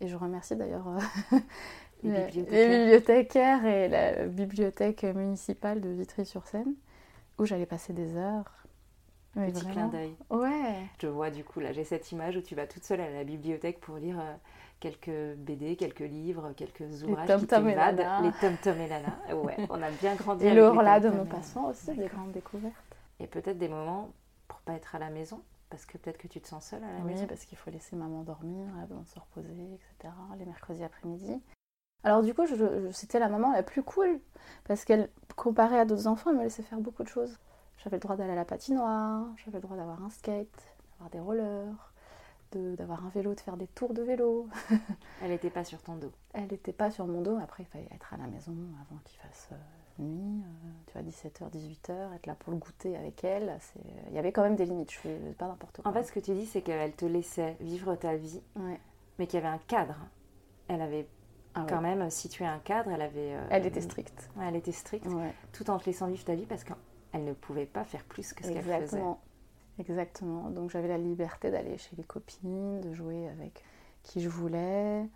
Et 0.00 0.08
je 0.08 0.16
remercie 0.16 0.56
d'ailleurs 0.56 0.88
euh, 0.88 1.38
Les 2.02 2.10
les, 2.10 2.20
bibliothécaires. 2.24 2.68
les 2.68 2.78
bibliothécaires 2.78 3.64
et 3.66 3.88
la 3.88 4.26
bibliothèque 4.26 5.04
municipale 5.04 5.80
de 5.80 5.90
Vitry-sur-Seine, 5.90 6.74
où 7.38 7.44
j'allais 7.44 7.66
passer 7.66 7.92
des 7.92 8.16
heures. 8.16 8.50
Oui, 9.36 9.52
Petit 9.52 9.66
clin 9.66 9.88
d'œil. 9.88 10.16
Ouais. 10.30 10.76
Je 10.98 11.06
vois 11.06 11.30
du 11.30 11.44
coup, 11.44 11.60
là 11.60 11.72
j'ai 11.72 11.84
cette 11.84 12.10
image 12.12 12.36
où 12.36 12.40
tu 12.40 12.54
vas 12.54 12.66
toute 12.66 12.84
seule 12.84 13.00
à 13.00 13.10
la 13.10 13.22
bibliothèque 13.24 13.80
pour 13.80 13.96
lire 13.98 14.18
euh, 14.20 14.34
quelques 14.80 15.36
BD, 15.38 15.76
quelques 15.76 16.00
livres, 16.00 16.52
quelques 16.56 17.04
ouvrages 17.04 17.36
qui 17.36 17.46
Tom-Tom 17.46 17.68
et. 17.68 17.74
Lana. 17.74 18.22
Les 18.22 18.32
Tom 18.32 18.56
Tom 18.58 18.80
et 18.80 18.88
Lana. 18.88 19.18
Ouais, 19.34 19.60
on 19.70 19.80
a 19.82 19.90
bien 19.90 20.16
grandi 20.16 20.46
Et 20.46 20.50
le 20.50 20.62
les 20.62 20.62
Horla 20.62 21.00
de 21.00 21.08
Tom-Tom 21.08 21.10
mon 21.10 21.24
et 21.24 21.28
Lana. 21.28 21.36
passant 21.36 21.68
aussi, 21.70 21.94
des 21.96 22.08
grandes 22.08 22.32
découvertes. 22.32 22.74
Et 23.20 23.26
peut-être 23.26 23.58
des 23.58 23.68
moments 23.68 24.10
pour 24.48 24.60
pas 24.62 24.72
être 24.74 24.94
à 24.94 24.98
la 24.98 25.10
maison, 25.10 25.42
parce 25.70 25.86
que 25.86 25.96
peut-être 25.98 26.18
que 26.18 26.28
tu 26.28 26.40
te 26.40 26.48
sens 26.48 26.66
seule 26.66 26.84
à 26.84 26.92
la 26.92 26.98
Oui, 27.00 27.12
maison. 27.14 27.26
parce 27.26 27.44
qu'il 27.44 27.56
faut 27.56 27.70
laisser 27.70 27.96
maman 27.96 28.22
dormir, 28.22 28.66
elle 28.76 28.82
a 28.82 28.86
besoin 28.86 29.02
de 29.02 29.08
se 29.08 29.18
reposer, 29.18 29.74
etc. 29.74 30.12
Les 30.38 30.44
mercredis 30.44 30.84
après-midi. 30.84 31.40
Alors 32.04 32.22
du 32.22 32.34
coup, 32.34 32.46
je- 32.46 32.54
je- 32.56 32.90
c'était 32.92 33.18
la 33.18 33.28
maman 33.28 33.52
la 33.52 33.62
plus 33.62 33.82
cool, 33.82 34.20
parce 34.64 34.84
qu'elle, 34.84 35.10
comparée 35.36 35.78
à 35.78 35.84
d'autres 35.84 36.06
enfants, 36.06 36.30
elle 36.30 36.36
me 36.38 36.42
laissait 36.42 36.62
faire 36.62 36.80
beaucoup 36.80 37.02
de 37.02 37.08
choses. 37.08 37.38
J'avais 37.78 37.96
le 37.96 38.00
droit 38.00 38.16
d'aller 38.16 38.32
à 38.32 38.36
la 38.36 38.44
patinoire, 38.44 39.26
j'avais 39.36 39.58
le 39.58 39.62
droit 39.62 39.76
d'avoir 39.76 40.02
un 40.02 40.10
skate, 40.10 40.48
d'avoir 40.92 41.10
des 41.10 41.20
rollers, 41.20 41.92
de- 42.52 42.74
d'avoir 42.74 43.04
un 43.06 43.10
vélo, 43.10 43.34
de 43.34 43.40
faire 43.40 43.56
des 43.56 43.66
tours 43.68 43.94
de 43.94 44.02
vélo. 44.02 44.48
Elle 45.22 45.30
n'était 45.30 45.50
pas 45.50 45.64
sur 45.64 45.80
ton 45.82 45.94
dos. 45.96 46.12
Elle 46.32 46.48
n'était 46.48 46.72
pas 46.72 46.90
sur 46.90 47.06
mon 47.06 47.20
dos, 47.22 47.36
après 47.36 47.62
il 47.62 47.66
fallait 47.66 47.88
être 47.94 48.12
à 48.12 48.16
la 48.16 48.26
maison 48.26 48.54
avant 48.80 48.98
qu'il 49.04 49.18
fasse 49.20 49.48
euh, 49.52 49.56
nuit, 50.00 50.42
euh, 50.42 50.70
tu 50.86 50.92
vois, 50.94 51.02
17h, 51.02 51.50
18h, 51.50 52.14
être 52.14 52.26
là 52.26 52.34
pour 52.34 52.52
le 52.52 52.58
goûter 52.58 52.96
avec 52.96 53.22
elle. 53.24 53.58
Il 54.08 54.14
y 54.14 54.18
avait 54.18 54.32
quand 54.32 54.42
même 54.42 54.56
des 54.56 54.66
limites, 54.66 54.90
je 54.92 54.98
faisais 54.98 55.34
pas 55.38 55.46
n'importe 55.46 55.80
quoi. 55.82 55.90
En 55.90 55.94
fait, 55.94 56.02
ce 56.04 56.12
que 56.12 56.20
tu 56.20 56.32
dis, 56.32 56.46
c'est 56.46 56.62
qu'elle 56.62 56.92
te 56.92 57.04
laissait 57.04 57.56
vivre 57.60 57.94
ta 57.96 58.16
vie, 58.16 58.40
Ouais. 58.56 58.80
mais 59.18 59.26
qu'il 59.26 59.38
y 59.40 59.42
avait 59.44 59.54
un 59.54 59.60
cadre. 59.66 59.96
Elle 60.68 60.82
avait 60.82 61.06
Ah 61.54 61.62
ouais. 61.62 61.66
quand 61.68 61.80
même 61.80 62.10
situé 62.10 62.44
un 62.46 62.58
cadre, 62.60 62.90
elle 62.90 63.02
avait... 63.02 63.34
euh, 63.34 63.46
Elle 63.50 63.66
était 63.66 63.80
stricte. 63.80 64.30
Ouais, 64.36 64.46
elle 64.48 64.56
était 64.56 64.72
stricte, 64.72 65.06
tout 65.52 65.70
en 65.70 65.78
te 65.78 65.86
laissant 65.86 66.06
vivre 66.08 66.24
ta 66.24 66.34
vie 66.34 66.46
parce 66.46 66.64
qu'elle 66.64 67.24
ne 67.24 67.32
pouvait 67.32 67.66
pas 67.66 67.84
faire 67.84 68.04
plus 68.04 68.32
que 68.32 68.44
ce 68.44 68.50
qu'elle 68.50 68.62
faisait. 68.62 68.74
Exactement. 68.76 69.20
Exactement. 69.78 70.50
Donc 70.50 70.70
j'avais 70.70 70.88
la 70.88 70.98
liberté 70.98 71.50
d'aller 71.50 71.78
chez 71.78 71.96
les 71.96 72.04
copines, 72.04 72.80
de 72.80 72.92
jouer 72.92 73.28
avec 73.28 73.64
qui 74.02 74.20
je 74.20 74.28
voulais, 74.28 75.08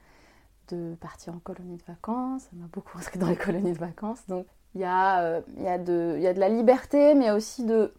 de 0.68 0.94
partir 1.00 1.34
en 1.34 1.38
colonie 1.38 1.76
de 1.76 1.82
vacances. 1.84 2.42
Ça 2.44 2.50
m'a 2.54 2.66
beaucoup 2.72 2.96
inscrit 2.98 3.18
dans 3.18 3.28
les 3.28 3.36
colonies 3.36 3.72
de 3.74 3.78
vacances. 3.78 4.26
Donc 4.26 4.46
il 4.74 4.80
y, 4.80 4.84
a, 4.84 5.22
euh, 5.22 5.40
il 5.56 5.62
y, 5.62 5.68
a 5.68 5.78
de, 5.78 6.14
il 6.16 6.22
y 6.22 6.26
a 6.26 6.34
de 6.34 6.40
la 6.40 6.48
liberté, 6.48 7.14
mais 7.14 7.30
aussi 7.30 7.64
de, 7.64 7.94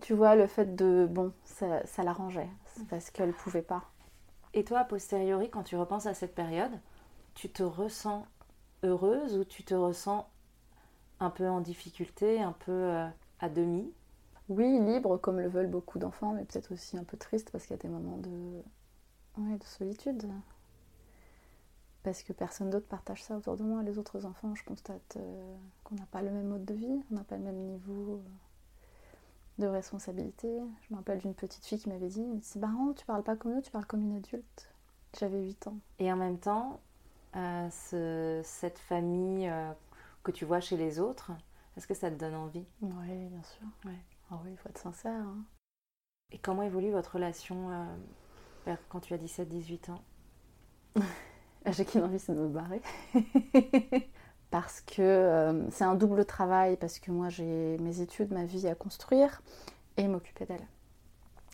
tu 0.00 0.14
vois, 0.14 0.34
le 0.34 0.46
fait 0.46 0.74
de, 0.74 1.06
bon, 1.10 1.32
ça, 1.44 1.84
ça 1.86 2.02
l'arrangeait, 2.02 2.48
c'est 2.74 2.86
parce 2.88 3.10
qu'elle 3.10 3.32
pouvait 3.32 3.62
pas. 3.62 3.84
Et 4.54 4.64
toi, 4.64 4.80
a 4.80 4.84
posteriori, 4.84 5.50
quand 5.50 5.62
tu 5.62 5.76
repenses 5.76 6.06
à 6.06 6.14
cette 6.14 6.34
période, 6.34 6.72
tu 7.34 7.50
te 7.50 7.62
ressens 7.62 8.26
heureuse 8.82 9.36
ou 9.36 9.44
tu 9.44 9.62
te 9.62 9.74
ressens 9.74 10.28
un 11.20 11.30
peu 11.30 11.48
en 11.48 11.60
difficulté, 11.60 12.40
un 12.40 12.52
peu 12.52 12.72
euh, 12.72 13.06
à 13.40 13.48
demi? 13.48 13.92
Oui, 14.48 14.80
libre, 14.80 15.18
comme 15.18 15.38
le 15.38 15.48
veulent 15.48 15.70
beaucoup 15.70 15.98
d'enfants, 15.98 16.32
mais 16.32 16.44
peut-être 16.44 16.72
aussi 16.72 16.96
un 16.96 17.04
peu 17.04 17.16
triste 17.16 17.50
parce 17.50 17.64
qu'il 17.66 17.76
y 17.76 17.78
a 17.78 17.82
des 17.82 17.88
moments 17.88 18.16
de, 18.16 18.62
ouais, 19.38 19.58
de 19.58 19.64
solitude 19.64 20.26
parce 22.02 22.22
que 22.22 22.32
personne 22.32 22.70
d'autre 22.70 22.86
partage 22.86 23.22
ça 23.22 23.36
autour 23.36 23.56
de 23.56 23.62
moi. 23.62 23.82
Les 23.82 23.98
autres 23.98 24.24
enfants, 24.24 24.54
je 24.54 24.64
constate 24.64 25.16
euh, 25.16 25.56
qu'on 25.84 25.96
n'a 25.96 26.06
pas 26.06 26.22
le 26.22 26.30
même 26.30 26.48
mode 26.48 26.64
de 26.64 26.74
vie, 26.74 27.02
on 27.10 27.14
n'a 27.14 27.24
pas 27.24 27.36
le 27.36 27.44
même 27.44 27.58
niveau 27.58 28.14
euh, 28.14 29.62
de 29.62 29.66
responsabilité. 29.66 30.48
Je 30.82 30.94
me 30.94 30.96
rappelle 30.96 31.18
d'une 31.18 31.34
petite 31.34 31.64
fille 31.64 31.78
qui 31.78 31.88
m'avait 31.88 32.08
dit 32.08 32.24
C'est 32.42 32.58
marrant, 32.58 32.92
tu 32.94 33.04
parles 33.04 33.22
pas 33.22 33.36
comme 33.36 33.54
nous, 33.54 33.60
tu 33.60 33.70
parles 33.70 33.86
comme 33.86 34.02
une 34.02 34.16
adulte. 34.16 34.72
J'avais 35.18 35.42
8 35.42 35.66
ans. 35.66 35.78
Et 35.98 36.10
en 36.12 36.16
même 36.16 36.38
temps, 36.38 36.80
euh, 37.36 37.68
ce, 37.70 38.40
cette 38.44 38.78
famille 38.78 39.50
que 40.22 40.30
tu 40.30 40.44
vois 40.44 40.60
chez 40.60 40.76
les 40.76 41.00
autres, 41.00 41.32
est-ce 41.76 41.86
que 41.86 41.94
ça 41.94 42.10
te 42.10 42.16
donne 42.16 42.34
envie? 42.34 42.64
Oui, 42.80 43.26
bien 43.28 43.42
sûr. 43.42 43.66
Ouais. 43.84 43.98
Ah 44.30 44.38
oui, 44.44 44.52
il 44.52 44.56
faut 44.56 44.68
être 44.68 44.78
sincère. 44.78 45.12
Hein. 45.12 45.44
Et 46.30 46.38
comment 46.38 46.62
évolue 46.62 46.92
votre 46.92 47.14
relation 47.14 47.88
quand 48.88 49.00
tu 49.00 49.12
as 49.14 49.18
17-18 49.18 49.90
ans? 49.90 50.02
J'ai 51.66 51.84
qu'une 51.84 52.02
envie, 52.02 52.18
c'est 52.18 52.34
de 52.34 52.38
me 52.38 52.48
barrer. 52.48 52.80
parce 54.50 54.80
que 54.80 55.02
euh, 55.02 55.70
c'est 55.70 55.84
un 55.84 55.94
double 55.94 56.24
travail, 56.24 56.76
parce 56.76 56.98
que 56.98 57.10
moi 57.10 57.28
j'ai 57.28 57.76
mes 57.78 58.00
études, 58.00 58.32
ma 58.32 58.44
vie 58.44 58.66
à 58.66 58.74
construire 58.74 59.42
et 59.96 60.08
m'occuper 60.08 60.46
d'elle. 60.46 60.66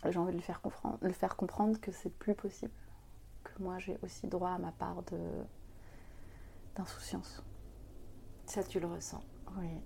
J'ai 0.08 0.18
envie 0.18 0.32
de 0.32 0.36
lui 0.36 0.44
faire 0.44 0.60
comprendre, 0.60 0.98
lui 1.02 1.12
faire 1.12 1.36
comprendre 1.36 1.80
que 1.80 1.90
c'est 1.90 2.10
plus 2.10 2.34
possible, 2.34 2.72
que 3.42 3.62
moi 3.62 3.78
j'ai 3.78 3.98
aussi 4.02 4.26
droit 4.28 4.50
à 4.50 4.58
ma 4.58 4.72
part 4.72 5.02
de 5.04 5.18
d'insouciance. 6.76 7.42
Ça, 8.44 8.62
tu 8.62 8.78
le 8.78 8.86
ressens 8.86 9.22
Oui. 9.58 9.80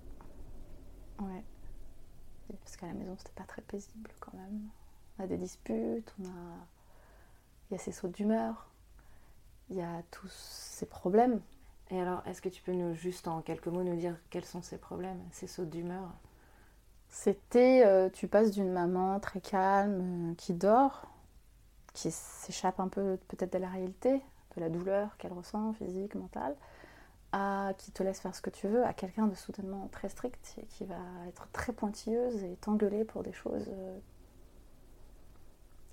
Ouais. 1.19 1.43
Parce 2.63 2.75
qu'à 2.75 2.87
la 2.87 2.93
maison, 2.93 3.15
c'était 3.17 3.31
pas 3.31 3.45
très 3.45 3.61
paisible 3.61 4.11
quand 4.19 4.33
même. 4.33 4.69
On 5.17 5.23
a 5.23 5.27
des 5.27 5.37
disputes, 5.37 6.13
on 6.19 6.25
a. 6.25 6.67
Il 7.69 7.73
y 7.73 7.75
a 7.75 7.77
ces 7.77 7.93
sauts 7.93 8.09
d'humeur 8.09 8.70
il 9.71 9.77
y 9.77 9.81
a 9.81 10.03
tous 10.11 10.29
ces 10.29 10.85
problèmes. 10.85 11.41
Et 11.89 11.99
alors, 11.99 12.21
est-ce 12.27 12.41
que 12.41 12.49
tu 12.49 12.61
peux 12.61 12.73
nous, 12.73 12.93
juste 12.93 13.27
en 13.27 13.41
quelques 13.41 13.67
mots, 13.67 13.83
nous 13.83 13.95
dire 13.95 14.15
quels 14.29 14.45
sont 14.45 14.61
ces 14.61 14.77
problèmes, 14.77 15.19
ces 15.31 15.47
sauts 15.47 15.65
d'humeur? 15.65 16.09
C'était, 17.09 17.85
euh, 17.85 18.09
tu 18.09 18.27
passes 18.27 18.51
d'une 18.51 18.71
maman 18.71 19.19
très 19.19 19.41
calme, 19.41 20.31
euh, 20.31 20.35
qui 20.35 20.53
dort, 20.53 21.07
qui 21.93 22.11
s'échappe 22.11 22.79
un 22.79 22.87
peu 22.87 23.17
peut-être 23.27 23.53
de 23.53 23.57
la 23.57 23.69
réalité, 23.69 24.21
de 24.55 24.61
la 24.61 24.69
douleur 24.69 25.17
qu'elle 25.17 25.33
ressent, 25.33 25.73
physique, 25.73 26.15
mentale, 26.15 26.55
à 27.33 27.73
qui 27.77 27.91
te 27.91 28.03
laisse 28.03 28.19
faire 28.19 28.35
ce 28.35 28.41
que 28.41 28.49
tu 28.49 28.67
veux, 28.67 28.85
à 28.85 28.93
quelqu'un 28.93 29.27
de 29.27 29.35
soudainement 29.35 29.89
très 29.91 30.09
strict 30.09 30.55
et 30.57 30.65
qui 30.65 30.85
va 30.85 30.99
être 31.27 31.47
très 31.51 31.73
pointilleuse 31.73 32.43
et 32.43 32.55
t'engueuler 32.57 33.03
pour 33.05 33.23
des 33.23 33.33
choses 33.33 33.67
euh, 33.69 33.97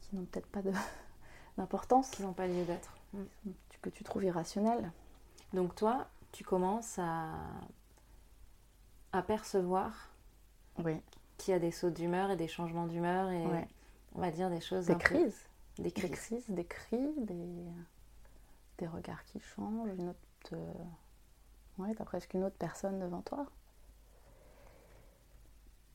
qui 0.01 0.17
n'ont 0.17 0.25
peut-être 0.25 0.49
pas 0.49 0.63
d'importance. 1.57 2.11
Qui 2.11 2.23
n'ont 2.23 2.33
pas 2.33 2.47
lieu 2.47 2.65
d'être. 2.65 2.97
Mm 3.13 3.51
que 3.83 3.91
tu 3.91 4.05
trouves 4.05 4.25
irrationnel. 4.25 4.93
Donc 5.53 5.75
toi, 5.75 6.09
tu 6.33 6.45
commences 6.45 6.99
à, 6.99 7.33
à 9.13 9.23
percevoir 9.23 10.11
oui. 10.79 11.01
qu'il 11.37 11.53
y 11.53 11.55
a 11.55 11.59
des 11.59 11.71
sauts 11.71 11.91
d'humeur 11.91 12.31
et 12.31 12.37
des 12.37 12.49
changements 12.49 12.87
d'humeur 12.87 13.31
et 13.31 13.45
on 14.15 14.21
va 14.21 14.31
dire 14.31 14.51
des 14.51 14.61
choses... 14.61 14.87
Des 14.87 14.97
crises. 14.97 15.47
Des 15.79 15.93
crises. 15.93 16.11
Des 16.11 16.17
crises, 16.17 16.51
des 16.51 16.65
cris, 16.65 17.15
des, 17.19 17.65
des 18.79 18.87
regards 18.87 19.25
qui 19.25 19.41
changent, 19.41 19.91
une 19.97 20.09
autre... 20.09 20.19
Euh... 20.53 20.73
Ouais, 21.79 21.95
t'as 21.95 22.05
presque 22.05 22.35
une 22.35 22.45
autre 22.45 22.57
personne 22.59 22.99
devant 22.99 23.23
toi. 23.23 23.47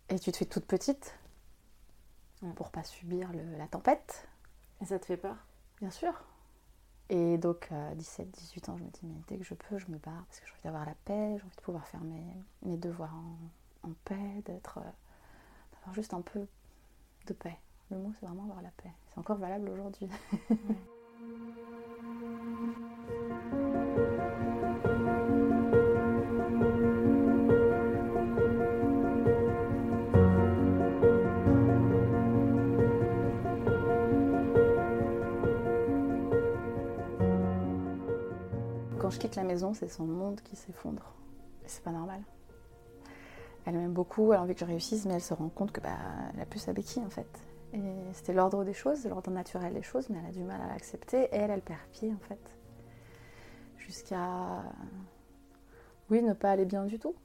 Et 0.10 0.18
tu 0.18 0.32
te 0.32 0.38
fais 0.38 0.46
toute 0.46 0.66
petite 0.66 1.18
pour 2.56 2.72
pas 2.72 2.84
subir 2.84 3.32
le, 3.34 3.58
la 3.58 3.68
tempête. 3.68 4.28
Et 4.82 4.86
ça 4.86 5.00
te 5.00 5.06
fait 5.06 5.18
peur? 5.18 5.36
Bien 5.80 5.92
sûr. 5.92 6.14
Et 7.10 7.38
donc 7.38 7.68
à 7.72 7.94
17, 7.96 8.32
18 8.32 8.70
ans, 8.70 8.78
je 8.78 8.84
me 8.84 8.90
dis, 8.90 9.02
mais 9.04 9.22
dès 9.28 9.38
que 9.38 9.44
je 9.44 9.54
peux, 9.54 9.78
je 9.78 9.88
me 9.88 9.98
barre 9.98 10.26
parce 10.28 10.40
que 10.40 10.48
j'ai 10.48 10.54
envie 10.54 10.64
d'avoir 10.64 10.86
la 10.86 10.96
paix, 11.06 11.36
j'ai 11.38 11.44
envie 11.44 11.56
de 11.56 11.62
pouvoir 11.62 11.86
faire 11.88 12.02
mes, 12.02 12.24
mes 12.64 12.78
devoirs 12.78 13.14
en, 13.14 13.90
en 13.90 13.94
paix, 14.06 14.42
d'être, 14.46 14.80
euh, 14.80 14.92
d'avoir 15.74 15.94
juste 15.94 16.14
un 16.14 16.22
peu 16.22 16.48
de 17.28 17.34
paix. 17.34 17.58
Le 17.92 17.98
mot, 17.98 18.12
c'est 18.20 18.26
vraiment 18.26 18.44
avoir 18.44 18.62
la 18.62 18.72
paix. 18.72 18.92
C'est 19.10 19.20
encore 19.20 19.38
valable 19.38 19.70
aujourd'hui. 19.70 20.10
je 39.14 39.20
quitte 39.20 39.36
la 39.36 39.44
maison, 39.44 39.74
c'est 39.74 39.88
son 39.88 40.06
monde 40.06 40.42
qui 40.42 40.56
s'effondre. 40.56 41.14
C'est 41.68 41.84
pas 41.84 41.92
normal. 41.92 42.22
Elle 43.66 43.76
m'aime 43.76 43.94
beaucoup, 43.94 44.34
elle 44.34 44.40
a 44.40 44.42
envie 44.42 44.56
que 44.56 44.60
je 44.60 44.66
réussisse, 44.66 45.06
mais 45.06 45.14
elle 45.14 45.22
se 45.22 45.34
rend 45.34 45.50
compte 45.50 45.72
que 45.72 45.80
bah, 45.80 45.98
elle 46.34 46.42
a 46.42 46.46
plus 46.46 46.60
sa 46.60 46.74
béquille 46.74 47.04
en 47.04 47.10
fait. 47.10 47.30
Et 47.74 47.82
c'était 48.14 48.34
l'ordre 48.34 48.64
des 48.64 48.74
choses, 48.74 49.06
l'ordre 49.06 49.32
naturel 49.32 49.74
des 49.74 49.84
choses, 49.84 50.10
mais 50.10 50.18
elle 50.20 50.30
a 50.30 50.32
du 50.32 50.44
mal 50.44 50.60
à 50.62 50.68
l'accepter. 50.68 51.24
Et 51.26 51.36
elle, 51.36 51.52
elle 51.52 51.62
perd 51.62 51.80
pied 51.92 52.12
en 52.12 52.20
fait. 52.28 52.58
Jusqu'à. 53.78 54.64
Oui, 56.10 56.22
ne 56.22 56.34
pas 56.34 56.52
aller 56.52 56.66
bien 56.66 56.86
du 56.86 57.00
tout. 57.00 57.16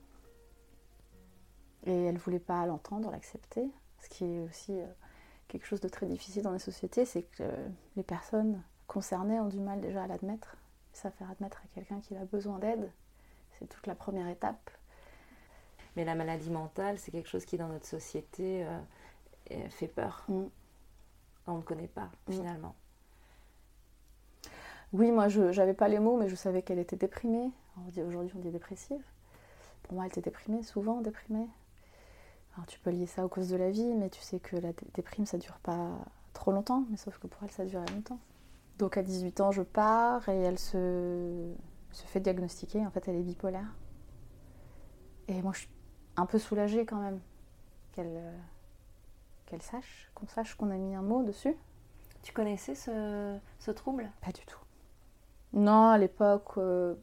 Et 1.84 2.04
elle 2.04 2.18
voulait 2.18 2.38
pas 2.38 2.66
l'entendre, 2.66 3.10
l'accepter. 3.10 3.66
Ce 4.00 4.08
qui 4.10 4.24
est 4.24 4.40
aussi 4.40 4.78
euh, 4.78 4.86
quelque 5.48 5.66
chose 5.66 5.80
de 5.80 5.88
très 5.88 6.06
difficile 6.06 6.42
dans 6.42 6.52
les 6.52 6.58
sociétés, 6.58 7.04
c'est 7.04 7.22
que 7.22 7.44
les 7.96 8.02
personnes 8.02 8.62
concernées 8.86 9.40
ont 9.40 9.48
du 9.48 9.60
mal 9.60 9.80
déjà 9.80 10.04
à 10.04 10.06
l'admettre 10.06 10.57
ça 10.98 11.10
faire 11.10 11.30
admettre 11.30 11.62
à 11.64 11.68
quelqu'un 11.74 12.00
qu'il 12.00 12.16
a 12.16 12.24
besoin 12.24 12.58
d'aide. 12.58 12.90
C'est 13.58 13.68
toute 13.68 13.86
la 13.86 13.94
première 13.94 14.28
étape. 14.28 14.70
Mais 15.96 16.04
la 16.04 16.14
maladie 16.14 16.50
mentale, 16.50 16.98
c'est 16.98 17.10
quelque 17.10 17.28
chose 17.28 17.44
qui 17.44 17.56
dans 17.56 17.68
notre 17.68 17.86
société 17.86 18.66
euh, 19.50 19.68
fait 19.70 19.88
peur. 19.88 20.24
Mm. 20.28 20.44
On 21.46 21.56
ne 21.56 21.62
connaît 21.62 21.88
pas 21.88 22.10
mm. 22.26 22.32
finalement. 22.32 22.74
Oui, 24.92 25.10
moi 25.10 25.28
je 25.28 25.54
n'avais 25.54 25.74
pas 25.74 25.88
les 25.88 25.98
mots, 25.98 26.16
mais 26.16 26.28
je 26.28 26.34
savais 26.34 26.62
qu'elle 26.62 26.78
était 26.78 26.96
déprimée. 26.96 27.50
Aujourd'hui 28.06 28.32
on 28.34 28.40
dit 28.40 28.50
dépressive. 28.50 29.02
Pour 29.82 29.94
moi 29.94 30.04
elle 30.04 30.10
était 30.10 30.22
déprimée, 30.22 30.62
souvent 30.62 31.00
déprimée. 31.00 31.46
Alors 32.54 32.66
tu 32.66 32.78
peux 32.80 32.90
lier 32.90 33.06
ça 33.06 33.24
aux 33.24 33.28
causes 33.28 33.50
de 33.50 33.56
la 33.56 33.70
vie, 33.70 33.94
mais 33.94 34.10
tu 34.10 34.20
sais 34.20 34.40
que 34.40 34.56
la 34.56 34.72
déprime 34.94 35.26
ça 35.26 35.38
dure 35.38 35.58
pas 35.58 35.90
trop 36.32 36.52
longtemps, 36.52 36.84
mais 36.90 36.96
sauf 36.96 37.18
que 37.18 37.26
pour 37.26 37.42
elle 37.44 37.50
ça 37.50 37.64
durait 37.64 37.86
longtemps. 37.92 38.18
Donc 38.78 38.96
à 38.96 39.02
18 39.02 39.40
ans, 39.40 39.50
je 39.50 39.62
pars 39.62 40.28
et 40.28 40.36
elle 40.36 40.58
se, 40.58 41.52
se 41.90 42.06
fait 42.06 42.20
diagnostiquer. 42.20 42.86
En 42.86 42.90
fait, 42.90 43.08
elle 43.08 43.16
est 43.16 43.22
bipolaire. 43.22 43.74
Et 45.26 45.42
moi, 45.42 45.52
je 45.52 45.60
suis 45.60 45.70
un 46.16 46.26
peu 46.26 46.38
soulagée 46.38 46.86
quand 46.86 47.00
même 47.00 47.20
qu'elle 47.92 48.22
qu'elle 49.46 49.62
sache, 49.62 50.10
qu'on 50.14 50.26
sache 50.26 50.54
qu'on 50.54 50.70
a 50.70 50.76
mis 50.76 50.94
un 50.94 51.02
mot 51.02 51.22
dessus. 51.22 51.56
Tu 52.22 52.32
connaissais 52.32 52.74
ce, 52.74 53.38
ce 53.58 53.70
trouble? 53.70 54.10
Pas 54.20 54.32
du 54.32 54.44
tout. 54.44 54.60
Non, 55.54 55.88
à 55.88 55.96
l'époque, 55.96 56.58
euh, 56.58 56.94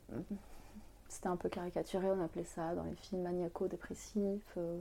c'était 1.08 1.28
un 1.28 1.38
peu 1.38 1.50
caricaturé. 1.50 2.08
On 2.12 2.24
appelait 2.24 2.44
ça 2.44 2.76
dans 2.76 2.84
les 2.84 2.96
films 2.96 3.24
maniaco-dépressifs, 3.24 4.54
euh, 4.58 4.80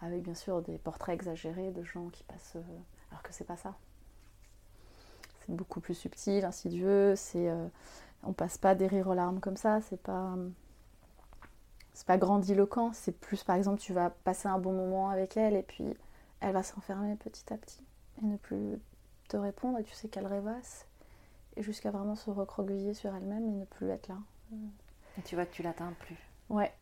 avec 0.00 0.22
bien 0.22 0.34
sûr 0.34 0.62
des 0.62 0.78
portraits 0.78 1.14
exagérés 1.14 1.70
de 1.70 1.82
gens 1.82 2.08
qui 2.08 2.24
passent. 2.24 2.56
Euh, 2.56 2.78
alors 3.10 3.22
que 3.22 3.32
c'est 3.32 3.44
pas 3.44 3.56
ça 3.56 3.74
beaucoup 5.48 5.80
plus 5.80 5.94
subtil, 5.94 6.44
insidieux. 6.44 7.14
C'est, 7.16 7.48
euh, 7.48 7.66
on 8.22 8.32
passe 8.32 8.58
pas 8.58 8.74
des 8.74 8.86
rires 8.86 9.08
aux 9.08 9.14
larmes 9.14 9.40
comme 9.40 9.56
ça. 9.56 9.80
C'est 9.82 10.00
pas, 10.00 10.36
c'est 11.92 12.06
pas 12.06 12.18
grandiloquent. 12.18 12.92
C'est 12.92 13.12
plus, 13.12 13.42
par 13.44 13.56
exemple, 13.56 13.80
tu 13.80 13.92
vas 13.92 14.10
passer 14.10 14.48
un 14.48 14.58
bon 14.58 14.72
moment 14.72 15.10
avec 15.10 15.36
elle 15.36 15.56
et 15.56 15.62
puis 15.62 15.84
elle 16.40 16.52
va 16.52 16.62
s'enfermer 16.62 17.16
petit 17.16 17.52
à 17.52 17.56
petit 17.56 17.82
et 18.22 18.26
ne 18.26 18.36
plus 18.36 18.78
te 19.28 19.36
répondre. 19.36 19.78
Et 19.78 19.84
tu 19.84 19.94
sais 19.94 20.08
qu'elle 20.08 20.26
rêvasse 20.26 20.86
et 21.56 21.62
jusqu'à 21.62 21.90
vraiment 21.90 22.14
se 22.14 22.30
recroqueviller 22.30 22.94
sur 22.94 23.14
elle-même 23.14 23.46
et 23.46 23.52
ne 23.52 23.64
plus 23.64 23.88
être 23.90 24.08
là. 24.08 24.16
Et 25.18 25.22
tu 25.22 25.34
vois 25.34 25.44
que 25.44 25.52
tu 25.52 25.62
l'atteins 25.62 25.92
plus. 26.00 26.16
Ouais. 26.48 26.72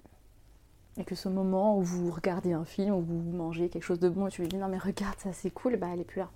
Et 0.98 1.04
que 1.04 1.14
ce 1.14 1.28
moment 1.28 1.76
où 1.78 1.82
vous 1.82 2.10
regardez 2.10 2.52
un 2.52 2.64
film, 2.64 2.94
où 2.94 3.00
vous 3.00 3.32
mangez 3.32 3.68
quelque 3.68 3.82
chose 3.82 4.00
de 4.00 4.08
bon 4.08 4.26
et 4.26 4.30
tu 4.30 4.42
lui 4.42 4.48
dis 4.48 4.56
non 4.56 4.68
mais 4.68 4.78
regarde 4.78 5.18
ça 5.18 5.32
c'est 5.32 5.50
cool, 5.50 5.76
bah 5.76 5.88
elle 5.92 6.00
est 6.00 6.04
plus 6.04 6.20
là. 6.20 6.30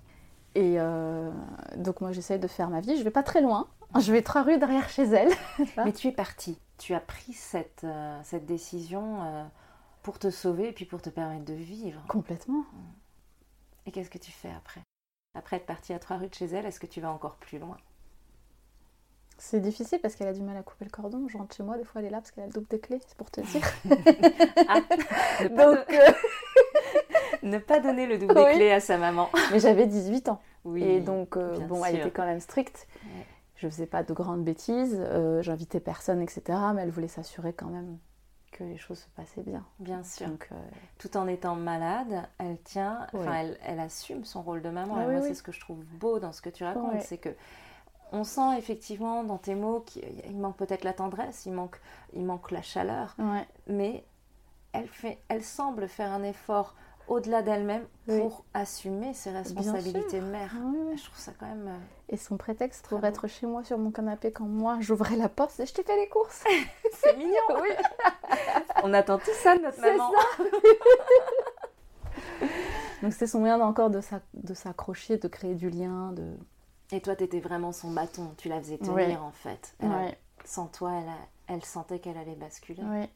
Et 0.55 0.75
euh, 0.79 1.31
donc 1.77 2.01
moi 2.01 2.11
j'essaye 2.11 2.39
de 2.39 2.47
faire 2.47 2.69
ma 2.69 2.81
vie, 2.81 2.97
je 2.97 3.03
vais 3.03 3.11
pas 3.11 3.23
très 3.23 3.41
loin, 3.41 3.67
je 3.99 4.11
vais 4.11 4.21
trois 4.21 4.43
rues 4.43 4.57
derrière 4.57 4.89
chez 4.89 5.03
elle. 5.03 5.31
Mais 5.77 5.93
tu 5.93 6.07
es 6.07 6.11
partie, 6.11 6.59
tu 6.77 6.93
as 6.93 6.99
pris 6.99 7.31
cette, 7.33 7.83
euh, 7.85 8.19
cette 8.23 8.45
décision 8.45 9.23
euh, 9.23 9.43
pour 10.03 10.19
te 10.19 10.29
sauver 10.29 10.67
et 10.69 10.73
puis 10.73 10.85
pour 10.85 11.01
te 11.01 11.09
permettre 11.09 11.45
de 11.45 11.53
vivre. 11.53 12.01
Complètement. 12.09 12.65
Et 13.85 13.91
qu'est-ce 13.91 14.09
que 14.09 14.17
tu 14.17 14.31
fais 14.31 14.51
après? 14.51 14.81
Après 15.35 15.55
être 15.55 15.65
partie 15.65 15.93
à 15.93 15.99
trois 15.99 16.17
rues 16.17 16.27
de 16.27 16.33
chez 16.35 16.45
elle, 16.47 16.65
est-ce 16.65 16.79
que 16.81 16.85
tu 16.87 16.99
vas 16.99 17.11
encore 17.11 17.35
plus 17.37 17.57
loin? 17.57 17.77
C'est 19.37 19.59
difficile 19.61 19.99
parce 19.99 20.15
qu'elle 20.15 20.27
a 20.27 20.33
du 20.33 20.41
mal 20.41 20.55
à 20.57 20.61
couper 20.61 20.85
le 20.85 20.91
cordon. 20.91 21.27
Je 21.27 21.35
rentre 21.37 21.55
chez 21.55 21.63
moi, 21.63 21.77
des 21.77 21.83
fois 21.83 22.01
elle 22.01 22.07
est 22.07 22.11
là 22.11 22.17
parce 22.19 22.29
qu'elle 22.31 22.43
a 22.43 22.47
le 22.47 22.53
double 22.53 22.67
des 22.67 22.79
clés, 22.79 22.99
c'est 23.07 23.15
pour 23.17 23.31
te 23.31 23.41
dire. 23.41 23.65
Ah, 24.67 24.81
Donc, 25.49 25.57
do- 25.57 26.13
ne 27.43 27.57
pas 27.57 27.79
donner 27.79 28.05
le 28.07 28.17
double 28.17 28.33
Oui. 28.37 28.45
des 28.45 28.53
clés 28.53 28.71
à 28.71 28.79
sa 28.79 28.97
maman. 28.97 29.29
mais 29.51 29.59
j'avais 29.59 29.87
18 29.87 30.29
ans. 30.29 30.41
Oui. 30.63 30.83
Et 30.83 30.99
donc, 30.99 31.37
euh, 31.37 31.57
bon, 31.67 31.83
elle 31.85 31.97
était 31.97 32.11
quand 32.11 32.25
même 32.25 32.39
stricte. 32.39 32.87
Ouais. 33.03 33.25
Je 33.55 33.67
faisais 33.67 33.85
pas 33.85 34.03
de 34.03 34.13
grandes 34.13 34.43
bêtises, 34.43 34.97
euh, 34.99 35.41
j'invitais 35.41 35.79
personne, 35.79 36.21
etc. 36.21 36.57
Mais 36.73 36.81
elle 36.81 36.89
voulait 36.89 37.07
s'assurer 37.07 37.53
quand 37.53 37.67
même 37.67 37.97
que 38.51 38.63
les 38.63 38.77
choses 38.77 38.99
se 38.99 39.09
passaient 39.15 39.43
bien. 39.43 39.63
Bien 39.79 40.03
sûr. 40.03 40.27
Donc, 40.27 40.49
euh, 40.51 40.55
Tout 40.97 41.15
en 41.15 41.27
étant 41.27 41.55
malade, 41.55 42.23
elle 42.37 42.57
tient, 42.63 43.07
enfin, 43.13 43.29
Oui. 43.31 43.35
elle, 43.39 43.57
elle 43.65 43.79
assume 43.79 44.25
son 44.25 44.41
rôle 44.41 44.61
de 44.61 44.69
maman. 44.69 44.95
Ah 44.97 45.03
Et 45.03 45.05
oui, 45.07 45.13
moi, 45.13 45.21
oui. 45.21 45.27
c'est 45.29 45.35
ce 45.35 45.43
que 45.43 45.51
je 45.51 45.59
trouve 45.59 45.83
beau 45.85 46.19
dans 46.19 46.31
ce 46.33 46.41
que 46.41 46.49
tu 46.49 46.63
racontes, 46.63 46.93
Ouais. 46.93 47.01
c'est 47.01 47.17
que 47.17 47.29
on 48.11 48.23
sent 48.25 48.57
effectivement 48.57 49.23
dans 49.23 49.37
tes 49.37 49.55
mots 49.55 49.79
qu'il 49.81 50.37
manque 50.37 50.57
peut-être 50.57 50.83
la 50.83 50.91
tendresse, 50.91 51.45
il 51.45 51.53
manque, 51.53 51.79
il 52.13 52.25
manque 52.25 52.51
la 52.51 52.61
chaleur, 52.61 53.15
ouais. 53.19 53.47
mais 53.67 54.03
elle, 54.73 54.87
fait, 54.87 55.19
elle 55.29 55.43
semble 55.43 55.87
faire 55.87 56.11
un 56.11 56.23
effort 56.23 56.75
au-delà 57.07 57.41
d'elle-même 57.41 57.85
Oui. 58.07 58.19
pour 58.19 58.45
assumer 58.53 59.13
ses 59.13 59.31
responsabilités 59.31 60.19
de 60.19 60.25
mère. 60.25 60.51
Ah 60.55 60.59
oui, 60.63 60.77
oui. 60.89 60.97
Je 60.97 61.03
trouve 61.05 61.17
ça 61.19 61.31
quand 61.39 61.45
même. 61.47 61.67
euh, 61.67 61.77
Et 62.09 62.17
son 62.17 62.37
prétexte 62.37 62.87
pour 62.87 62.99
beau. 62.99 63.05
être 63.07 63.27
chez 63.27 63.45
moi 63.47 63.63
sur 63.63 63.77
mon 63.77 63.91
canapé 63.91 64.31
quand 64.31 64.45
moi 64.45 64.77
j'ouvrais 64.79 65.15
la 65.15 65.29
porte, 65.29 65.51
c'est 65.51 65.65
je 65.65 65.73
t'ai 65.73 65.83
fait 65.83 65.95
les 65.97 66.09
courses. 66.09 66.43
C'est 66.93 67.17
mignon. 67.17 67.33
oui, 67.61 67.69
On 68.83 68.93
attend 68.93 69.17
tout 69.17 69.31
ça 69.43 69.57
de 69.57 69.63
notre 69.63 69.75
c'est 69.77 69.95
maman. 69.97 70.11
ça. 70.37 70.43
Donc 73.01 73.13
c'était 73.13 73.27
son 73.27 73.39
moyen 73.39 73.59
encore 73.61 73.89
de 73.89 73.99
s'ac- 73.99 74.21
de 74.33 74.53
s'accrocher, 74.53 75.17
de 75.17 75.27
créer 75.27 75.55
du 75.55 75.69
lien, 75.69 76.11
de. 76.11 76.35
Et 76.91 77.01
toi, 77.01 77.15
t'étais 77.15 77.39
vraiment 77.39 77.71
son 77.71 77.91
bâton. 77.91 78.33
Tu 78.37 78.49
la 78.49 78.59
faisais 78.59 78.77
tenir 78.77 78.93
Ouais. 78.93 79.15
en 79.17 79.31
fait. 79.31 79.75
Elle 79.79 79.91
a- 79.91 79.97
Ouais, 79.97 80.19
Sans 80.45 80.67
toi, 80.67 80.91
elle, 81.01 81.07
a- 81.09 81.27
elle 81.55 81.63
sentait 81.65 81.99
qu'elle 81.99 82.17
allait 82.17 82.35
basculer. 82.35 82.83
ouais. 82.83 83.09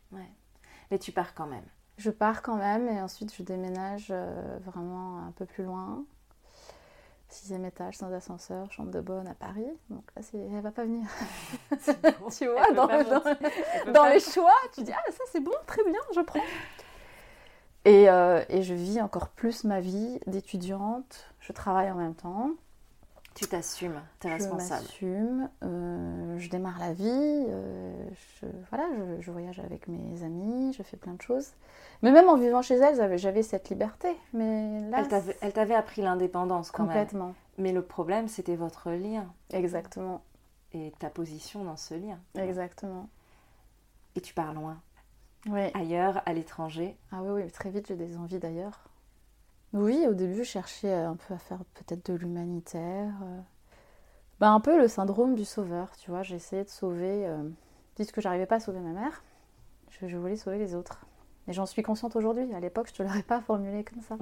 Mais 0.91 0.99
tu 0.99 1.11
pars 1.11 1.33
quand 1.33 1.47
même. 1.47 1.65
Je 1.97 2.09
pars 2.09 2.41
quand 2.41 2.57
même 2.57 2.87
et 2.89 3.01
ensuite 3.01 3.33
je 3.35 3.43
déménage 3.43 4.07
euh, 4.11 4.57
vraiment 4.65 5.19
un 5.19 5.31
peu 5.31 5.45
plus 5.45 5.63
loin. 5.63 6.03
Sixième 7.29 7.65
étage, 7.65 7.97
sans 7.97 8.13
ascenseur, 8.13 8.71
chambre 8.71 8.91
de 8.91 9.01
bonne 9.01 9.27
à 9.27 9.33
Paris. 9.33 9.67
Donc 9.89 10.03
là, 10.15 10.21
c'est... 10.21 10.37
elle 10.37 10.61
va 10.61 10.71
pas 10.71 10.83
venir. 10.83 11.07
tu 12.37 12.47
vois, 12.47 12.67
Elle 12.69 13.93
dans, 13.93 14.05
les 14.09 14.19
choix, 14.19 14.53
tu 14.73 14.83
dis 14.83 14.91
ah 14.93 15.11
ça 15.11 15.23
c'est 15.31 15.39
bon, 15.39 15.51
très 15.65 15.83
bien, 15.83 15.99
je 16.13 16.21
prends. 16.21 16.43
Et, 17.85 18.09
euh, 18.09 18.43
et 18.49 18.61
je 18.63 18.73
vis 18.73 19.01
encore 19.01 19.29
plus 19.29 19.63
ma 19.63 19.79
vie 19.79 20.19
d'étudiante. 20.27 21.27
Je 21.39 21.53
travaille 21.53 21.91
en 21.91 21.95
même 21.95 22.15
temps. 22.15 22.51
Tu 23.35 23.45
t'assumes, 23.47 24.01
t'es 24.19 24.29
Je 24.29 24.33
responsable. 24.33 24.81
m'assume. 24.83 25.49
euh, 25.63 26.37
je 26.39 26.49
démarre 26.49 26.79
la 26.79 26.93
vie. 26.93 27.03
euh, 27.05 27.93
je, 28.41 28.47
voilà, 28.69 28.87
je, 28.97 29.21
je 29.21 29.29
voyage 29.31 29.59
avec 29.59 29.87
mes 29.89 30.23
amis. 30.23 30.71
Je 30.73 30.81
fais 30.83 30.95
plein 30.97 31.13
de 31.13 31.21
choses. 31.21 31.49
Mais 32.01 32.11
même 32.11 32.29
en 32.29 32.37
vivant 32.37 32.61
chez 32.61 32.75
elle, 32.75 33.17
j'avais, 33.17 33.43
cette 33.43 33.69
liberté. 33.69 34.07
Mais 34.33 34.79
là, 34.89 35.03
Elle 35.41 35.51
t'avait, 35.53 35.75
appris 35.75 36.01
l'indépendance 36.01 36.71
quand 36.71 36.83
même. 36.83 36.93
complètement. 36.93 37.35
Mais 37.57 37.73
le 37.73 37.81
problème, 37.81 38.27
c'était 38.29 38.55
votre 38.55 38.89
lien 38.91 39.27
Exactement. 39.51 40.21
et 40.73 40.93
ta 40.99 41.09
position 41.09 41.63
dans 41.65 41.77
ce 41.77 41.93
lien. 41.93 42.19
Exactement. 42.37 43.09
Et 44.15 44.21
tu 44.21 44.33
pars 44.33 44.53
loin, 44.53 44.77
Oui. 45.49 45.71
ailleurs, 45.73 46.21
à 46.25 46.31
l'étranger. 46.33 46.95
Ah 47.11 47.17
oui, 47.21 47.43
oui, 47.43 47.51
très 47.51 47.69
vite 47.69 47.87
j'ai 47.89 47.95
des 47.97 48.15
envies 48.17 48.39
d'ailleurs. 48.39 48.85
Oui, 49.75 50.05
au 50.07 50.13
début 50.13 50.35
je 50.35 50.43
cherchais 50.43 50.91
euh, 50.91 51.09
un 51.09 51.17
peu 51.17 51.33
à 51.33 51.37
faire 51.37 51.59
peut-être 51.73 52.09
de 52.09 52.17
l'humanitaire. 52.17 53.11
Bah, 54.39 54.49
un 54.49 54.61
peu 54.61 54.77
le 54.79 54.87
syndrome 54.87 55.35
du 55.35 55.43
sauveur, 55.45 55.95
tu 55.97 56.11
vois. 56.11 56.21
Essayé 56.21 56.63
de 56.63 56.69
sauver, 56.69 57.27
euh, 57.27 57.43
puisque 57.95 58.21
j'arrivais 58.21 58.45
pas 58.45 58.55
à 58.55 58.59
sauver 58.61 58.79
ma 58.79 58.91
mère, 58.91 59.23
je, 59.89 60.07
je 60.07 60.17
voulais 60.17 60.37
sauver 60.37 60.57
les 60.59 60.75
autres. 60.75 61.05
Et 61.49 61.53
j'en 61.53 61.65
suis 61.65 61.83
consciente 61.83 62.15
aujourd'hui. 62.15 62.53
À 62.53 62.61
l'époque, 62.61 62.87
je 62.87 62.93
te 62.93 63.03
l'aurais 63.03 63.23
pas 63.23 63.41
formulé 63.41 63.83
comme 63.83 64.01
ça. 64.01 64.17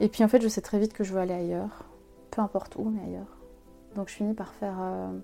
Et 0.00 0.08
puis 0.08 0.24
en 0.24 0.28
fait, 0.28 0.40
je 0.40 0.48
sais 0.48 0.60
très 0.60 0.78
vite 0.78 0.92
que 0.92 1.04
je 1.04 1.12
veux 1.12 1.20
aller 1.20 1.34
ailleurs, 1.34 1.84
peu 2.30 2.40
importe 2.40 2.76
où, 2.76 2.84
mais 2.90 3.02
ailleurs. 3.02 3.35
Donc 3.96 4.10
je 4.10 4.14
finis 4.14 4.34
par 4.34 4.52
faire 4.52 4.76
euh, 4.78 5.18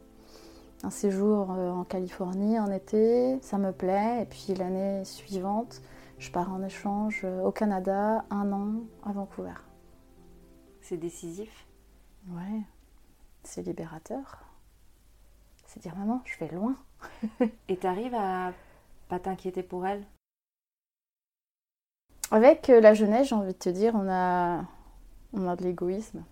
un 0.82 0.90
séjour 0.90 1.50
euh, 1.50 1.70
en 1.70 1.84
Californie 1.84 2.58
en 2.58 2.72
été, 2.72 3.38
ça 3.42 3.58
me 3.58 3.70
plaît. 3.70 4.22
Et 4.22 4.24
puis 4.24 4.54
l'année 4.54 5.04
suivante, 5.04 5.82
je 6.18 6.30
pars 6.30 6.50
en 6.50 6.62
échange 6.62 7.20
euh, 7.24 7.42
au 7.42 7.52
Canada, 7.52 8.24
un 8.30 8.50
an 8.50 8.80
à 9.04 9.12
Vancouver. 9.12 9.52
C'est 10.80 10.96
décisif. 10.96 11.66
Ouais, 12.30 12.62
c'est 13.42 13.60
libérateur. 13.60 14.38
C'est 15.66 15.80
dire 15.80 15.94
maman, 15.94 16.22
je 16.24 16.38
vais 16.38 16.50
loin. 16.50 16.74
Et 17.68 17.76
t'arrives 17.76 18.14
à 18.14 18.52
pas 19.08 19.18
t'inquiéter 19.18 19.62
pour 19.62 19.86
elle? 19.86 20.06
Avec 22.30 22.68
la 22.68 22.94
jeunesse, 22.94 23.28
j'ai 23.28 23.34
envie 23.34 23.52
de 23.52 23.58
te 23.58 23.68
dire, 23.68 23.94
on 23.94 24.08
a, 24.08 24.64
on 25.34 25.46
a 25.46 25.56
de 25.56 25.64
l'égoïsme. 25.64 26.24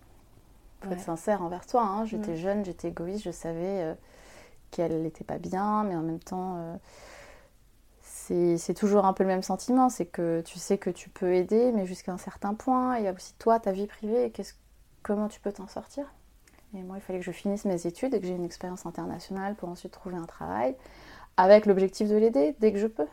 Faut 0.81 0.89
Ouais. 0.89 0.93
être 0.95 1.01
sincère 1.01 1.41
envers 1.43 1.65
toi. 1.65 1.83
hein. 1.83 2.05
J'étais 2.05 2.33
Mm. 2.33 2.37
jeune, 2.37 2.65
j'étais 2.65 2.87
égoïste, 2.89 3.23
je 3.23 3.31
savais 3.31 3.81
euh, 3.83 3.93
qu'elle 4.71 5.01
n'était 5.03 5.23
pas 5.23 5.37
bien, 5.37 5.83
mais 5.83 5.95
en 5.95 6.01
même 6.01 6.19
temps, 6.19 6.55
euh, 6.57 6.75
c'est 8.01 8.73
toujours 8.73 9.05
un 9.05 9.13
peu 9.13 9.23
le 9.23 9.29
même 9.29 9.43
sentiment. 9.43 9.89
C'est 9.89 10.05
que 10.05 10.41
tu 10.41 10.59
sais 10.59 10.77
que 10.77 10.89
tu 10.89 11.09
peux 11.09 11.33
aider, 11.33 11.71
mais 11.71 11.85
jusqu'à 11.85 12.11
un 12.11 12.17
certain 12.17 12.53
point. 12.53 12.97
Il 12.97 13.03
y 13.05 13.07
a 13.07 13.13
aussi 13.13 13.33
toi, 13.35 13.59
ta 13.59 13.71
vie 13.71 13.87
privée, 13.87 14.25
et 14.25 14.33
comment 15.03 15.27
tu 15.27 15.39
peux 15.39 15.51
t'en 15.51 15.67
sortir? 15.67 16.05
Et 16.73 16.81
moi, 16.83 16.97
il 16.97 17.01
fallait 17.01 17.19
que 17.19 17.25
je 17.25 17.31
finisse 17.31 17.65
mes 17.65 17.85
études 17.85 18.13
et 18.13 18.19
que 18.21 18.25
j'ai 18.25 18.33
une 18.35 18.45
expérience 18.45 18.85
internationale 18.85 19.55
pour 19.55 19.67
ensuite 19.69 19.91
trouver 19.91 20.15
un 20.15 20.25
travail, 20.25 20.75
avec 21.37 21.65
l'objectif 21.65 22.07
de 22.09 22.15
l'aider 22.15 22.55
dès 22.59 22.71
que 22.71 22.79
je 22.79 22.87
peux. 22.87 23.07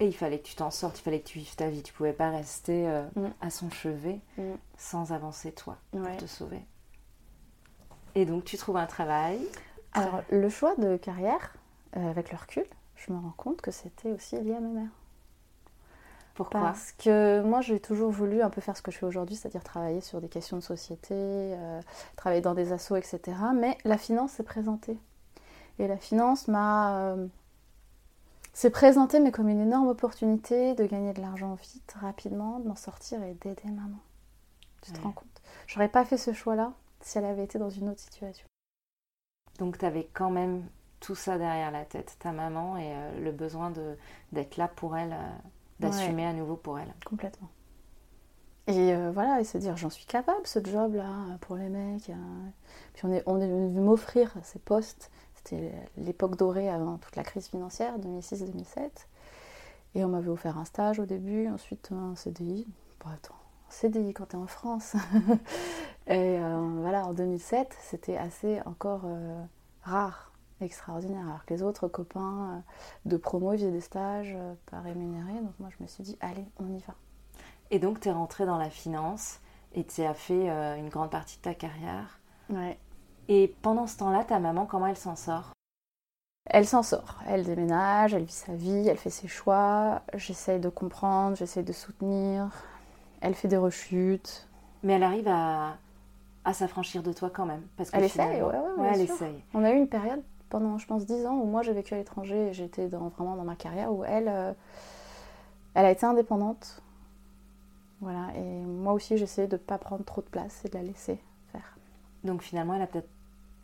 Et 0.00 0.06
il 0.06 0.12
fallait 0.14 0.38
que 0.38 0.46
tu 0.46 0.54
t'en 0.54 0.70
sortes, 0.70 0.98
il 0.98 1.02
fallait 1.02 1.20
que 1.20 1.26
tu 1.26 1.38
vives 1.38 1.56
ta 1.56 1.68
vie. 1.68 1.82
Tu 1.82 1.92
pouvais 1.92 2.12
pas 2.12 2.30
rester 2.30 2.86
euh, 2.88 3.04
Mm. 3.16 3.26
à 3.40 3.50
son 3.50 3.70
chevet 3.70 4.20
Mm. 4.36 4.42
sans 4.76 5.12
avancer 5.12 5.52
toi 5.52 5.76
pour 5.90 6.02
Ouais. 6.02 6.16
te 6.18 6.26
sauver. 6.26 6.60
Et 8.14 8.24
donc 8.24 8.44
tu 8.44 8.56
trouves 8.56 8.76
un 8.76 8.86
travail. 8.86 9.38
Alors, 9.92 10.22
le 10.30 10.48
choix 10.48 10.74
de 10.76 10.96
carrière, 10.96 11.54
euh, 11.96 12.10
avec 12.10 12.30
le 12.30 12.38
recul, 12.38 12.64
je 12.96 13.12
me 13.12 13.18
rends 13.18 13.34
compte 13.36 13.60
que 13.60 13.70
c'était 13.70 14.12
aussi 14.12 14.36
lié 14.40 14.54
à 14.54 14.60
ma 14.60 14.68
mère. 14.68 14.90
Pourquoi? 16.34 16.60
Parce 16.60 16.92
que 16.92 17.42
moi, 17.42 17.60
j'ai 17.60 17.80
toujours 17.80 18.10
voulu 18.10 18.42
un 18.42 18.50
peu 18.50 18.60
faire 18.60 18.76
ce 18.76 18.82
que 18.82 18.92
je 18.92 18.98
fais 18.98 19.06
aujourd'hui, 19.06 19.34
c'est-à-dire 19.34 19.64
travailler 19.64 20.00
sur 20.00 20.20
des 20.20 20.28
questions 20.28 20.56
de 20.56 20.62
société, 20.62 21.14
euh, 21.14 21.80
travailler 22.16 22.42
dans 22.42 22.54
des 22.54 22.72
assos, 22.72 22.96
etc. 22.96 23.20
Mais 23.54 23.76
la 23.84 23.98
finance 23.98 24.32
s'est 24.32 24.44
présentée. 24.44 24.98
Et 25.80 25.88
la 25.88 25.96
finance 25.96 26.46
m'a. 26.48 26.96
euh, 26.98 27.26
s'est 28.52 28.70
présentée, 28.70 29.20
mais 29.20 29.30
comme 29.30 29.48
une 29.48 29.60
énorme 29.60 29.88
opportunité 29.88 30.74
de 30.74 30.84
gagner 30.84 31.12
de 31.12 31.20
l'argent 31.20 31.54
vite, 31.54 31.94
rapidement, 32.00 32.58
de 32.60 32.68
m'en 32.68 32.74
sortir 32.76 33.22
et 33.22 33.34
d'aider 33.34 33.64
maman. 33.70 33.98
Tu 34.82 34.92
te 34.92 35.00
rends 35.00 35.12
compte? 35.12 35.42
J'aurais 35.66 35.88
pas 35.88 36.04
fait 36.04 36.16
ce 36.18 36.32
choix-là 36.32 36.72
si 37.00 37.18
elle 37.18 37.24
avait 37.24 37.44
été 37.44 37.58
dans 37.58 37.70
une 37.70 37.88
autre 37.88 38.00
situation. 38.00 38.46
Donc 39.58 39.78
tu 39.78 39.84
avais 39.84 40.08
quand 40.12 40.30
même 40.30 40.64
tout 41.00 41.14
ça 41.14 41.38
derrière 41.38 41.70
la 41.70 41.84
tête, 41.84 42.16
ta 42.18 42.32
maman 42.32 42.76
et 42.76 42.92
euh, 42.92 43.20
le 43.20 43.32
besoin 43.32 43.72
d'être 44.32 44.56
là 44.56 44.68
pour 44.68 44.96
elle, 44.96 45.12
euh, 45.12 45.36
d'assumer 45.80 46.26
à 46.26 46.32
nouveau 46.32 46.56
pour 46.56 46.78
elle. 46.78 46.92
Complètement. 47.04 47.48
Et 48.66 48.92
euh, 48.94 49.10
voilà, 49.12 49.40
et 49.40 49.44
se 49.44 49.56
dire 49.58 49.76
j'en 49.76 49.90
suis 49.90 50.04
capable 50.04 50.46
ce 50.46 50.62
job-là 50.62 51.38
pour 51.40 51.56
les 51.56 51.68
mecs. 51.68 52.10
hein. 52.10 52.52
Puis 52.94 53.06
on 53.06 53.12
est, 53.12 53.22
on 53.26 53.40
est 53.40 53.48
venu 53.48 53.80
m'offrir 53.80 54.34
ces 54.42 54.58
postes. 54.58 55.10
C'était 55.36 55.72
l'époque 55.96 56.36
dorée 56.36 56.68
avant 56.68 56.98
toute 56.98 57.16
la 57.16 57.22
crise 57.22 57.46
financière, 57.48 57.98
2006-2007. 58.00 58.90
Et 59.94 60.04
on 60.04 60.08
m'avait 60.08 60.28
offert 60.28 60.58
un 60.58 60.64
stage 60.66 60.98
au 60.98 61.06
début, 61.06 61.48
ensuite 61.48 61.90
un 61.92 62.14
CDI. 62.14 62.66
Bon, 63.00 63.08
attends, 63.10 63.34
CDI 63.70 64.14
quand 64.14 64.26
t'es 64.26 64.36
en 64.36 64.46
France. 64.46 64.94
et 66.06 66.38
euh, 66.38 66.80
voilà, 66.80 67.06
en 67.06 67.12
2007, 67.12 67.76
c'était 67.80 68.16
assez 68.16 68.60
encore 68.64 69.02
euh, 69.04 69.42
rare, 69.82 70.32
extraordinaire. 70.60 71.26
Alors 71.26 71.44
que 71.44 71.54
les 71.54 71.62
autres 71.62 71.88
copains 71.88 72.56
euh, 72.56 72.60
de 73.04 73.16
promo 73.16 73.52
ils 73.52 73.58
faisaient 73.58 73.70
des 73.70 73.80
stages 73.80 74.36
pas 74.70 74.80
rémunérés. 74.80 75.40
Donc 75.40 75.58
moi 75.58 75.68
je 75.76 75.82
me 75.82 75.88
suis 75.88 76.02
dit, 76.02 76.16
allez, 76.20 76.44
on 76.58 76.72
y 76.74 76.80
va. 76.80 76.94
Et 77.70 77.78
donc 77.78 78.00
tu 78.00 78.08
es 78.08 78.12
rentrée 78.12 78.46
dans 78.46 78.58
la 78.58 78.70
finance 78.70 79.40
et 79.74 79.84
tu 79.84 80.02
as 80.02 80.14
fait 80.14 80.50
euh, 80.50 80.76
une 80.76 80.88
grande 80.88 81.10
partie 81.10 81.36
de 81.36 81.42
ta 81.42 81.54
carrière. 81.54 82.18
Ouais. 82.50 82.78
Et 83.28 83.54
pendant 83.62 83.86
ce 83.86 83.98
temps-là, 83.98 84.24
ta 84.24 84.38
maman, 84.38 84.66
comment 84.66 84.86
elle 84.86 84.96
s'en 84.96 85.16
sort? 85.16 85.52
Elle 86.46 86.66
s'en 86.66 86.82
sort. 86.82 87.20
Elle 87.26 87.44
déménage, 87.44 88.14
elle 88.14 88.24
vit 88.24 88.32
sa 88.32 88.54
vie, 88.54 88.88
elle 88.88 88.96
fait 88.96 89.10
ses 89.10 89.28
choix. 89.28 90.02
J'essaye 90.14 90.60
de 90.60 90.70
comprendre, 90.70 91.36
j'essaye 91.36 91.64
de 91.64 91.74
soutenir. 91.74 92.50
Elle 93.20 93.34
fait 93.34 93.48
des 93.48 93.56
rechutes. 93.56 94.48
Mais 94.82 94.94
elle 94.94 95.02
arrive 95.02 95.28
à, 95.28 95.76
à 96.44 96.52
s'affranchir 96.52 97.02
de 97.02 97.12
toi 97.12 97.30
quand 97.30 97.46
même. 97.46 97.62
Parce 97.76 97.90
que 97.90 97.96
Elle 97.96 98.04
essaye, 98.04 98.42
ouais, 98.42 98.42
ouais, 98.42 98.58
ouais, 98.78 98.90
elle 98.94 99.06
sûr. 99.06 99.14
essaye. 99.14 99.42
On 99.54 99.64
a 99.64 99.72
eu 99.72 99.76
une 99.76 99.88
période 99.88 100.22
pendant, 100.48 100.78
je 100.78 100.86
pense, 100.86 101.04
10 101.04 101.26
ans 101.26 101.34
où 101.34 101.44
moi 101.44 101.62
j'ai 101.62 101.72
vécu 101.72 101.94
à 101.94 101.98
l'étranger 101.98 102.48
et 102.48 102.52
j'étais 102.54 102.88
dans, 102.88 103.08
vraiment 103.08 103.36
dans 103.36 103.44
ma 103.44 103.56
carrière 103.56 103.92
où 103.92 104.04
elle, 104.04 104.28
euh, 104.28 104.52
elle 105.74 105.84
a 105.86 105.90
été 105.90 106.06
indépendante. 106.06 106.82
Voilà, 108.00 108.28
et 108.36 108.40
moi 108.64 108.92
aussi 108.92 109.18
j'essayais 109.18 109.48
de 109.48 109.56
ne 109.56 109.60
pas 109.60 109.76
prendre 109.76 110.04
trop 110.04 110.20
de 110.22 110.26
place 110.28 110.64
et 110.64 110.68
de 110.68 110.74
la 110.74 110.82
laisser 110.84 111.20
faire. 111.52 111.76
Donc 112.22 112.42
finalement, 112.42 112.74
elle 112.74 112.82
a 112.82 112.86
peut-être 112.86 113.08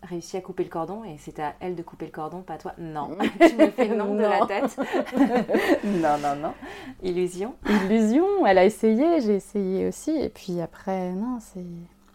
réussi 0.05 0.37
à 0.37 0.41
couper 0.41 0.65
le 0.65 0.71
cordon 0.71 1.03
et 1.05 1.17
c'était 1.19 1.43
à 1.43 1.55
elle 1.61 1.75
de 1.75 1.83
couper 1.83 2.07
le 2.07 2.13
cordon, 2.13 2.43
pas 2.43 2.55
à 2.55 2.59
toi. 2.59 2.73
Non, 2.79 3.17
tu 3.41 3.57
me 3.57 3.71
fais 3.71 3.89
non 3.89 4.15
de 4.15 4.21
la 4.23 4.41
Non. 4.41 4.47
tête. 4.47 4.77
non, 5.85 6.19
non, 6.19 6.37
non. 6.37 6.55
Illusion. 7.03 7.55
Illusion, 7.69 8.47
elle 8.47 8.59
a 8.59 8.65
essayé, 8.65 9.21
j'ai 9.21 9.37
essayé 9.37 9.87
aussi, 9.89 10.11
et 10.11 10.29
puis 10.29 10.61
après, 10.61 11.13
non, 11.13 11.39
c'est... 11.41 11.65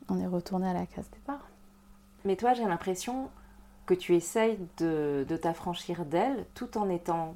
on 0.10 0.20
est 0.20 0.28
retourné 0.28 0.70
à 0.70 0.74
la 0.74 0.86
case 0.86 1.10
départ. 1.12 1.48
Mais 2.26 2.36
toi, 2.36 2.54
j'ai 2.54 2.66
l'impression 2.66 3.30
que 3.86 3.94
tu 3.94 4.16
essayes 4.16 4.60
de, 4.78 5.26
de 5.28 5.38
t'affranchir 5.38 6.06
d'elle 6.06 6.46
tout 6.54 6.78
en 6.78 6.90
étant 6.90 7.34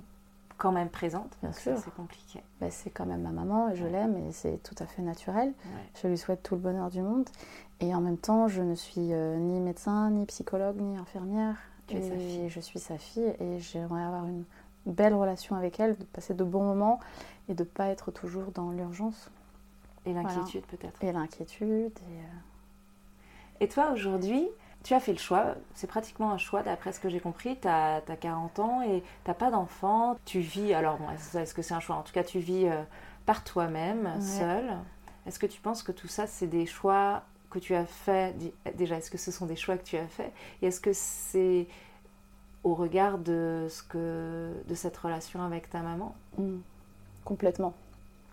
quand 0.58 0.72
même 0.72 0.90
présente. 0.90 1.36
Bien 1.42 1.52
sûr. 1.52 1.78
c'est 1.84 1.94
compliqué. 1.96 2.42
Ben, 2.62 2.70
c'est 2.72 2.92
quand 2.92 3.06
même 3.08 3.22
ma 3.24 3.32
maman 3.32 3.70
et 3.70 3.76
je 3.76 3.86
l'aime 3.86 4.16
et 4.18 4.32
c'est 4.32 4.62
tout 4.62 4.76
à 4.80 4.86
fait 4.86 5.02
naturel. 5.02 5.48
Ouais. 5.48 5.82
Je 6.02 6.08
lui 6.08 6.18
souhaite 6.18 6.44
tout 6.44 6.54
le 6.56 6.62
bonheur 6.62 6.90
du 6.92 7.02
monde. 7.02 7.28
Et 7.80 7.94
en 7.94 8.02
même 8.02 8.18
temps, 8.18 8.48
je 8.48 8.62
ne 8.62 8.76
suis 8.76 9.14
euh, 9.14 9.38
ni 9.38 9.60
médecin, 9.60 10.10
ni 10.10 10.26
psychologue, 10.26 10.80
ni 10.80 10.98
infirmière. 10.98 11.56
Tu 11.88 11.98
es 11.98 12.02
sa 12.02 12.16
Et 12.16 12.20
fille. 12.20 12.50
Je 12.50 12.60
suis 12.60 12.80
sa 12.80 12.98
fille 12.98 13.34
et 13.40 13.60
j'aimerais 13.60 14.04
avoir 14.04 14.26
une 14.26 14.44
belle 14.86 15.14
relation 15.14 15.56
avec 15.56 15.80
elle, 15.80 15.98
de 15.98 16.04
passer 16.06 16.34
de 16.34 16.44
bons 16.44 16.64
moments 16.64 17.00
et 17.50 17.54
de 17.54 17.64
ne 17.64 17.68
pas 17.68 17.88
être 17.88 18.12
toujours 18.12 18.52
dans 18.54 18.72
l'urgence 18.72 19.30
Et 20.06 20.14
l'inquiétude 20.14 20.66
peut-être. 20.66 21.04
et 21.04 21.12
l'inquiétude. 21.12 21.92
Et, 22.00 22.20
euh, 22.20 23.62
Et 23.62 23.68
toi, 23.68 23.92
aujourd'hui, 23.92 24.48
tu 24.84 24.94
as 24.94 25.00
fait 25.00 25.14
le 25.14 25.18
choix, 25.20 25.56
c'est 25.74 25.88
pratiquement 25.88 26.32
un 26.32 26.38
choix 26.38 26.62
d'après 26.64 26.92
ce 26.92 27.00
que 27.00 27.08
j'ai 27.10 27.20
compris, 27.22 27.58
tu 27.62 27.68
as, 27.68 28.02
40 28.20 28.60
ans 28.60 28.82
et 28.82 29.04
tu 29.26 29.34
pas 29.34 29.50
d'enfant, 29.52 30.18
tu 30.26 30.40
vis, 30.40 30.74
alors 30.74 30.98
bon, 30.98 31.06
est-ce 31.12 31.54
que 31.54 31.62
c'est 31.62 31.74
un 31.74 31.80
choix? 31.80 31.96
En 31.96 32.02
tout 32.04 32.12
cas, 32.14 32.24
tu 32.24 32.40
vis 32.40 32.68
euh, 32.68 32.82
par 33.26 33.44
toi-même, 33.44 34.06
Ouais. 34.06 34.22
seule. 34.22 34.78
Est-ce 35.26 35.40
que 35.40 35.46
tu 35.46 35.62
penses 35.62 35.84
que 35.84 35.94
tout 35.94 36.10
ça, 36.10 36.28
c'est 36.28 36.48
des 36.48 36.66
choix 36.66 37.24
que 37.54 37.60
tu 37.60 37.76
as 37.76 37.86
fait 37.86 38.36
Déjà, 38.76 38.98
est-ce 38.98 39.12
que 39.12 39.18
ce 39.18 39.32
sont 39.32 39.46
des 39.46 39.56
choix 39.56 39.78
que 39.78 39.84
tu 39.84 39.98
as 39.98 40.08
fait 40.08 40.32
Et 40.62 40.68
est-ce 40.68 40.80
que 40.80 40.92
c'est 40.94 41.68
au 42.64 42.74
regard 42.74 43.18
de, 43.18 43.68
ce 43.70 43.84
que, 43.84 44.54
de 44.68 44.76
cette 44.76 44.98
relation 44.98 45.42
avec 45.44 45.70
ta 45.70 45.80
maman? 45.80 46.16
Mm. 46.38 46.58
Complètement. 47.24 47.74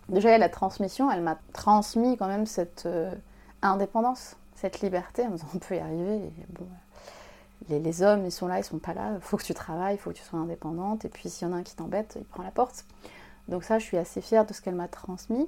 Déjà, 0.09 0.37
la 0.37 0.49
transmission, 0.49 1.09
elle 1.09 1.21
m'a 1.21 1.37
transmis 1.53 2.17
quand 2.17 2.27
même 2.27 2.45
cette 2.45 2.85
euh, 2.85 3.13
indépendance, 3.61 4.35
cette 4.55 4.81
liberté, 4.81 5.25
en 5.25 5.31
disant 5.31 5.47
on 5.55 5.57
peut 5.59 5.75
y 5.75 5.79
arriver. 5.79 6.19
Bon, 6.49 6.67
les, 7.69 7.79
les 7.79 8.01
hommes, 8.01 8.25
ils 8.25 8.31
sont 8.31 8.47
là, 8.47 8.59
ils 8.59 8.63
sont 8.63 8.79
pas 8.79 8.93
là. 8.93 9.13
Il 9.15 9.21
faut 9.21 9.37
que 9.37 9.43
tu 9.43 9.53
travailles, 9.53 9.95
il 9.95 9.99
faut 9.99 10.09
que 10.09 10.17
tu 10.17 10.23
sois 10.23 10.39
indépendante. 10.39 11.05
Et 11.05 11.09
puis, 11.09 11.29
s'il 11.29 11.47
y 11.47 11.51
en 11.51 11.53
a 11.53 11.57
un 11.57 11.63
qui 11.63 11.75
t'embête, 11.75 12.17
il 12.19 12.25
prend 12.25 12.43
la 12.43 12.51
porte. 12.51 12.85
Donc 13.47 13.63
ça, 13.63 13.79
je 13.79 13.85
suis 13.85 13.97
assez 13.97 14.21
fière 14.21 14.45
de 14.45 14.53
ce 14.53 14.61
qu'elle 14.61 14.75
m'a 14.75 14.87
transmis. 14.87 15.47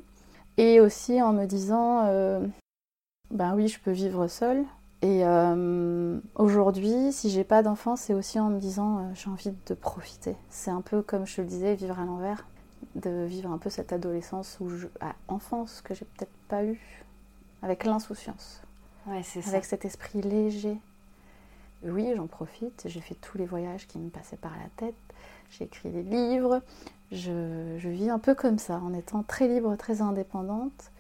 Et 0.58 0.80
aussi 0.80 1.22
en 1.22 1.34
me 1.34 1.46
disant, 1.46 2.04
euh, 2.06 2.46
ben 3.34 3.54
oui, 3.56 3.68
je 3.68 3.80
peux 3.80 3.92
vivre 3.92 4.28
seule. 4.28 4.64
Et 5.02 5.26
euh, 5.26 6.18
aujourd'hui, 6.36 7.12
si 7.12 7.30
j'ai 7.30 7.44
pas 7.44 7.62
d'enfant, 7.62 7.98
c'est 7.98 8.14
aussi 8.14 8.40
en 8.40 8.50
me 8.50 8.60
disant, 8.60 9.00
euh, 9.00 9.02
j'ai 9.16 9.30
envie 9.30 9.52
de 9.68 9.74
profiter. 9.74 10.38
C'est 10.50 10.72
un 10.72 10.80
peu 10.82 11.02
comme 11.02 11.26
je 11.28 11.36
te 11.36 11.42
le 11.42 11.48
disais, 11.48 11.76
vivre 11.76 12.00
à 12.00 12.06
l'envers 12.06 12.46
de 12.96 13.26
vivre 13.26 13.52
un 13.52 13.58
peu 13.58 13.70
cette 13.70 13.92
adolescence 13.92 14.58
ou 14.62 14.70
je, 14.70 14.88
à 15.02 15.14
enfance 15.28 15.82
que 15.82 15.94
j'ai 15.94 16.06
peut-être 16.06 16.32
pas 16.48 16.64
eu 16.64 16.80
avec 17.64 17.86
l'insouciance, 17.86 18.62
Ouais, 19.08 19.24
c'est 19.24 19.42
ça. 19.42 19.50
avec 19.52 19.66
cet 19.66 19.84
esprit 19.86 20.22
léger. 20.22 20.78
Oui, 21.84 22.14
j'en 22.16 22.28
profite, 22.28 22.84
j'ai 22.86 23.02
fait 23.02 23.16
tous 23.16 23.38
les 23.38 23.46
voyages 23.46 23.88
qui 23.88 23.98
me 24.00 24.10
passaient 24.10 24.38
par 24.38 24.52
la 24.52 24.70
tête, 24.78 24.96
j'ai 25.50 25.66
écrit 25.66 25.90
des 25.90 26.04
livres, 26.04 26.62
je, 27.12 27.76
je 27.80 27.90
vis 27.90 28.10
un 28.10 28.20
peu 28.20 28.36
comme 28.36 28.60
ça, 28.60 28.80
en 28.80 28.94
étant 28.94 29.24
très 29.24 29.48
libre, 29.48 29.76
très 29.76 30.02
indépendante, 30.02 30.92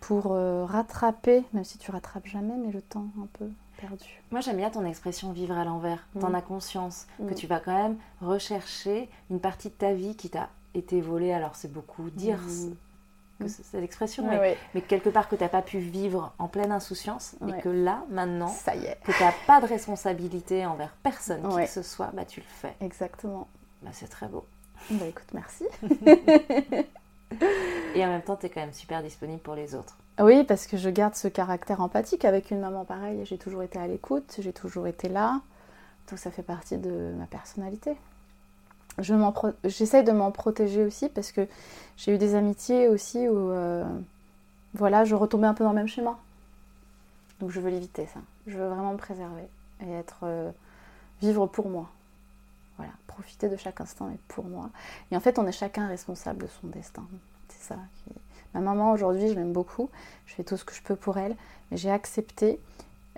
pour 0.00 0.32
euh, 0.32 0.64
rattraper, 0.64 1.42
même 1.52 1.64
si 1.64 1.78
tu 1.78 1.90
rattrapes 1.90 2.26
jamais, 2.26 2.54
mais 2.56 2.70
le 2.72 2.82
temps 2.82 3.06
un 3.22 3.26
peu 3.38 3.48
perdu. 3.80 4.22
Moi, 4.30 4.40
j'aime 4.40 4.56
bien 4.56 4.70
ton 4.70 4.84
expression 4.84 5.32
vivre 5.32 5.56
à 5.56 5.64
l'envers. 5.64 6.06
Mm. 6.14 6.20
T'en 6.20 6.34
as 6.34 6.42
conscience 6.42 7.06
que 7.18 7.32
Mm. 7.32 7.34
tu 7.34 7.46
vas 7.46 7.60
quand 7.60 7.74
même 7.76 7.96
rechercher 8.20 9.08
une 9.30 9.40
partie 9.40 9.68
de 9.68 9.74
ta 9.74 9.92
vie 9.92 10.14
qui 10.16 10.30
t'a 10.30 10.48
été 10.74 11.00
volée. 11.00 11.32
Alors, 11.32 11.56
c'est 11.56 11.72
beaucoup 11.72 12.08
dire 12.10 12.38
Mm. 12.38 12.48
c- 12.48 12.70
que 13.40 13.44
Mm. 13.44 13.48
c'est 13.48 13.64
cette 13.64 13.82
expression, 13.84 14.26
Ouais, 14.28 14.38
mais, 14.38 14.56
mais 14.74 14.80
quelque 14.80 15.10
part 15.10 15.28
que 15.28 15.36
t'as 15.36 15.48
pas 15.50 15.60
pu 15.62 15.78
vivre 15.78 16.32
en 16.38 16.48
pleine 16.48 16.72
insouciance 16.72 17.36
Ouais. 17.42 17.58
et 17.58 17.60
que 17.62 17.68
là, 17.68 18.04
maintenant, 18.08 18.48
Ça 18.48 18.74
y 18.76 18.84
est, 18.86 18.98
que 19.04 19.12
t'as 19.18 19.32
pas 19.46 19.60
de 19.60 19.66
responsabilité 19.66 20.64
envers 20.64 20.92
personne 21.02 21.46
qui 21.48 21.56
que 21.56 21.66
ce 21.66 21.82
soit, 21.82 22.10
bah 22.14 22.24
tu 22.24 22.40
le 22.40 22.46
fais. 22.46 22.74
exactement. 22.80 23.46
Bah, 23.82 23.90
c'est 23.92 24.08
très 24.08 24.26
beau. 24.28 24.46
Bah 24.90 25.06
écoute, 25.06 25.28
merci. 25.34 25.64
Et 27.94 28.04
en 28.04 28.08
même 28.08 28.22
temps, 28.22 28.36
t'es 28.36 28.48
quand 28.48 28.60
même 28.60 28.72
super 28.72 29.02
disponible 29.02 29.40
pour 29.40 29.54
les 29.54 29.74
autres. 29.74 29.96
Oui, 30.18 30.44
parce 30.44 30.66
que 30.66 30.76
je 30.76 30.88
garde 30.88 31.14
ce 31.14 31.28
caractère 31.28 31.80
empathique 31.80 32.24
avec 32.24 32.50
une 32.50 32.60
maman 32.60 32.84
pareille. 32.84 33.20
J'ai 33.24 33.38
toujours 33.38 33.62
été 33.62 33.78
à 33.78 33.86
l'écoute, 33.86 34.36
j'ai 34.38 34.52
toujours 34.52 34.86
été 34.86 35.08
là. 35.08 35.40
Donc 36.08 36.18
ça 36.18 36.30
fait 36.30 36.42
partie 36.42 36.78
de 36.78 37.12
ma 37.18 37.26
personnalité. 37.26 37.96
J'essaie 38.98 40.02
de 40.02 40.12
m'en 40.12 40.30
protéger 40.30 40.84
aussi 40.84 41.08
parce 41.08 41.32
que 41.32 41.46
j'ai 41.96 42.14
eu 42.14 42.18
des 42.18 42.34
amitiés 42.34 42.88
aussi 42.88 43.28
où 43.28 43.50
euh, 43.50 43.84
voilà, 44.72 45.04
je 45.04 45.14
retombais 45.14 45.46
un 45.46 45.54
peu 45.54 45.64
dans 45.64 45.70
le 45.70 45.76
même 45.76 45.88
schéma. 45.88 46.18
Donc 47.40 47.50
je 47.50 47.60
veux 47.60 47.70
l'éviter 47.70 48.06
ça. 48.06 48.20
Je 48.46 48.56
veux 48.56 48.68
vraiment 48.68 48.92
me 48.92 48.98
préserver 48.98 49.48
et 49.86 49.92
être 49.92 50.20
euh, 50.22 50.50
vivre 51.20 51.46
pour 51.46 51.68
moi. 51.68 51.90
Voilà, 52.76 52.92
profiter 53.06 53.48
de 53.48 53.56
chaque 53.56 53.80
instant 53.80 54.10
et 54.10 54.18
pour 54.28 54.44
moi. 54.44 54.70
Et 55.10 55.16
en 55.16 55.20
fait, 55.20 55.38
on 55.38 55.46
est 55.46 55.52
chacun 55.52 55.86
responsable 55.88 56.42
de 56.42 56.46
son 56.60 56.66
destin. 56.68 57.04
C'est 57.48 57.68
ça. 57.74 57.78
est- 58.10 58.14
Ma 58.54 58.60
maman 58.60 58.92
aujourd'hui, 58.92 59.28
je 59.28 59.34
l'aime 59.34 59.52
beaucoup. 59.52 59.90
Je 60.26 60.34
fais 60.34 60.44
tout 60.44 60.56
ce 60.56 60.64
que 60.64 60.74
je 60.74 60.82
peux 60.82 60.96
pour 60.96 61.18
elle, 61.18 61.36
mais 61.70 61.76
j'ai 61.76 61.90
accepté 61.90 62.58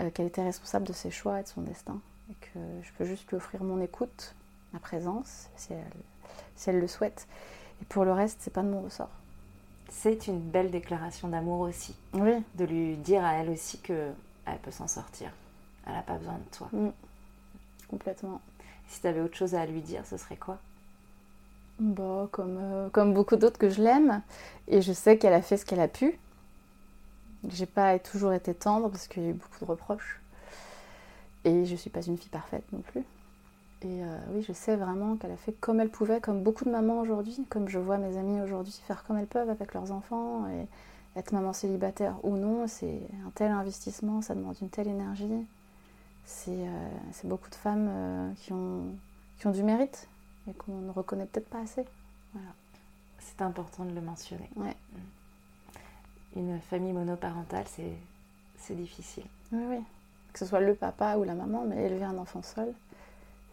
euh, 0.00 0.10
qu'elle 0.10 0.26
était 0.26 0.42
responsable 0.42 0.86
de 0.86 0.92
ses 0.92 1.10
choix 1.10 1.40
et 1.40 1.42
de 1.42 1.48
son 1.48 1.60
destin 1.62 2.00
et 2.30 2.34
que 2.40 2.58
je 2.82 2.92
peux 2.98 3.04
juste 3.04 3.28
lui 3.30 3.36
offrir 3.36 3.62
mon 3.64 3.80
écoute, 3.80 4.34
ma 4.72 4.78
présence, 4.80 5.48
si 5.56 5.72
elle, 5.72 5.84
si 6.56 6.70
elle 6.70 6.78
le 6.80 6.88
souhaite. 6.88 7.26
Et 7.82 7.84
pour 7.84 8.04
le 8.04 8.12
reste, 8.12 8.38
c'est 8.40 8.52
pas 8.52 8.62
de 8.62 8.68
mon 8.68 8.82
ressort. 8.82 9.10
C'est 9.90 10.26
une 10.26 10.40
belle 10.40 10.70
déclaration 10.70 11.28
d'amour 11.28 11.60
aussi, 11.60 11.94
Oui. 12.14 12.42
de 12.56 12.64
lui 12.64 12.96
dire 12.96 13.24
à 13.24 13.34
elle 13.34 13.50
aussi 13.50 13.78
que 13.80 14.10
elle 14.46 14.58
peut 14.58 14.70
s'en 14.70 14.86
sortir. 14.88 15.30
Elle 15.86 15.94
n'a 15.94 16.02
pas 16.02 16.16
besoin 16.16 16.34
de 16.34 16.56
toi. 16.56 16.68
Complètement. 17.88 18.40
Si 18.88 19.00
tu 19.00 19.06
avais 19.06 19.20
autre 19.20 19.36
chose 19.36 19.54
à 19.54 19.66
lui 19.66 19.80
dire, 19.80 20.04
ce 20.06 20.16
serait 20.16 20.36
quoi? 20.36 20.58
Bah, 21.78 22.28
comme, 22.32 22.58
euh, 22.60 22.88
comme 22.90 23.14
beaucoup 23.14 23.36
d'autres 23.36 23.58
que 23.58 23.68
je 23.68 23.82
l'aime, 23.82 24.22
et 24.66 24.82
je 24.82 24.92
sais 24.92 25.18
qu'elle 25.18 25.32
a 25.32 25.42
fait 25.42 25.56
ce 25.56 25.64
qu'elle 25.64 25.80
a 25.80 25.88
pu. 25.88 26.18
J'ai 27.48 27.66
pas 27.66 27.98
toujours 27.98 28.32
été 28.32 28.52
tendre 28.52 28.88
parce 28.88 29.06
qu'il 29.06 29.22
y 29.22 29.26
a 29.26 29.30
eu 29.30 29.34
beaucoup 29.34 29.60
de 29.60 29.70
reproches. 29.70 30.20
Et 31.44 31.64
je 31.66 31.76
suis 31.76 31.90
pas 31.90 32.02
une 32.02 32.18
fille 32.18 32.30
parfaite 32.30 32.64
non 32.72 32.80
plus. 32.80 33.04
Et 33.82 34.02
euh, 34.02 34.18
oui, 34.32 34.44
je 34.46 34.52
sais 34.52 34.74
vraiment 34.74 35.16
qu'elle 35.16 35.30
a 35.30 35.36
fait 35.36 35.52
comme 35.52 35.78
elle 35.80 35.90
pouvait, 35.90 36.20
comme 36.20 36.42
beaucoup 36.42 36.64
de 36.64 36.70
mamans 36.70 37.00
aujourd'hui, 37.00 37.46
comme 37.48 37.68
je 37.68 37.78
vois 37.78 37.96
mes 37.96 38.16
amies 38.16 38.40
aujourd'hui 38.40 38.74
faire 38.86 39.04
comme 39.04 39.18
elles 39.18 39.28
peuvent 39.28 39.50
avec 39.50 39.72
leurs 39.72 39.92
enfants. 39.92 40.48
Et 40.48 40.66
être 41.18 41.32
maman 41.32 41.52
célibataire 41.52 42.14
ou 42.22 42.36
non, 42.36 42.66
c'est 42.66 43.00
un 43.26 43.30
tel 43.34 43.50
investissement, 43.50 44.22
ça 44.22 44.34
demande 44.34 44.56
une 44.60 44.68
telle 44.68 44.88
énergie. 44.88 45.46
C'est 46.30 46.50
euh, 46.50 46.88
c'est 47.12 47.26
beaucoup 47.26 47.48
de 47.48 47.54
femmes 47.54 47.88
euh, 47.88 48.32
qui, 48.34 48.52
ont, 48.52 48.82
qui 49.38 49.46
ont 49.46 49.50
du 49.50 49.62
mérite 49.62 50.06
et 50.46 50.52
qu'on 50.52 50.76
ne 50.76 50.90
reconnaît 50.90 51.24
peut-être 51.24 51.48
pas 51.48 51.60
assez. 51.60 51.86
C'est 53.18 53.40
important 53.40 53.84
de 53.86 53.94
le 53.94 54.02
mentionner. 54.02 54.48
Ouais. 54.56 54.76
Une 56.36 56.60
famille 56.60 56.92
monoparentale, 56.92 57.64
c'est 57.66 57.92
c'est 58.58 58.74
difficile. 58.74 59.24
Oui, 59.52 59.62
oui. 59.70 59.78
Que 60.34 60.38
ce 60.40 60.44
soit 60.46 60.60
le 60.60 60.74
papa 60.74 61.16
ou 61.16 61.24
la 61.24 61.34
maman, 61.34 61.64
mais 61.66 61.86
élever 61.86 62.04
un 62.04 62.18
enfant 62.18 62.42
seul, 62.42 62.74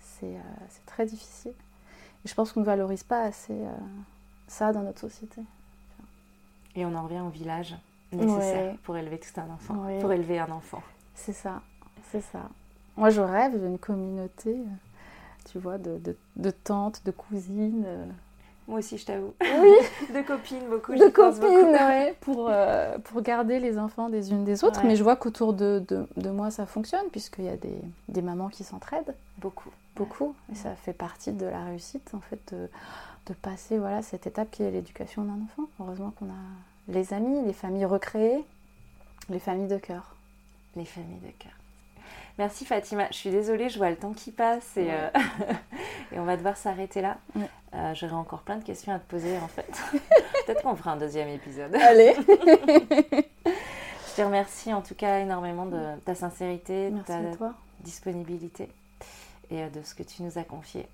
c'est 0.02 0.36
euh, 0.36 0.42
c'est 0.70 0.86
très 0.86 1.06
difficile. 1.06 1.54
Et 2.26 2.28
je 2.28 2.36
pense 2.36 2.52
qu'on 2.52 2.60
ne 2.60 2.66
valorise 2.66 3.04
pas 3.04 3.22
assez 3.24 3.54
euh, 3.54 3.72
ça 4.48 4.74
dans 4.74 4.82
notre 4.82 5.00
société. 5.00 5.42
Et 6.76 6.86
on 6.86 6.94
en 6.94 7.04
revient 7.04 7.22
au 7.22 7.30
village 7.30 7.74
nécessaire 8.12 8.74
Ouais. 8.74 8.80
pour 8.84 8.98
élever 8.98 9.18
tout 9.20 9.40
un 9.40 9.50
enfant. 9.50 9.76
Ouais. 9.76 10.00
Pour 10.02 10.12
élever 10.12 10.40
un 10.40 10.52
enfant. 10.52 10.84
C'est 11.14 11.32
ça, 11.34 11.62
c'est 12.12 12.22
ça. 12.22 12.50
Moi, 12.98 13.10
je 13.10 13.22
rêve 13.22 13.60
d'une 13.62 13.78
communauté, 13.78 14.52
euh, 14.52 15.50
tu 15.52 15.60
vois, 15.60 15.78
de, 15.78 15.98
de, 15.98 16.16
de 16.38 16.50
tantes, 16.52 17.02
de 17.06 17.12
cousines, 17.12 17.84
euh, 17.86 18.06
Moi 18.68 18.80
aussi, 18.80 18.98
je 18.98 19.06
t'avoue. 19.06 19.34
Oui. 19.42 19.74
de 20.14 20.22
copines, 20.26 20.68
beaucoup. 20.70 20.94
De 20.96 21.10
copines, 21.10 21.74
ouais, 21.74 22.16
pour, 22.22 22.48
euh, 22.50 22.98
pour 23.00 23.22
garder 23.22 23.60
les 23.60 23.78
enfants 23.78 24.10
des 24.10 24.32
unes 24.32 24.46
des 24.46 24.64
autres. 24.64 24.82
Ouais. 24.82 24.88
Mais 24.88 24.96
je 24.96 25.04
vois 25.04 25.16
qu'autour 25.18 25.54
de, 25.54 25.84
de, 25.88 26.08
de 26.18 26.30
moi, 26.30 26.52
ça 26.52 26.66
fonctionne, 26.66 27.06
puisqu'il 27.12 27.46
y 27.46 27.50
a 27.50 27.58
des, 27.58 27.80
des 28.08 28.22
mamans 28.22 28.48
qui 28.50 28.64
s'entraident 28.64 29.14
Beaucoup. 29.40 29.70
beaucoup. 29.96 30.34
Et 30.52 30.56
ça 30.56 30.74
fait 30.76 30.94
partie 30.94 31.32
de 31.34 31.46
la 31.46 31.64
réussite, 31.66 32.12
en 32.14 32.22
fait, 32.22 32.40
de, 32.54 32.70
de 33.28 33.34
passer 33.34 33.78
voilà, 33.78 34.02
cette 34.02 34.26
étape 34.26 34.50
qui 34.52 34.64
est 34.64 34.72
l'éducation 34.72 35.24
d'un 35.24 35.40
enfant. 35.44 35.64
Heureusement 35.82 36.12
qu'on 36.18 36.28
a 36.28 36.44
les 36.88 37.14
amis, 37.14 37.42
les 37.46 37.54
familles 37.54 37.86
recréées, 37.86 38.46
les 39.30 39.40
familles 39.40 39.68
de 39.68 39.78
cœur. 39.78 40.16
Les 40.76 40.86
familles 40.86 41.20
de 41.20 41.32
cœur. 41.40 41.52
Merci 42.38 42.66
Fatima. 42.66 43.08
Je 43.12 43.16
suis 43.16 43.30
désolée, 43.32 43.70
je 43.70 43.78
vois 43.78 43.90
le 43.90 43.96
temps 43.96 44.14
qui 44.14 44.32
passe 44.32 44.76
et, 44.78 44.86
Ouais. 44.86 45.12
euh, 45.16 45.54
et 46.12 46.20
on 46.20 46.26
va 46.26 46.36
devoir 46.38 46.58
s'arrêter 46.58 47.02
là. 47.02 47.18
Ouais. 47.36 47.50
Euh, 47.74 47.94
J'aurais 47.94 48.14
encore 48.14 48.42
plein 48.42 48.58
de 48.58 48.64
questions 48.64 48.94
à 48.94 49.00
te 49.00 49.10
poser 49.10 49.38
en 49.38 49.48
fait. 49.48 49.70
Peut-être 50.46 50.62
qu'on 50.64 50.76
fera 50.76 50.92
un 50.92 50.98
deuxième 50.98 51.30
épisode. 51.30 51.74
Allez 51.76 52.14
Je 53.46 54.22
te 54.22 54.22
remercie 54.22 54.74
en 54.74 54.82
tout 54.82 54.96
cas 54.96 55.20
énormément 55.20 55.66
de 55.66 55.96
ta 56.06 56.16
sincérité, 56.16 56.90
de 56.90 56.96
Merci 56.96 57.38
ta 57.38 57.54
disponibilité 57.82 58.70
et 59.52 59.64
euh, 59.64 59.70
de 59.70 59.82
ce 59.84 59.94
que 59.96 60.04
tu 60.04 60.24
nous 60.24 60.38
as 60.38 60.44
confié. 60.44 60.88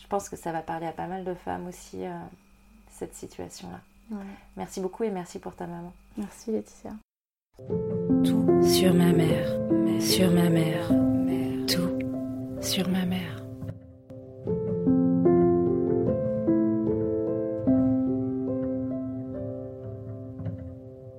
Je 0.00 0.06
pense 0.06 0.28
que 0.28 0.36
ça 0.36 0.52
va 0.52 0.60
parler 0.62 0.86
à 0.86 0.92
pas 0.92 1.06
mal 1.06 1.24
de 1.24 1.34
femmes 1.34 1.66
aussi, 1.66 2.04
euh, 2.04 2.10
cette 2.90 3.14
situation-là. 3.14 3.80
Ouais. 4.10 4.24
Merci 4.56 4.80
beaucoup 4.80 5.04
et 5.04 5.10
merci 5.10 5.38
pour 5.38 5.54
ta 5.54 5.66
maman. 5.66 5.92
Merci 6.16 6.52
Laetitia. 6.52 6.90
Tout 8.24 8.47
sur 8.78 8.94
ma 8.94 9.12
mère, 9.12 9.48
sur 9.98 10.30
ma 10.30 10.48
mère, 10.48 10.86
tout. 11.66 11.98
Sur 12.60 12.88
ma 12.88 13.04
mère. 13.04 13.37